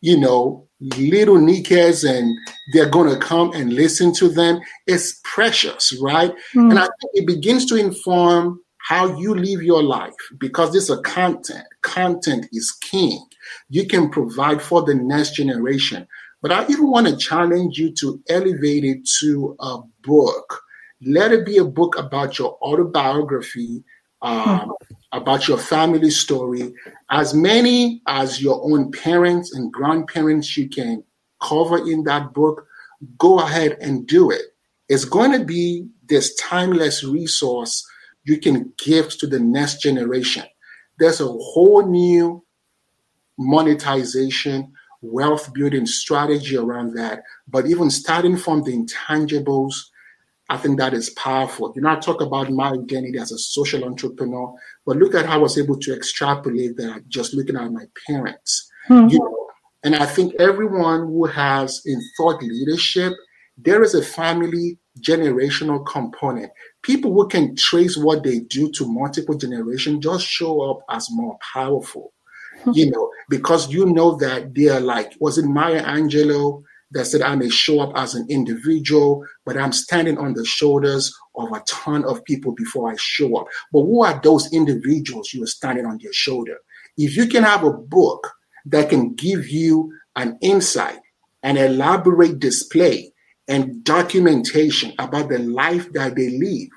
you 0.00 0.18
know, 0.18 0.68
little 0.80 1.36
Nikas 1.36 2.08
and 2.08 2.36
they're 2.72 2.90
going 2.90 3.08
to 3.12 3.18
come 3.18 3.52
and 3.52 3.72
listen 3.72 4.12
to 4.14 4.28
them. 4.28 4.60
It's 4.86 5.20
precious, 5.24 5.96
right? 6.00 6.32
Mm. 6.54 6.70
And 6.70 6.78
I 6.78 6.82
think 6.84 7.10
it 7.14 7.26
begins 7.26 7.66
to 7.66 7.76
inform 7.76 8.60
how 8.78 9.16
you 9.16 9.34
live 9.34 9.62
your 9.62 9.82
life 9.82 10.12
because 10.38 10.72
this 10.72 10.84
is 10.84 10.90
a 10.90 11.00
content. 11.02 11.64
Content 11.82 12.46
is 12.52 12.70
king. 12.82 13.24
You 13.70 13.86
can 13.86 14.10
provide 14.10 14.60
for 14.60 14.82
the 14.82 14.94
next 14.94 15.34
generation. 15.36 16.06
But 16.44 16.52
I 16.52 16.66
even 16.68 16.90
want 16.90 17.06
to 17.06 17.16
challenge 17.16 17.78
you 17.78 17.90
to 17.92 18.22
elevate 18.28 18.84
it 18.84 19.08
to 19.20 19.56
a 19.60 19.78
book. 20.02 20.60
Let 21.00 21.32
it 21.32 21.46
be 21.46 21.56
a 21.56 21.64
book 21.64 21.96
about 21.96 22.38
your 22.38 22.58
autobiography, 22.60 23.82
um, 24.20 24.60
hmm. 24.60 24.70
about 25.12 25.48
your 25.48 25.56
family 25.56 26.10
story. 26.10 26.74
As 27.08 27.32
many 27.32 28.02
as 28.06 28.42
your 28.42 28.60
own 28.62 28.92
parents 28.92 29.54
and 29.54 29.72
grandparents 29.72 30.54
you 30.54 30.68
can 30.68 31.02
cover 31.40 31.78
in 31.78 32.04
that 32.04 32.34
book, 32.34 32.66
go 33.16 33.38
ahead 33.38 33.78
and 33.80 34.06
do 34.06 34.30
it. 34.30 34.42
It's 34.90 35.06
going 35.06 35.32
to 35.32 35.46
be 35.46 35.88
this 36.10 36.34
timeless 36.34 37.02
resource 37.02 37.82
you 38.24 38.38
can 38.38 38.70
give 38.76 39.16
to 39.16 39.26
the 39.26 39.40
next 39.40 39.80
generation. 39.80 40.44
There's 40.98 41.22
a 41.22 41.26
whole 41.26 41.86
new 41.86 42.44
monetization 43.38 44.74
wealth 45.04 45.52
building 45.52 45.86
strategy 45.86 46.56
around 46.56 46.94
that. 46.94 47.22
But 47.46 47.66
even 47.66 47.90
starting 47.90 48.36
from 48.36 48.62
the 48.62 48.72
intangibles, 48.72 49.74
I 50.48 50.56
think 50.56 50.78
that 50.78 50.94
is 50.94 51.10
powerful. 51.10 51.72
You 51.74 51.82
know, 51.82 51.90
I 51.90 51.96
talk 51.96 52.20
about 52.20 52.50
my 52.50 52.70
identity 52.70 53.18
as 53.18 53.32
a 53.32 53.38
social 53.38 53.84
entrepreneur, 53.84 54.54
but 54.84 54.96
look 54.96 55.14
at 55.14 55.26
how 55.26 55.34
I 55.34 55.38
was 55.38 55.58
able 55.58 55.78
to 55.78 55.94
extrapolate 55.94 56.76
that 56.76 57.08
just 57.08 57.34
looking 57.34 57.56
at 57.56 57.72
my 57.72 57.84
parents. 58.06 58.70
Mm-hmm. 58.88 59.08
You 59.08 59.18
know, 59.18 59.48
And 59.84 59.94
I 59.94 60.06
think 60.06 60.34
everyone 60.40 61.00
who 61.00 61.26
has 61.26 61.82
in 61.84 62.00
thought 62.16 62.42
leadership, 62.42 63.12
there 63.58 63.82
is 63.82 63.94
a 63.94 64.02
family 64.02 64.78
generational 65.00 65.84
component. 65.86 66.50
People 66.82 67.12
who 67.12 67.28
can 67.28 67.54
trace 67.54 67.96
what 67.96 68.22
they 68.24 68.40
do 68.40 68.70
to 68.72 68.86
multiple 68.86 69.36
generations 69.36 70.02
just 70.02 70.26
show 70.26 70.62
up 70.62 70.80
as 70.90 71.08
more 71.10 71.38
powerful, 71.52 72.14
you 72.72 72.90
know, 72.90 73.10
because 73.28 73.72
you 73.72 73.86
know 73.86 74.16
that 74.16 74.54
they're 74.54 74.80
like, 74.80 75.12
was 75.20 75.38
it 75.38 75.44
Maya 75.44 75.82
Angelou 75.84 76.62
that 76.92 77.06
said, 77.06 77.22
I 77.22 77.34
may 77.34 77.48
show 77.48 77.80
up 77.80 77.92
as 77.96 78.14
an 78.14 78.26
individual, 78.30 79.26
but 79.44 79.56
I'm 79.56 79.72
standing 79.72 80.16
on 80.18 80.34
the 80.34 80.44
shoulders 80.44 81.14
of 81.34 81.52
a 81.52 81.60
ton 81.66 82.04
of 82.04 82.24
people 82.24 82.52
before 82.52 82.90
I 82.90 82.94
show 82.96 83.36
up. 83.36 83.48
But 83.72 83.80
who 83.80 84.04
are 84.04 84.20
those 84.22 84.52
individuals 84.52 85.32
you 85.34 85.42
are 85.42 85.48
standing 85.48 85.86
on 85.86 85.98
their 86.00 86.12
shoulder? 86.12 86.58
If 86.96 87.16
you 87.16 87.26
can 87.26 87.42
have 87.42 87.64
a 87.64 87.72
book 87.72 88.30
that 88.66 88.90
can 88.90 89.14
give 89.14 89.48
you 89.48 89.92
an 90.14 90.38
insight, 90.40 91.00
an 91.42 91.56
elaborate 91.56 92.38
display, 92.38 93.12
and 93.48 93.84
documentation 93.84 94.92
about 94.98 95.28
the 95.28 95.38
life 95.38 95.92
that 95.92 96.14
they 96.16 96.30
lived 96.30 96.70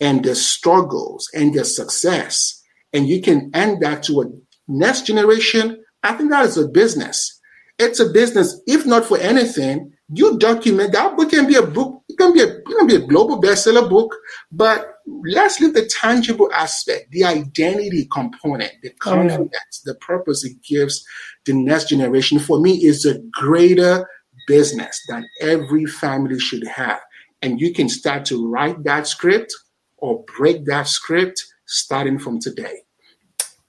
and 0.00 0.24
their 0.24 0.34
struggles 0.34 1.28
and 1.32 1.54
their 1.54 1.64
success, 1.64 2.62
and 2.92 3.08
you 3.08 3.22
can 3.22 3.50
end 3.54 3.80
that 3.82 4.02
to 4.02 4.20
a 4.20 4.26
next 4.68 5.06
generation, 5.06 5.82
I 6.02 6.14
think 6.14 6.30
that 6.30 6.44
is 6.46 6.56
a 6.56 6.68
business. 6.68 7.40
It's 7.78 8.00
a 8.00 8.06
business, 8.06 8.60
if 8.66 8.86
not 8.86 9.04
for 9.04 9.18
anything, 9.18 9.92
you 10.08 10.38
document 10.38 10.92
that 10.92 11.16
book 11.16 11.30
can 11.30 11.46
be 11.46 11.56
a 11.56 11.66
book, 11.66 12.02
it 12.08 12.16
can 12.16 12.32
be 12.32 12.40
a, 12.40 12.46
it 12.46 12.64
can 12.64 12.86
be 12.86 12.94
a 12.94 13.06
global 13.06 13.40
bestseller 13.40 13.88
book, 13.88 14.14
but 14.52 14.94
let's 15.24 15.60
leave 15.60 15.74
the 15.74 15.84
tangible 15.86 16.50
aspect, 16.52 17.10
the 17.10 17.24
identity 17.24 18.06
component, 18.10 18.72
the 18.82 18.90
confidence, 18.90 19.50
mm. 19.52 19.84
the 19.84 19.94
purpose 19.96 20.44
it 20.44 20.56
gives 20.62 21.04
the 21.44 21.52
next 21.52 21.88
generation. 21.88 22.38
For 22.38 22.60
me, 22.60 22.84
is 22.84 23.04
a 23.04 23.18
greater 23.32 24.06
business 24.46 25.02
that 25.08 25.24
every 25.40 25.86
family 25.86 26.38
should 26.38 26.66
have. 26.66 27.00
And 27.42 27.60
you 27.60 27.74
can 27.74 27.88
start 27.88 28.24
to 28.26 28.48
write 28.48 28.84
that 28.84 29.06
script 29.06 29.52
or 29.98 30.24
break 30.36 30.64
that 30.66 30.86
script 30.88 31.44
starting 31.66 32.18
from 32.18 32.40
today. 32.40 32.85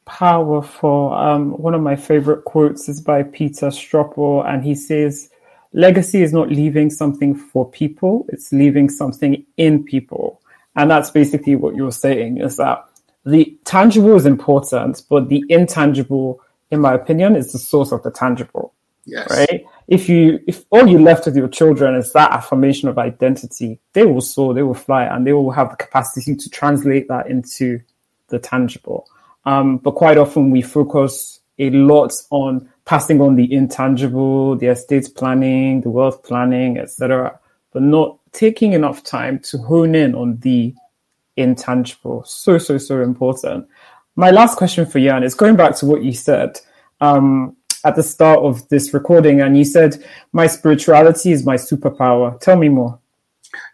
Powerful. 0.07 1.13
Um, 1.13 1.51
one 1.51 1.75
of 1.75 1.81
my 1.81 1.97
favorite 1.97 2.45
quotes 2.45 2.87
is 2.87 3.01
by 3.01 3.23
Peter 3.23 3.67
Strople, 3.67 4.47
and 4.47 4.63
he 4.63 4.73
says, 4.73 5.29
Legacy 5.73 6.23
is 6.23 6.31
not 6.31 6.49
leaving 6.49 6.89
something 6.89 7.35
for 7.35 7.69
people, 7.69 8.25
it's 8.29 8.53
leaving 8.53 8.89
something 8.89 9.45
in 9.57 9.83
people. 9.83 10.41
And 10.77 10.89
that's 10.89 11.11
basically 11.11 11.55
what 11.57 11.75
you're 11.75 11.91
saying 11.91 12.37
is 12.37 12.55
that 12.55 12.85
the 13.25 13.57
tangible 13.65 14.15
is 14.15 14.25
important, 14.25 15.03
but 15.09 15.27
the 15.27 15.43
intangible, 15.49 16.41
in 16.71 16.79
my 16.79 16.93
opinion, 16.93 17.35
is 17.35 17.51
the 17.51 17.59
source 17.59 17.91
of 17.91 18.01
the 18.03 18.11
tangible. 18.11 18.73
Yes. 19.05 19.29
Right? 19.29 19.65
If 19.89 20.07
you 20.07 20.39
if 20.47 20.63
all 20.69 20.87
you 20.87 20.99
left 20.99 21.25
with 21.25 21.35
your 21.35 21.47
children 21.49 21.95
is 21.95 22.13
that 22.13 22.31
affirmation 22.31 22.87
of 22.87 22.97
identity, 22.97 23.79
they 23.91 24.05
will 24.05 24.21
soar, 24.21 24.53
they 24.53 24.63
will 24.63 24.73
fly, 24.73 25.03
and 25.03 25.27
they 25.27 25.33
will 25.33 25.51
have 25.51 25.69
the 25.69 25.77
capacity 25.77 26.35
to 26.35 26.49
translate 26.49 27.09
that 27.09 27.27
into 27.27 27.81
the 28.29 28.39
tangible. 28.39 29.07
Um, 29.47 29.77
but 29.77 29.91
quite 29.91 30.17
often 30.17 30.51
we 30.51 30.61
focus 30.61 31.39
a 31.57 31.69
lot 31.69 32.11
on 32.31 32.69
passing 32.83 33.21
on 33.21 33.37
the 33.37 33.51
intangible, 33.51 34.57
the 34.57 34.67
estate 34.67 35.07
planning, 35.15 35.79
the 35.79 35.89
wealth 35.89 36.21
planning, 36.23 36.77
etc., 36.77 37.39
but 37.71 37.81
not 37.81 38.19
taking 38.33 38.73
enough 38.73 39.03
time 39.03 39.39
to 39.39 39.57
hone 39.59 39.95
in 39.95 40.15
on 40.15 40.37
the 40.39 40.75
intangible. 41.37 42.25
So, 42.25 42.57
so, 42.57 42.77
so 42.77 43.01
important. 43.01 43.67
My 44.17 44.31
last 44.31 44.57
question 44.57 44.85
for 44.85 44.99
Jan 44.99 45.23
is 45.23 45.33
going 45.33 45.55
back 45.55 45.77
to 45.77 45.85
what 45.85 46.03
you 46.03 46.11
said 46.11 46.59
um, 46.99 47.55
at 47.85 47.95
the 47.95 48.03
start 48.03 48.39
of 48.39 48.67
this 48.67 48.93
recording, 48.93 49.39
and 49.39 49.57
you 49.57 49.63
said, 49.63 50.03
My 50.33 50.47
spirituality 50.47 51.31
is 51.31 51.45
my 51.45 51.55
superpower. 51.55 52.37
Tell 52.41 52.57
me 52.57 52.67
more. 52.67 52.99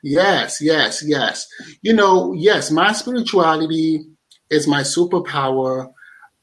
Yes, 0.04 0.62
yes, 0.62 1.04
yes. 1.04 1.48
You 1.82 1.94
know, 1.94 2.34
yes, 2.34 2.70
my 2.70 2.94
spirituality 2.94 4.06
is 4.54 4.68
my 4.68 4.82
superpower. 4.82 5.92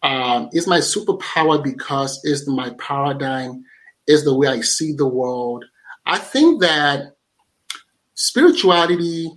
Um, 0.03 0.49
it's 0.53 0.67
my 0.67 0.79
superpower 0.79 1.63
because 1.63 2.21
it's 2.25 2.47
my 2.49 2.71
paradigm, 2.79 3.65
is 4.07 4.25
the 4.25 4.35
way 4.37 4.49
I 4.49 4.61
see 4.61 4.93
the 4.93 5.07
world. 5.07 5.65
I 6.07 6.19
think 6.19 6.61
that 6.63 7.17
spirituality 8.15 9.31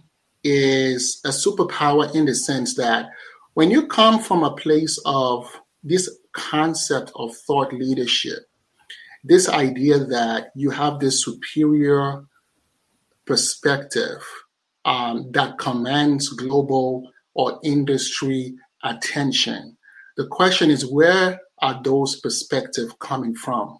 is 0.43 1.21
a 1.23 1.29
superpower 1.29 2.13
in 2.15 2.25
the 2.25 2.35
sense 2.35 2.75
that 2.75 3.09
when 3.53 3.69
you 3.69 3.87
come 3.87 4.19
from 4.19 4.43
a 4.43 4.55
place 4.55 4.99
of 5.05 5.49
this 5.83 6.09
concept 6.33 7.11
of 7.15 7.35
thought 7.35 7.71
leadership, 7.71 8.39
this 9.23 9.47
idea 9.47 9.99
that 9.99 10.51
you 10.55 10.69
have 10.69 10.99
this 10.99 11.23
superior 11.23 12.25
perspective 13.25 14.21
um, 14.85 15.31
that 15.31 15.57
commands 15.57 16.29
global 16.29 17.09
or 17.35 17.59
industry 17.63 18.55
attention. 18.83 19.77
The 20.17 20.27
question 20.27 20.69
is, 20.69 20.85
where 20.85 21.39
are 21.61 21.81
those 21.83 22.19
perspectives 22.19 22.93
coming 22.99 23.35
from? 23.35 23.79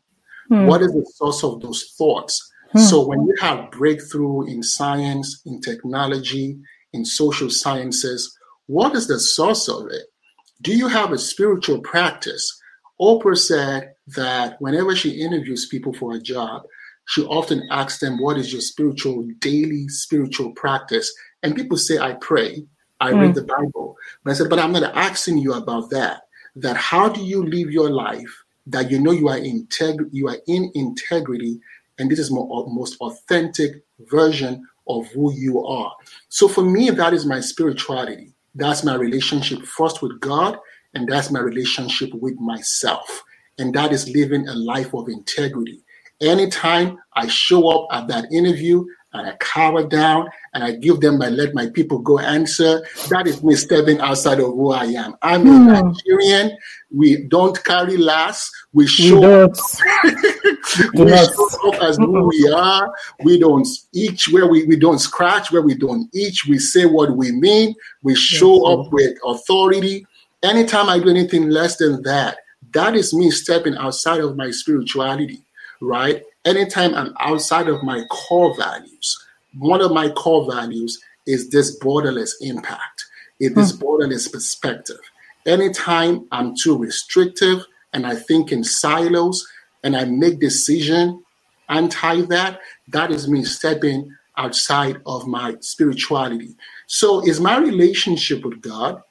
Hmm. 0.49 0.65
What 0.65 0.81
is 0.81 0.91
the 0.91 1.05
source 1.15 1.43
of 1.43 1.61
those 1.61 1.93
thoughts? 1.97 2.51
Hmm. 2.71 2.79
So 2.79 3.05
when 3.05 3.25
you 3.25 3.35
have 3.39 3.71
breakthrough 3.71 4.47
in 4.47 4.63
science, 4.63 5.41
in 5.45 5.61
technology, 5.61 6.57
in 6.93 7.05
social 7.05 7.49
sciences, 7.49 8.35
what 8.67 8.95
is 8.95 9.07
the 9.07 9.19
source 9.19 9.67
of 9.67 9.87
it? 9.87 10.05
Do 10.61 10.75
you 10.75 10.87
have 10.87 11.11
a 11.11 11.17
spiritual 11.17 11.81
practice? 11.81 12.59
Oprah 13.01 13.37
said 13.37 13.93
that 14.15 14.55
whenever 14.59 14.95
she 14.95 15.21
interviews 15.21 15.67
people 15.67 15.93
for 15.93 16.13
a 16.13 16.21
job, 16.21 16.63
she 17.05 17.23
often 17.23 17.67
asks 17.69 17.99
them, 17.99 18.21
What 18.21 18.37
is 18.37 18.51
your 18.51 18.61
spiritual, 18.61 19.27
daily 19.39 19.87
spiritual 19.89 20.51
practice? 20.53 21.13
And 21.41 21.55
people 21.55 21.77
say, 21.77 21.97
I 21.97 22.13
pray, 22.13 22.65
I 22.99 23.11
mm. 23.11 23.21
read 23.21 23.35
the 23.35 23.43
Bible. 23.43 23.97
But 24.23 24.31
I 24.31 24.33
said, 24.33 24.49
But 24.49 24.59
I'm 24.59 24.71
not 24.71 24.95
asking 24.95 25.39
you 25.39 25.53
about 25.53 25.89
that. 25.91 26.23
That 26.55 26.77
how 26.77 27.09
do 27.09 27.23
you 27.23 27.43
live 27.43 27.71
your 27.71 27.89
life 27.89 28.43
that 28.67 28.89
you 28.89 28.99
know 28.99 29.11
you 29.11 29.27
are 29.27 29.39
integ- 29.39 30.09
you 30.11 30.27
are 30.29 30.37
in 30.47 30.71
integrity 30.75 31.59
and 31.99 32.09
this 32.09 32.19
is 32.19 32.31
more 32.31 32.65
most 32.67 32.97
authentic 33.01 33.83
version 33.99 34.65
of 34.87 35.07
who 35.07 35.33
you 35.33 35.65
are. 35.65 35.93
So 36.29 36.47
for 36.47 36.63
me, 36.63 36.89
that 36.89 37.13
is 37.13 37.25
my 37.25 37.39
spirituality. 37.39 38.33
That's 38.55 38.83
my 38.83 38.95
relationship 38.95 39.63
first 39.63 40.01
with 40.01 40.19
God, 40.19 40.57
and 40.93 41.07
that's 41.07 41.31
my 41.31 41.39
relationship 41.39 42.13
with 42.13 42.39
myself. 42.39 43.23
And 43.57 43.73
that 43.75 43.91
is 43.91 44.09
living 44.09 44.47
a 44.47 44.53
life 44.53 44.93
of 44.93 45.07
integrity. 45.07 45.81
Anytime 46.21 46.99
I 47.13 47.27
show 47.27 47.69
up 47.69 47.87
at 47.91 48.07
that 48.07 48.31
interview 48.31 48.85
and 49.13 49.27
I 49.27 49.35
cower 49.37 49.87
down 49.87 50.27
and 50.53 50.63
I 50.63 50.71
give 50.71 50.99
them 50.99 51.19
my 51.19 51.29
let 51.29 51.53
my 51.53 51.67
people 51.69 51.99
go 51.99 52.19
answer. 52.19 52.85
That 53.09 53.27
is 53.27 53.43
me 53.43 53.55
stepping 53.55 53.99
outside 53.99 54.39
of 54.39 54.47
who 54.47 54.71
I 54.71 54.85
am. 54.85 55.15
I'm 55.21 55.43
mm. 55.43 55.71
a 55.71 55.81
hmm. 55.81 55.87
Nigerian. 55.91 56.57
We 56.91 57.23
don't 57.27 57.63
carry 57.63 57.97
last. 57.97 58.51
We 58.73 58.87
show 58.87 59.19
we 59.19 59.43
up. 59.43 59.51
we 60.95 61.09
show 61.09 61.73
up 61.73 61.81
as 61.81 61.97
who 61.97 62.27
we 62.27 62.51
are. 62.51 62.93
We 63.23 63.39
don't 63.39 63.67
each 63.93 64.29
where 64.29 64.47
we, 64.47 64.65
we 64.65 64.75
don't 64.75 64.99
scratch 64.99 65.51
where 65.51 65.61
we 65.61 65.75
don't 65.75 66.09
each. 66.13 66.45
We 66.47 66.57
say 66.57 66.85
what 66.85 67.15
we 67.15 67.31
mean. 67.31 67.75
We 68.01 68.15
show 68.15 68.67
yes. 68.67 68.87
up 68.87 68.93
with 68.93 69.17
authority. 69.25 70.07
Anytime 70.41 70.89
I 70.89 70.99
do 70.99 71.09
anything 71.09 71.49
less 71.49 71.77
than 71.77 72.01
that, 72.03 72.37
that 72.73 72.95
is 72.95 73.13
me 73.13 73.29
stepping 73.31 73.75
outside 73.75 74.19
of 74.19 74.35
my 74.35 74.51
spirituality, 74.51 75.45
right? 75.81 76.23
Anytime 76.45 76.93
I'm 76.95 77.13
outside 77.19 77.67
of 77.67 77.83
my 77.83 78.03
core 78.09 78.55
values, 78.57 79.25
one 79.57 79.81
of 79.81 79.91
my 79.91 80.09
core 80.09 80.51
values 80.51 81.01
is 81.25 81.49
this 81.49 81.79
borderless 81.79 82.31
impact, 82.41 83.05
is 83.39 83.53
this 83.53 83.71
hmm. 83.71 83.83
borderless 83.83 84.31
perspective. 84.31 84.99
Anytime 85.45 86.27
I'm 86.31 86.55
too 86.55 86.77
restrictive 86.77 87.65
and 87.93 88.05
I 88.07 88.15
think 88.15 88.51
in 88.51 88.63
silos 88.63 89.47
and 89.83 89.95
I 89.95 90.05
make 90.05 90.39
decision 90.39 91.23
anti 91.69 92.21
that, 92.21 92.59
that 92.89 93.11
is 93.11 93.27
me 93.27 93.43
stepping 93.43 94.09
outside 94.37 95.01
of 95.05 95.27
my 95.27 95.55
spirituality. 95.59 96.55
So 96.87 97.25
is 97.25 97.39
my 97.39 97.57
relationship 97.57 98.43
with 98.43 98.61
God, 98.61 99.01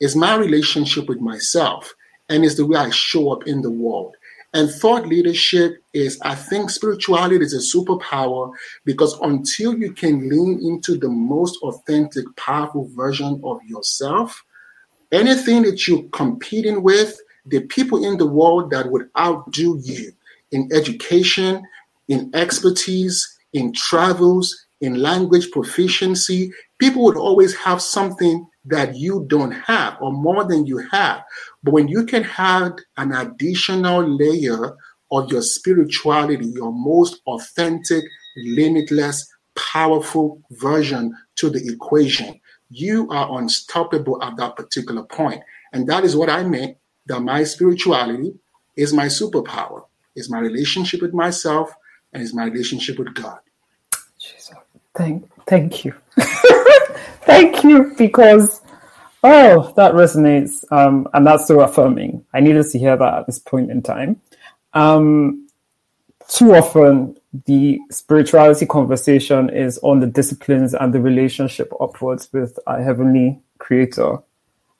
is 0.00 0.16
my 0.16 0.36
relationship 0.36 1.08
with 1.08 1.20
myself, 1.20 1.94
and 2.28 2.44
is 2.44 2.56
the 2.56 2.66
way 2.66 2.78
I 2.78 2.90
show 2.90 3.32
up 3.32 3.46
in 3.46 3.62
the 3.62 3.70
world. 3.70 4.16
And 4.52 4.68
thought 4.68 5.06
leadership 5.06 5.82
is, 5.94 6.18
I 6.22 6.34
think 6.34 6.70
spirituality 6.70 7.44
is 7.44 7.54
a 7.54 7.76
superpower 7.76 8.52
because 8.84 9.18
until 9.20 9.78
you 9.78 9.92
can 9.92 10.28
lean 10.28 10.58
into 10.62 10.98
the 10.98 11.08
most 11.08 11.58
authentic, 11.62 12.24
powerful 12.36 12.88
version 12.94 13.40
of 13.44 13.60
yourself, 13.64 14.42
anything 15.12 15.62
that 15.62 15.86
you're 15.86 16.02
competing 16.12 16.82
with, 16.82 17.20
the 17.46 17.60
people 17.60 18.04
in 18.04 18.18
the 18.18 18.26
world 18.26 18.70
that 18.70 18.90
would 18.90 19.08
outdo 19.16 19.78
you 19.82 20.12
in 20.50 20.68
education, 20.72 21.62
in 22.08 22.30
expertise, 22.34 23.38
in 23.52 23.72
travels, 23.72 24.66
in 24.80 24.94
language 24.94 25.50
proficiency, 25.52 26.52
people 26.78 27.04
would 27.04 27.16
always 27.16 27.54
have 27.54 27.80
something 27.80 28.46
that 28.64 28.96
you 28.96 29.24
don't 29.28 29.52
have 29.52 29.96
or 30.00 30.12
more 30.12 30.44
than 30.44 30.66
you 30.66 30.78
have. 30.90 31.22
But 31.62 31.72
when 31.72 31.88
you 31.88 32.04
can 32.04 32.24
have 32.24 32.72
an 32.96 33.12
additional 33.12 34.02
layer 34.02 34.76
of 35.10 35.30
your 35.30 35.42
spirituality, 35.42 36.46
your 36.46 36.72
most 36.72 37.20
authentic, 37.26 38.04
limitless, 38.36 39.28
powerful 39.56 40.40
version 40.52 41.14
to 41.36 41.50
the 41.50 41.66
equation. 41.72 42.40
You 42.70 43.08
are 43.10 43.38
unstoppable 43.38 44.22
at 44.22 44.36
that 44.36 44.56
particular 44.56 45.02
point. 45.02 45.42
And 45.72 45.88
that 45.88 46.04
is 46.04 46.16
what 46.16 46.30
I 46.30 46.44
meant 46.44 46.76
that 47.06 47.20
my 47.20 47.42
spirituality 47.44 48.34
is 48.76 48.92
my 48.92 49.06
superpower, 49.06 49.84
is 50.14 50.30
my 50.30 50.38
relationship 50.38 51.02
with 51.02 51.12
myself, 51.12 51.72
and 52.12 52.22
is 52.22 52.34
my 52.34 52.44
relationship 52.44 52.98
with 52.98 53.12
God. 53.14 53.38
Jesus. 54.18 54.52
Thank, 54.94 55.28
thank 55.46 55.84
you. 55.84 55.94
thank 57.22 57.62
you, 57.64 57.94
because 57.96 58.60
oh, 59.22 59.72
that 59.76 59.92
resonates, 59.92 60.64
um, 60.72 61.06
and 61.12 61.26
that's 61.26 61.46
so 61.46 61.60
affirming. 61.60 62.24
I 62.32 62.40
needed 62.40 62.66
to 62.70 62.78
hear 62.78 62.96
that 62.96 63.14
at 63.14 63.26
this 63.26 63.38
point 63.38 63.70
in 63.70 63.82
time. 63.82 64.20
Um, 64.72 65.48
too 66.28 66.54
often, 66.54 67.16
the 67.46 67.78
spirituality 67.90 68.66
conversation 68.66 69.50
is 69.50 69.78
on 69.82 70.00
the 70.00 70.06
disciplines 70.06 70.74
and 70.74 70.92
the 70.94 71.00
relationship 71.00 71.72
upwards 71.80 72.28
with 72.32 72.58
our 72.66 72.82
heavenly 72.82 73.40
creator, 73.58 74.18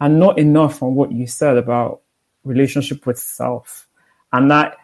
and 0.01 0.18
not 0.18 0.38
enough 0.38 0.82
on 0.82 0.95
what 0.95 1.12
you 1.12 1.26
said 1.26 1.57
about 1.57 2.01
relationship 2.45 3.07
with 3.07 3.18
self 3.18 3.86
and 4.32 4.51
that 4.51 4.76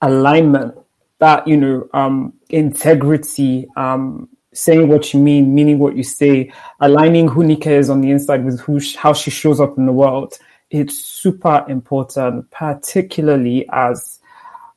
alignment, 0.00 0.74
that 1.18 1.46
you 1.46 1.56
know, 1.56 1.88
um, 1.92 2.32
integrity, 2.48 3.68
um, 3.76 4.28
saying 4.52 4.88
what 4.88 5.12
you 5.12 5.20
mean, 5.20 5.54
meaning 5.54 5.78
what 5.78 5.96
you 5.96 6.02
say, 6.02 6.52
aligning 6.80 7.28
who 7.28 7.44
Nika 7.44 7.70
is 7.70 7.90
on 7.90 8.00
the 8.00 8.10
inside 8.10 8.44
with 8.44 8.60
who 8.60 8.80
how 8.96 9.12
she 9.12 9.30
shows 9.30 9.60
up 9.60 9.78
in 9.78 9.86
the 9.86 9.92
world. 9.92 10.38
It's 10.70 10.98
super 10.98 11.64
important, 11.68 12.50
particularly 12.50 13.68
as 13.70 14.20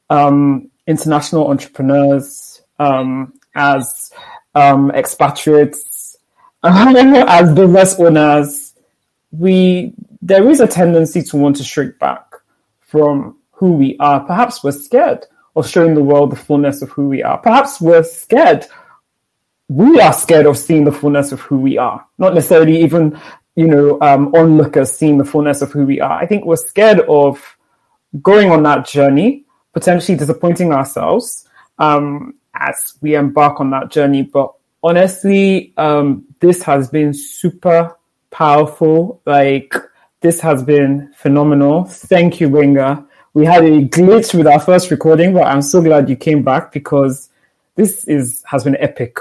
um, 0.10 0.70
international 0.88 1.50
entrepreneurs, 1.50 2.62
um, 2.80 3.34
as 3.56 4.12
um, 4.56 4.92
expatriates, 4.92 6.18
as 6.64 7.54
business 7.54 8.00
owners. 8.00 8.74
We 9.32 9.94
there 10.22 10.50
is 10.50 10.60
a 10.60 10.68
tendency 10.68 11.22
to 11.22 11.38
want 11.38 11.58
to 11.58 11.64
shrink 11.64 12.00
back 12.00 12.26
from 12.80 13.38
who 13.52 13.74
we 13.74 13.98
are. 14.00 14.22
Perhaps 14.22 14.64
we're 14.64 14.72
scared 14.72 15.26
of 15.56 15.68
showing 15.68 15.94
the 15.94 16.04
world 16.04 16.32
the 16.32 16.36
fullness 16.36 16.82
of 16.82 16.90
who 16.90 17.08
we 17.08 17.24
are. 17.24 17.38
Perhaps 17.38 17.80
we're 17.80 18.04
scared. 18.04 18.66
We 19.68 20.00
are 20.00 20.14
scared 20.14 20.46
of 20.46 20.58
seeing 20.58 20.84
the 20.84 20.92
fullness 20.92 21.32
of 21.32 21.42
who 21.42 21.58
we 21.58 21.78
are, 21.78 22.06
not 22.18 22.34
necessarily 22.34 22.84
even, 22.84 23.20
you 23.56 23.68
know, 23.68 24.00
um, 24.02 24.34
onlookers 24.36 24.92
seeing 24.92 25.18
the 25.18 25.26
fullness 25.26 25.62
of 25.62 25.72
who 25.72 25.86
we 25.86 26.00
are. 26.00 26.14
I 26.14 26.26
think 26.26 26.46
we're 26.46 26.56
scared 26.56 27.00
of 27.02 27.58
going 28.22 28.52
on 28.52 28.64
that 28.64 28.86
journey, 28.88 29.46
potentially 29.74 30.18
disappointing 30.18 30.72
ourselves 30.72 31.48
um, 31.80 32.36
as 32.54 32.94
we 33.02 33.16
embark 33.16 33.60
on 33.60 33.72
that 33.72 33.90
journey. 33.90 34.22
But 34.22 34.54
honestly, 34.84 35.74
um, 35.78 36.26
this 36.40 36.62
has 36.64 36.90
been 36.90 37.14
super 37.14 37.98
powerful. 38.30 39.22
Like, 39.26 39.74
this 40.22 40.40
has 40.42 40.64
been 40.64 41.12
phenomenal. 41.16 41.86
Thank 41.86 42.40
you, 42.40 42.50
Gbenga 42.50 43.08
we 43.36 43.46
had 43.46 43.66
a 43.66 43.82
glitch 43.84 44.34
with 44.34 44.48
our 44.48 44.62
first 44.62 44.90
recording, 44.90 45.34
but 45.34 45.46
I'm 45.46 45.62
so 45.62 45.82
glad 45.82 46.10
you 46.10 46.16
came 46.16 46.42
back 46.42 46.72
because 46.72 47.30
this 47.76 48.06
is 48.06 48.42
has 48.48 48.64
been 48.64 48.78
epic. 48.78 49.18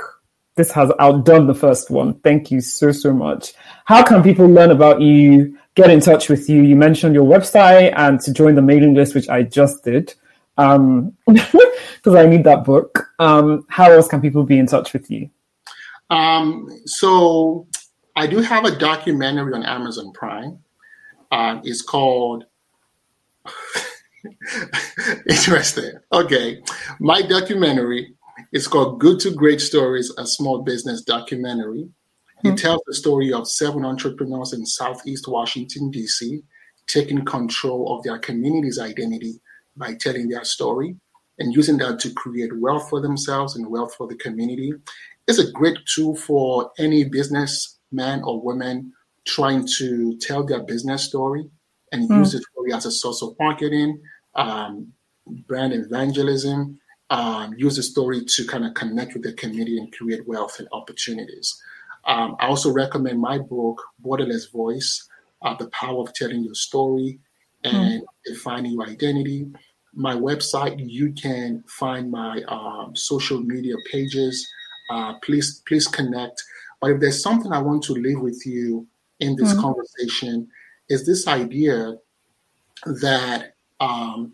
This 0.56 0.70
has 0.72 0.90
outdone 1.00 1.46
the 1.46 1.54
first 1.54 1.90
one. 1.90 2.14
Thank 2.20 2.50
you 2.50 2.60
so 2.60 2.92
so 2.92 3.12
much. 3.12 3.54
How 3.84 4.02
can 4.04 4.22
people 4.22 4.46
learn 4.46 4.70
about 4.70 5.00
you? 5.00 5.58
Get 5.74 5.90
in 5.90 6.00
touch 6.00 6.28
with 6.28 6.48
you. 6.48 6.62
You 6.62 6.76
mentioned 6.76 7.14
your 7.14 7.24
website 7.24 7.92
and 7.96 8.20
to 8.20 8.32
join 8.32 8.54
the 8.54 8.62
mailing 8.62 8.94
list, 8.94 9.14
which 9.14 9.28
I 9.28 9.42
just 9.42 9.82
did, 9.82 10.14
because 10.56 10.76
um, 10.76 11.16
I 12.06 12.26
need 12.26 12.44
that 12.44 12.64
book. 12.64 13.08
Um, 13.18 13.66
how 13.68 13.90
else 13.90 14.06
can 14.06 14.20
people 14.20 14.44
be 14.44 14.58
in 14.58 14.66
touch 14.66 14.92
with 14.92 15.10
you? 15.10 15.28
Um, 16.10 16.68
so 16.86 17.66
I 18.14 18.28
do 18.28 18.38
have 18.38 18.64
a 18.64 18.76
documentary 18.76 19.52
on 19.54 19.64
Amazon 19.64 20.12
Prime. 20.12 20.58
Uh, 21.32 21.60
it's 21.64 21.82
called 21.82 22.44
Interesting. 25.28 25.92
Okay. 26.12 26.62
My 27.00 27.22
documentary 27.22 28.13
is 28.54 28.68
called 28.68 29.00
Good 29.00 29.18
to 29.20 29.32
Great 29.32 29.60
Stories, 29.60 30.12
a 30.16 30.24
small 30.24 30.62
business 30.62 31.02
documentary. 31.02 31.88
It 32.44 32.46
mm-hmm. 32.46 32.54
tells 32.54 32.82
the 32.86 32.94
story 32.94 33.32
of 33.32 33.48
seven 33.48 33.84
entrepreneurs 33.84 34.52
in 34.52 34.64
Southeast 34.64 35.26
Washington, 35.26 35.90
D.C., 35.90 36.40
taking 36.86 37.24
control 37.24 37.96
of 37.96 38.04
their 38.04 38.18
community's 38.18 38.78
identity 38.78 39.40
by 39.76 39.94
telling 39.94 40.28
their 40.28 40.44
story 40.44 40.94
and 41.40 41.52
using 41.52 41.78
that 41.78 41.98
to 41.98 42.12
create 42.12 42.56
wealth 42.60 42.88
for 42.88 43.00
themselves 43.00 43.56
and 43.56 43.66
wealth 43.66 43.92
for 43.96 44.06
the 44.06 44.14
community. 44.14 44.72
It's 45.26 45.40
a 45.40 45.50
great 45.50 45.78
tool 45.92 46.14
for 46.14 46.70
any 46.78 47.02
businessman 47.04 48.22
or 48.22 48.40
woman 48.40 48.92
trying 49.26 49.66
to 49.78 50.16
tell 50.18 50.44
their 50.44 50.62
business 50.62 51.02
story 51.02 51.50
and 51.90 52.08
mm. 52.08 52.18
use 52.18 52.30
story 52.30 52.72
as 52.72 52.86
a 52.86 52.92
source 52.92 53.20
of 53.20 53.34
marketing 53.40 54.00
um, 54.36 54.92
brand 55.26 55.72
evangelism, 55.72 56.78
um, 57.10 57.54
use 57.56 57.76
the 57.76 57.82
story 57.82 58.24
to 58.24 58.46
kind 58.46 58.64
of 58.64 58.74
connect 58.74 59.14
with 59.14 59.22
the 59.22 59.32
community 59.34 59.78
and 59.78 59.92
create 59.92 60.26
wealth 60.26 60.58
and 60.58 60.68
opportunities. 60.72 61.62
Um, 62.06 62.36
I 62.38 62.46
also 62.46 62.72
recommend 62.72 63.20
my 63.20 63.38
book, 63.38 63.82
Borderless 64.04 64.52
Voice 64.52 65.08
uh, 65.42 65.54
The 65.54 65.68
Power 65.68 66.02
of 66.02 66.14
Telling 66.14 66.42
Your 66.42 66.54
Story 66.54 67.18
and 67.62 68.02
mm. 68.02 68.06
Defining 68.26 68.72
Your 68.72 68.86
Identity. 68.86 69.46
My 69.94 70.14
website, 70.14 70.76
you 70.78 71.12
can 71.12 71.62
find 71.68 72.10
my 72.10 72.42
um, 72.48 72.96
social 72.96 73.40
media 73.40 73.76
pages. 73.90 74.46
Uh, 74.90 75.14
please, 75.22 75.62
please 75.66 75.86
connect. 75.86 76.42
But 76.80 76.90
if 76.90 77.00
there's 77.00 77.22
something 77.22 77.52
I 77.52 77.60
want 77.60 77.82
to 77.84 77.92
leave 77.92 78.20
with 78.20 78.44
you 78.44 78.86
in 79.20 79.36
this 79.36 79.54
mm. 79.54 79.60
conversation, 79.60 80.48
is 80.88 81.06
this 81.06 81.28
idea 81.28 81.94
that 82.84 83.54
um, 83.80 84.32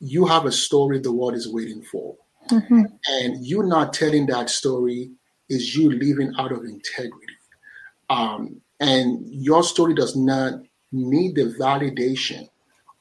you 0.00 0.26
have 0.26 0.46
a 0.46 0.52
story 0.52 0.98
the 0.98 1.12
world 1.12 1.34
is 1.34 1.52
waiting 1.52 1.82
for. 1.82 2.16
Mm-hmm. 2.50 2.82
And 3.08 3.44
you 3.44 3.62
not 3.62 3.92
telling 3.92 4.26
that 4.26 4.50
story 4.50 5.10
is 5.48 5.76
you 5.76 5.90
living 5.90 6.32
out 6.38 6.52
of 6.52 6.64
integrity. 6.64 7.34
Um, 8.10 8.60
and 8.80 9.26
your 9.28 9.62
story 9.62 9.94
does 9.94 10.16
not 10.16 10.60
need 10.92 11.34
the 11.34 11.54
validation 11.60 12.48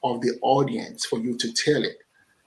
of 0.03 0.21
the 0.21 0.37
audience 0.41 1.05
for 1.05 1.19
you 1.19 1.37
to 1.37 1.53
tell 1.53 1.83
it. 1.83 1.97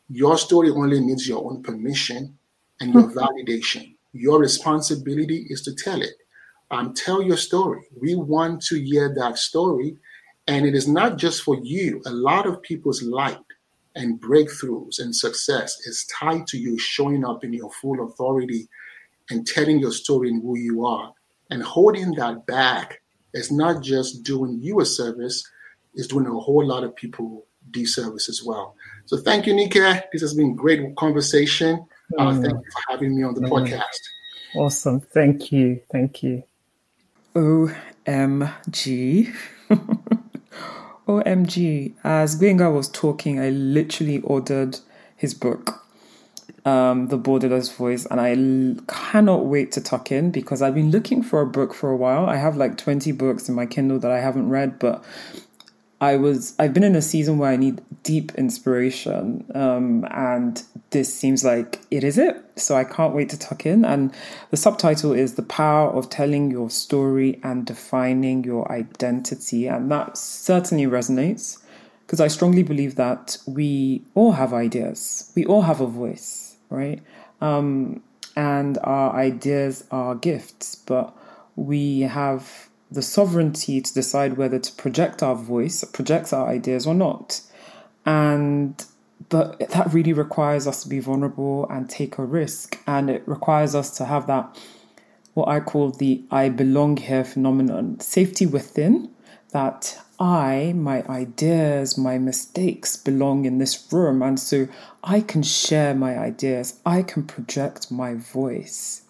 Your 0.08 0.36
story 0.36 0.70
only 0.70 1.00
needs 1.00 1.28
your 1.28 1.44
own 1.44 1.62
permission 1.62 2.36
and 2.80 2.92
your 2.92 3.04
mm-hmm. 3.04 3.18
validation. 3.18 3.94
Your 4.12 4.40
responsibility 4.40 5.46
is 5.48 5.62
to 5.62 5.74
tell 5.74 6.02
it. 6.02 6.14
Um, 6.70 6.94
tell 6.94 7.22
your 7.22 7.36
story. 7.36 7.82
We 8.00 8.14
want 8.14 8.62
to 8.66 8.80
hear 8.80 9.14
that 9.14 9.38
story 9.38 9.96
and 10.46 10.66
it 10.66 10.74
is 10.74 10.88
not 10.88 11.16
just 11.16 11.42
for 11.42 11.56
you. 11.62 12.02
A 12.06 12.10
lot 12.10 12.46
of 12.46 12.62
people's 12.62 13.02
light 13.02 13.38
and 13.94 14.20
breakthroughs 14.20 14.98
and 14.98 15.14
success 15.14 15.78
is 15.86 16.06
tied 16.06 16.46
to 16.48 16.58
you 16.58 16.78
showing 16.78 17.24
up 17.24 17.44
in 17.44 17.52
your 17.52 17.70
full 17.72 18.06
authority 18.06 18.68
and 19.30 19.46
telling 19.46 19.78
your 19.78 19.92
story 19.92 20.30
and 20.30 20.42
who 20.42 20.58
you 20.58 20.86
are. 20.86 21.12
And 21.50 21.62
holding 21.62 22.12
that 22.12 22.46
back 22.46 23.00
is 23.34 23.50
not 23.50 23.82
just 23.82 24.22
doing 24.22 24.58
you 24.60 24.80
a 24.80 24.86
service, 24.86 25.48
it's 25.94 26.06
doing 26.06 26.26
a 26.26 26.32
whole 26.32 26.64
lot 26.64 26.84
of 26.84 26.94
people 26.94 27.44
disservice 27.70 28.28
as 28.28 28.42
well. 28.44 28.76
So 29.06 29.16
thank 29.16 29.46
you, 29.46 29.54
Nika. 29.54 30.04
This 30.12 30.22
has 30.22 30.34
been 30.34 30.54
great 30.54 30.94
conversation. 30.96 31.84
Uh, 32.18 32.26
mm. 32.26 32.42
Thank 32.42 32.54
you 32.54 32.70
for 32.72 32.82
having 32.88 33.16
me 33.16 33.24
on 33.24 33.34
the 33.34 33.42
mm. 33.42 33.50
podcast. 33.50 34.00
Awesome. 34.54 35.00
Thank 35.00 35.52
you. 35.52 35.80
Thank 35.90 36.22
you. 36.22 36.42
OMG. 37.34 39.34
OMG, 41.10 41.94
as 42.04 42.36
Gbenga 42.40 42.72
was 42.72 42.88
talking, 42.88 43.40
I 43.40 43.50
literally 43.50 44.20
ordered 44.20 44.78
his 45.16 45.34
book, 45.34 45.84
um, 46.64 47.08
The 47.08 47.18
Borderless 47.18 47.74
Voice, 47.74 48.06
and 48.06 48.20
I 48.20 48.30
l- 48.32 48.76
cannot 48.86 49.46
wait 49.46 49.72
to 49.72 49.80
tuck 49.80 50.12
in 50.12 50.30
because 50.30 50.62
I've 50.62 50.74
been 50.74 50.92
looking 50.92 51.22
for 51.22 51.40
a 51.40 51.46
book 51.46 51.74
for 51.74 51.90
a 51.90 51.96
while. 51.96 52.26
I 52.26 52.36
have 52.36 52.56
like 52.56 52.78
20 52.78 53.10
books 53.12 53.48
in 53.48 53.56
my 53.56 53.66
Kindle 53.66 53.98
that 53.98 54.10
I 54.12 54.20
haven't 54.20 54.50
read, 54.50 54.78
but 54.78 55.02
I 56.00 56.16
was 56.16 56.54
I've 56.58 56.72
been 56.72 56.84
in 56.84 56.96
a 56.96 57.02
season 57.02 57.38
where 57.38 57.50
I 57.50 57.56
need 57.56 57.82
deep 58.02 58.32
inspiration, 58.36 59.44
um, 59.54 60.06
and 60.10 60.62
this 60.90 61.12
seems 61.12 61.44
like 61.44 61.80
it 61.90 62.04
is 62.04 62.16
it. 62.16 62.42
So 62.56 62.74
I 62.74 62.84
can't 62.84 63.14
wait 63.14 63.28
to 63.30 63.38
tuck 63.38 63.66
in. 63.66 63.84
And 63.84 64.14
the 64.50 64.56
subtitle 64.56 65.12
is 65.12 65.34
"The 65.34 65.42
Power 65.42 65.90
of 65.90 66.08
Telling 66.08 66.50
Your 66.50 66.70
Story 66.70 67.38
and 67.42 67.66
Defining 67.66 68.44
Your 68.44 68.70
Identity," 68.72 69.66
and 69.66 69.90
that 69.90 70.16
certainly 70.16 70.86
resonates 70.86 71.58
because 72.06 72.20
I 72.20 72.28
strongly 72.28 72.62
believe 72.64 72.96
that 72.96 73.36
we 73.46 74.02
all 74.14 74.32
have 74.32 74.52
ideas, 74.52 75.30
we 75.36 75.44
all 75.44 75.62
have 75.62 75.80
a 75.80 75.86
voice, 75.86 76.56
right? 76.68 77.00
Um, 77.40 78.02
and 78.36 78.78
our 78.82 79.14
ideas 79.14 79.84
are 79.90 80.14
gifts, 80.14 80.74
but 80.74 81.16
we 81.56 82.00
have 82.00 82.69
the 82.90 83.02
sovereignty 83.02 83.80
to 83.80 83.94
decide 83.94 84.36
whether 84.36 84.58
to 84.58 84.72
project 84.72 85.22
our 85.22 85.36
voice, 85.36 85.84
project 85.84 86.32
our 86.32 86.48
ideas 86.48 86.86
or 86.86 86.94
not. 86.94 87.40
And 88.04 88.84
but 89.28 89.58
that 89.70 89.92
really 89.92 90.12
requires 90.12 90.66
us 90.66 90.82
to 90.82 90.88
be 90.88 90.98
vulnerable 90.98 91.66
and 91.68 91.88
take 91.88 92.18
a 92.18 92.24
risk. 92.24 92.78
And 92.86 93.10
it 93.10 93.22
requires 93.26 93.74
us 93.74 93.96
to 93.98 94.06
have 94.06 94.26
that, 94.26 94.58
what 95.34 95.48
I 95.48 95.60
call 95.60 95.90
the 95.90 96.24
I 96.30 96.48
belong 96.48 96.96
here 96.96 97.24
phenomenon 97.24 98.00
safety 98.00 98.46
within, 98.46 99.10
that 99.52 99.98
I, 100.18 100.72
my 100.76 101.06
ideas, 101.06 101.96
my 101.98 102.18
mistakes 102.18 102.96
belong 102.96 103.44
in 103.44 103.58
this 103.58 103.92
room. 103.92 104.22
And 104.22 104.40
so 104.40 104.68
I 105.04 105.20
can 105.20 105.42
share 105.42 105.94
my 105.94 106.18
ideas, 106.18 106.80
I 106.84 107.02
can 107.02 107.24
project 107.24 107.90
my 107.90 108.14
voice. 108.14 109.02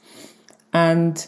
And 0.72 1.26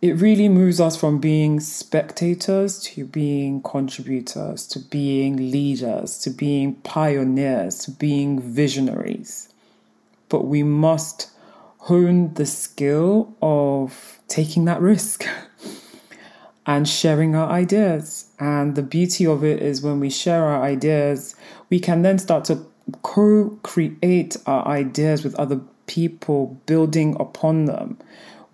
it 0.00 0.12
really 0.20 0.48
moves 0.48 0.80
us 0.80 0.96
from 0.96 1.18
being 1.18 1.58
spectators 1.58 2.78
to 2.78 3.04
being 3.04 3.60
contributors, 3.62 4.66
to 4.68 4.78
being 4.78 5.50
leaders, 5.50 6.18
to 6.18 6.30
being 6.30 6.76
pioneers, 6.76 7.80
to 7.80 7.90
being 7.90 8.40
visionaries. 8.40 9.48
But 10.28 10.44
we 10.44 10.62
must 10.62 11.30
hone 11.78 12.34
the 12.34 12.46
skill 12.46 13.34
of 13.42 14.20
taking 14.28 14.66
that 14.66 14.80
risk 14.80 15.26
and 16.66 16.88
sharing 16.88 17.34
our 17.34 17.50
ideas. 17.50 18.30
And 18.38 18.76
the 18.76 18.82
beauty 18.82 19.26
of 19.26 19.42
it 19.42 19.60
is 19.60 19.82
when 19.82 19.98
we 19.98 20.10
share 20.10 20.44
our 20.44 20.62
ideas, 20.62 21.34
we 21.70 21.80
can 21.80 22.02
then 22.02 22.20
start 22.20 22.44
to 22.44 22.64
co 23.02 23.58
create 23.64 24.36
our 24.46 24.64
ideas 24.68 25.24
with 25.24 25.34
other 25.34 25.60
people, 25.86 26.60
building 26.66 27.16
upon 27.18 27.64
them. 27.64 27.98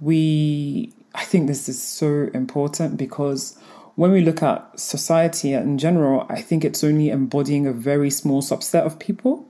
We 0.01 0.94
I 1.15 1.25
think 1.25 1.47
this 1.47 1.69
is 1.69 1.81
so 1.81 2.29
important 2.35 2.97
because 2.97 3.57
when 3.95 4.11
we 4.11 4.21
look 4.21 4.43
at 4.43 4.79
society 4.79 5.53
in 5.53 5.79
general, 5.79 6.27
I 6.29 6.43
think 6.43 6.65
it's 6.65 6.83
only 6.83 7.11
embodying 7.11 7.67
a 7.67 7.73
very 7.73 8.11
small 8.11 8.43
subset 8.43 8.85
of 8.85 8.99
people 8.99 9.49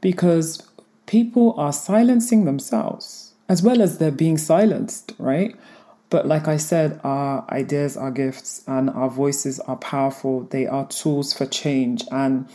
because 0.00 0.66
people 1.06 1.54
are 1.58 1.72
silencing 1.72 2.44
themselves 2.44 3.28
as 3.48 3.62
well 3.62 3.80
as 3.80 3.98
they're 3.98 4.10
being 4.10 4.38
silenced, 4.38 5.12
right? 5.18 5.56
But 6.10 6.26
like 6.26 6.48
I 6.48 6.56
said, 6.56 7.00
our 7.04 7.44
ideas 7.50 7.96
are 7.96 8.10
gifts 8.10 8.62
and 8.66 8.88
our 8.90 9.10
voices 9.10 9.60
are 9.60 9.76
powerful. 9.76 10.44
They 10.44 10.66
are 10.66 10.86
tools 10.86 11.32
for 11.32 11.46
change. 11.46 12.04
And 12.10 12.48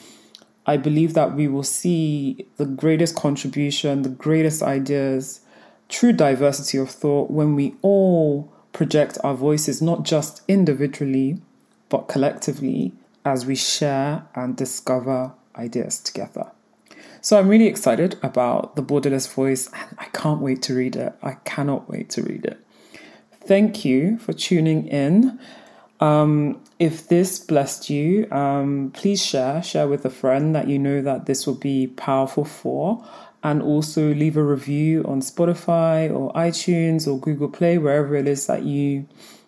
I 0.65 0.77
believe 0.77 1.13
that 1.13 1.35
we 1.35 1.47
will 1.47 1.63
see 1.63 2.47
the 2.57 2.65
greatest 2.65 3.15
contribution, 3.15 4.01
the 4.01 4.09
greatest 4.09 4.63
ideas 4.63 5.41
true 5.93 6.11
diversity 6.11 6.77
of 6.79 6.89
thought 6.89 7.29
when 7.29 7.55
we 7.55 7.75
all 7.83 8.51
project 8.73 9.17
our 9.23 9.35
voices, 9.35 9.81
not 9.81 10.03
just 10.03 10.41
individually, 10.47 11.37
but 11.87 12.07
collectively 12.07 12.91
as 13.23 13.45
we 13.45 13.55
share 13.55 14.25
and 14.33 14.57
discover 14.57 15.31
ideas 15.55 15.99
together. 15.99 16.51
So 17.21 17.37
I'm 17.37 17.47
really 17.47 17.67
excited 17.67 18.17
about 18.23 18.75
the 18.75 18.81
Borderless 18.81 19.31
Voice 19.31 19.67
and 19.67 19.95
I 19.99 20.05
can't 20.05 20.41
wait 20.41 20.63
to 20.63 20.73
read 20.73 20.95
it. 20.95 21.13
I 21.21 21.33
cannot 21.45 21.87
wait 21.87 22.09
to 22.11 22.23
read 22.23 22.43
it. 22.45 22.59
Thank 23.45 23.85
you 23.85 24.17
for 24.17 24.33
tuning 24.33 24.87
in. 24.87 25.39
Um, 25.99 26.59
if 26.79 27.07
this 27.07 27.39
blessed 27.39 27.89
you, 27.89 28.29
um, 28.31 28.91
please 28.93 29.23
share, 29.23 29.61
share 29.61 29.87
with 29.87 30.03
a 30.05 30.09
friend 30.09 30.55
that 30.55 30.67
you 30.67 30.79
know 30.79 31.01
that 31.01 31.27
this 31.27 31.45
will 31.45 31.55
be 31.55 31.87
powerful 31.87 32.43
for 32.43 33.05
and 33.43 33.61
also 33.61 34.13
leave 34.13 34.37
a 34.37 34.43
review 34.43 35.03
on 35.03 35.21
Spotify 35.21 36.09
or 36.09 36.31
iTunes 36.33 37.07
or 37.07 37.19
Google 37.19 37.49
Play, 37.49 37.77
wherever 37.77 38.15
it 38.15 38.27
is 38.27 38.47
that 38.47 38.63
you 38.63 39.05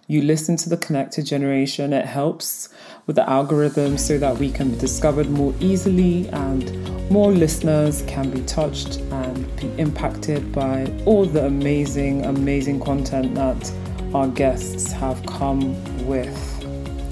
you 0.07 0.21
listen 0.21 0.55
to 0.55 0.69
the 0.69 0.77
connected 0.77 1.25
generation. 1.25 1.91
It 1.91 2.05
helps 2.05 2.69
with 3.07 3.15
the 3.15 3.27
algorithm 3.27 3.97
so 3.97 4.17
that 4.19 4.37
we 4.37 4.51
can 4.51 4.71
be 4.71 4.77
discovered 4.77 5.29
more 5.29 5.53
easily 5.59 6.27
and 6.29 7.09
more 7.09 7.31
listeners 7.31 8.03
can 8.07 8.29
be 8.29 8.41
touched 8.41 8.97
and 8.97 9.55
be 9.57 9.67
impacted 9.79 10.51
by 10.51 10.85
all 11.05 11.25
the 11.25 11.45
amazing, 11.45 12.25
amazing 12.25 12.79
content 12.81 13.33
that 13.35 13.71
our 14.13 14.27
guests 14.27 14.91
have 14.91 15.23
come 15.25 15.75
with. 16.05 16.37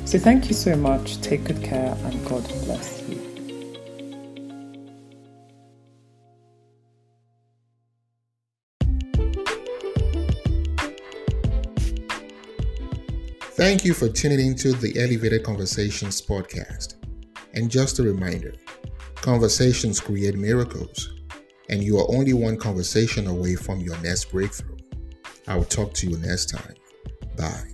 So 0.05 0.19
thank 0.19 0.47
you 0.47 0.53
so 0.53 0.75
much. 0.75 1.19
Take 1.21 1.45
good 1.45 1.63
care 1.63 1.97
and 2.03 2.25
God 2.27 2.43
bless. 2.65 3.02
Thank 13.63 13.85
you 13.85 13.93
for 13.93 14.09
tuning 14.09 14.45
into 14.45 14.73
the 14.73 14.99
Elevated 14.99 15.45
Conversations 15.45 16.21
podcast. 16.21 16.95
And 17.53 17.71
just 17.71 17.97
a 17.97 18.03
reminder 18.03 18.55
conversations 19.15 20.01
create 20.01 20.35
miracles, 20.35 21.13
and 21.69 21.81
you 21.81 21.97
are 21.97 22.05
only 22.13 22.33
one 22.33 22.57
conversation 22.57 23.25
away 23.25 23.55
from 23.55 23.79
your 23.79 23.97
next 23.99 24.33
breakthrough. 24.33 24.75
I 25.47 25.55
will 25.55 25.63
talk 25.63 25.93
to 25.93 26.09
you 26.09 26.17
next 26.17 26.49
time. 26.49 26.73
Bye. 27.37 27.72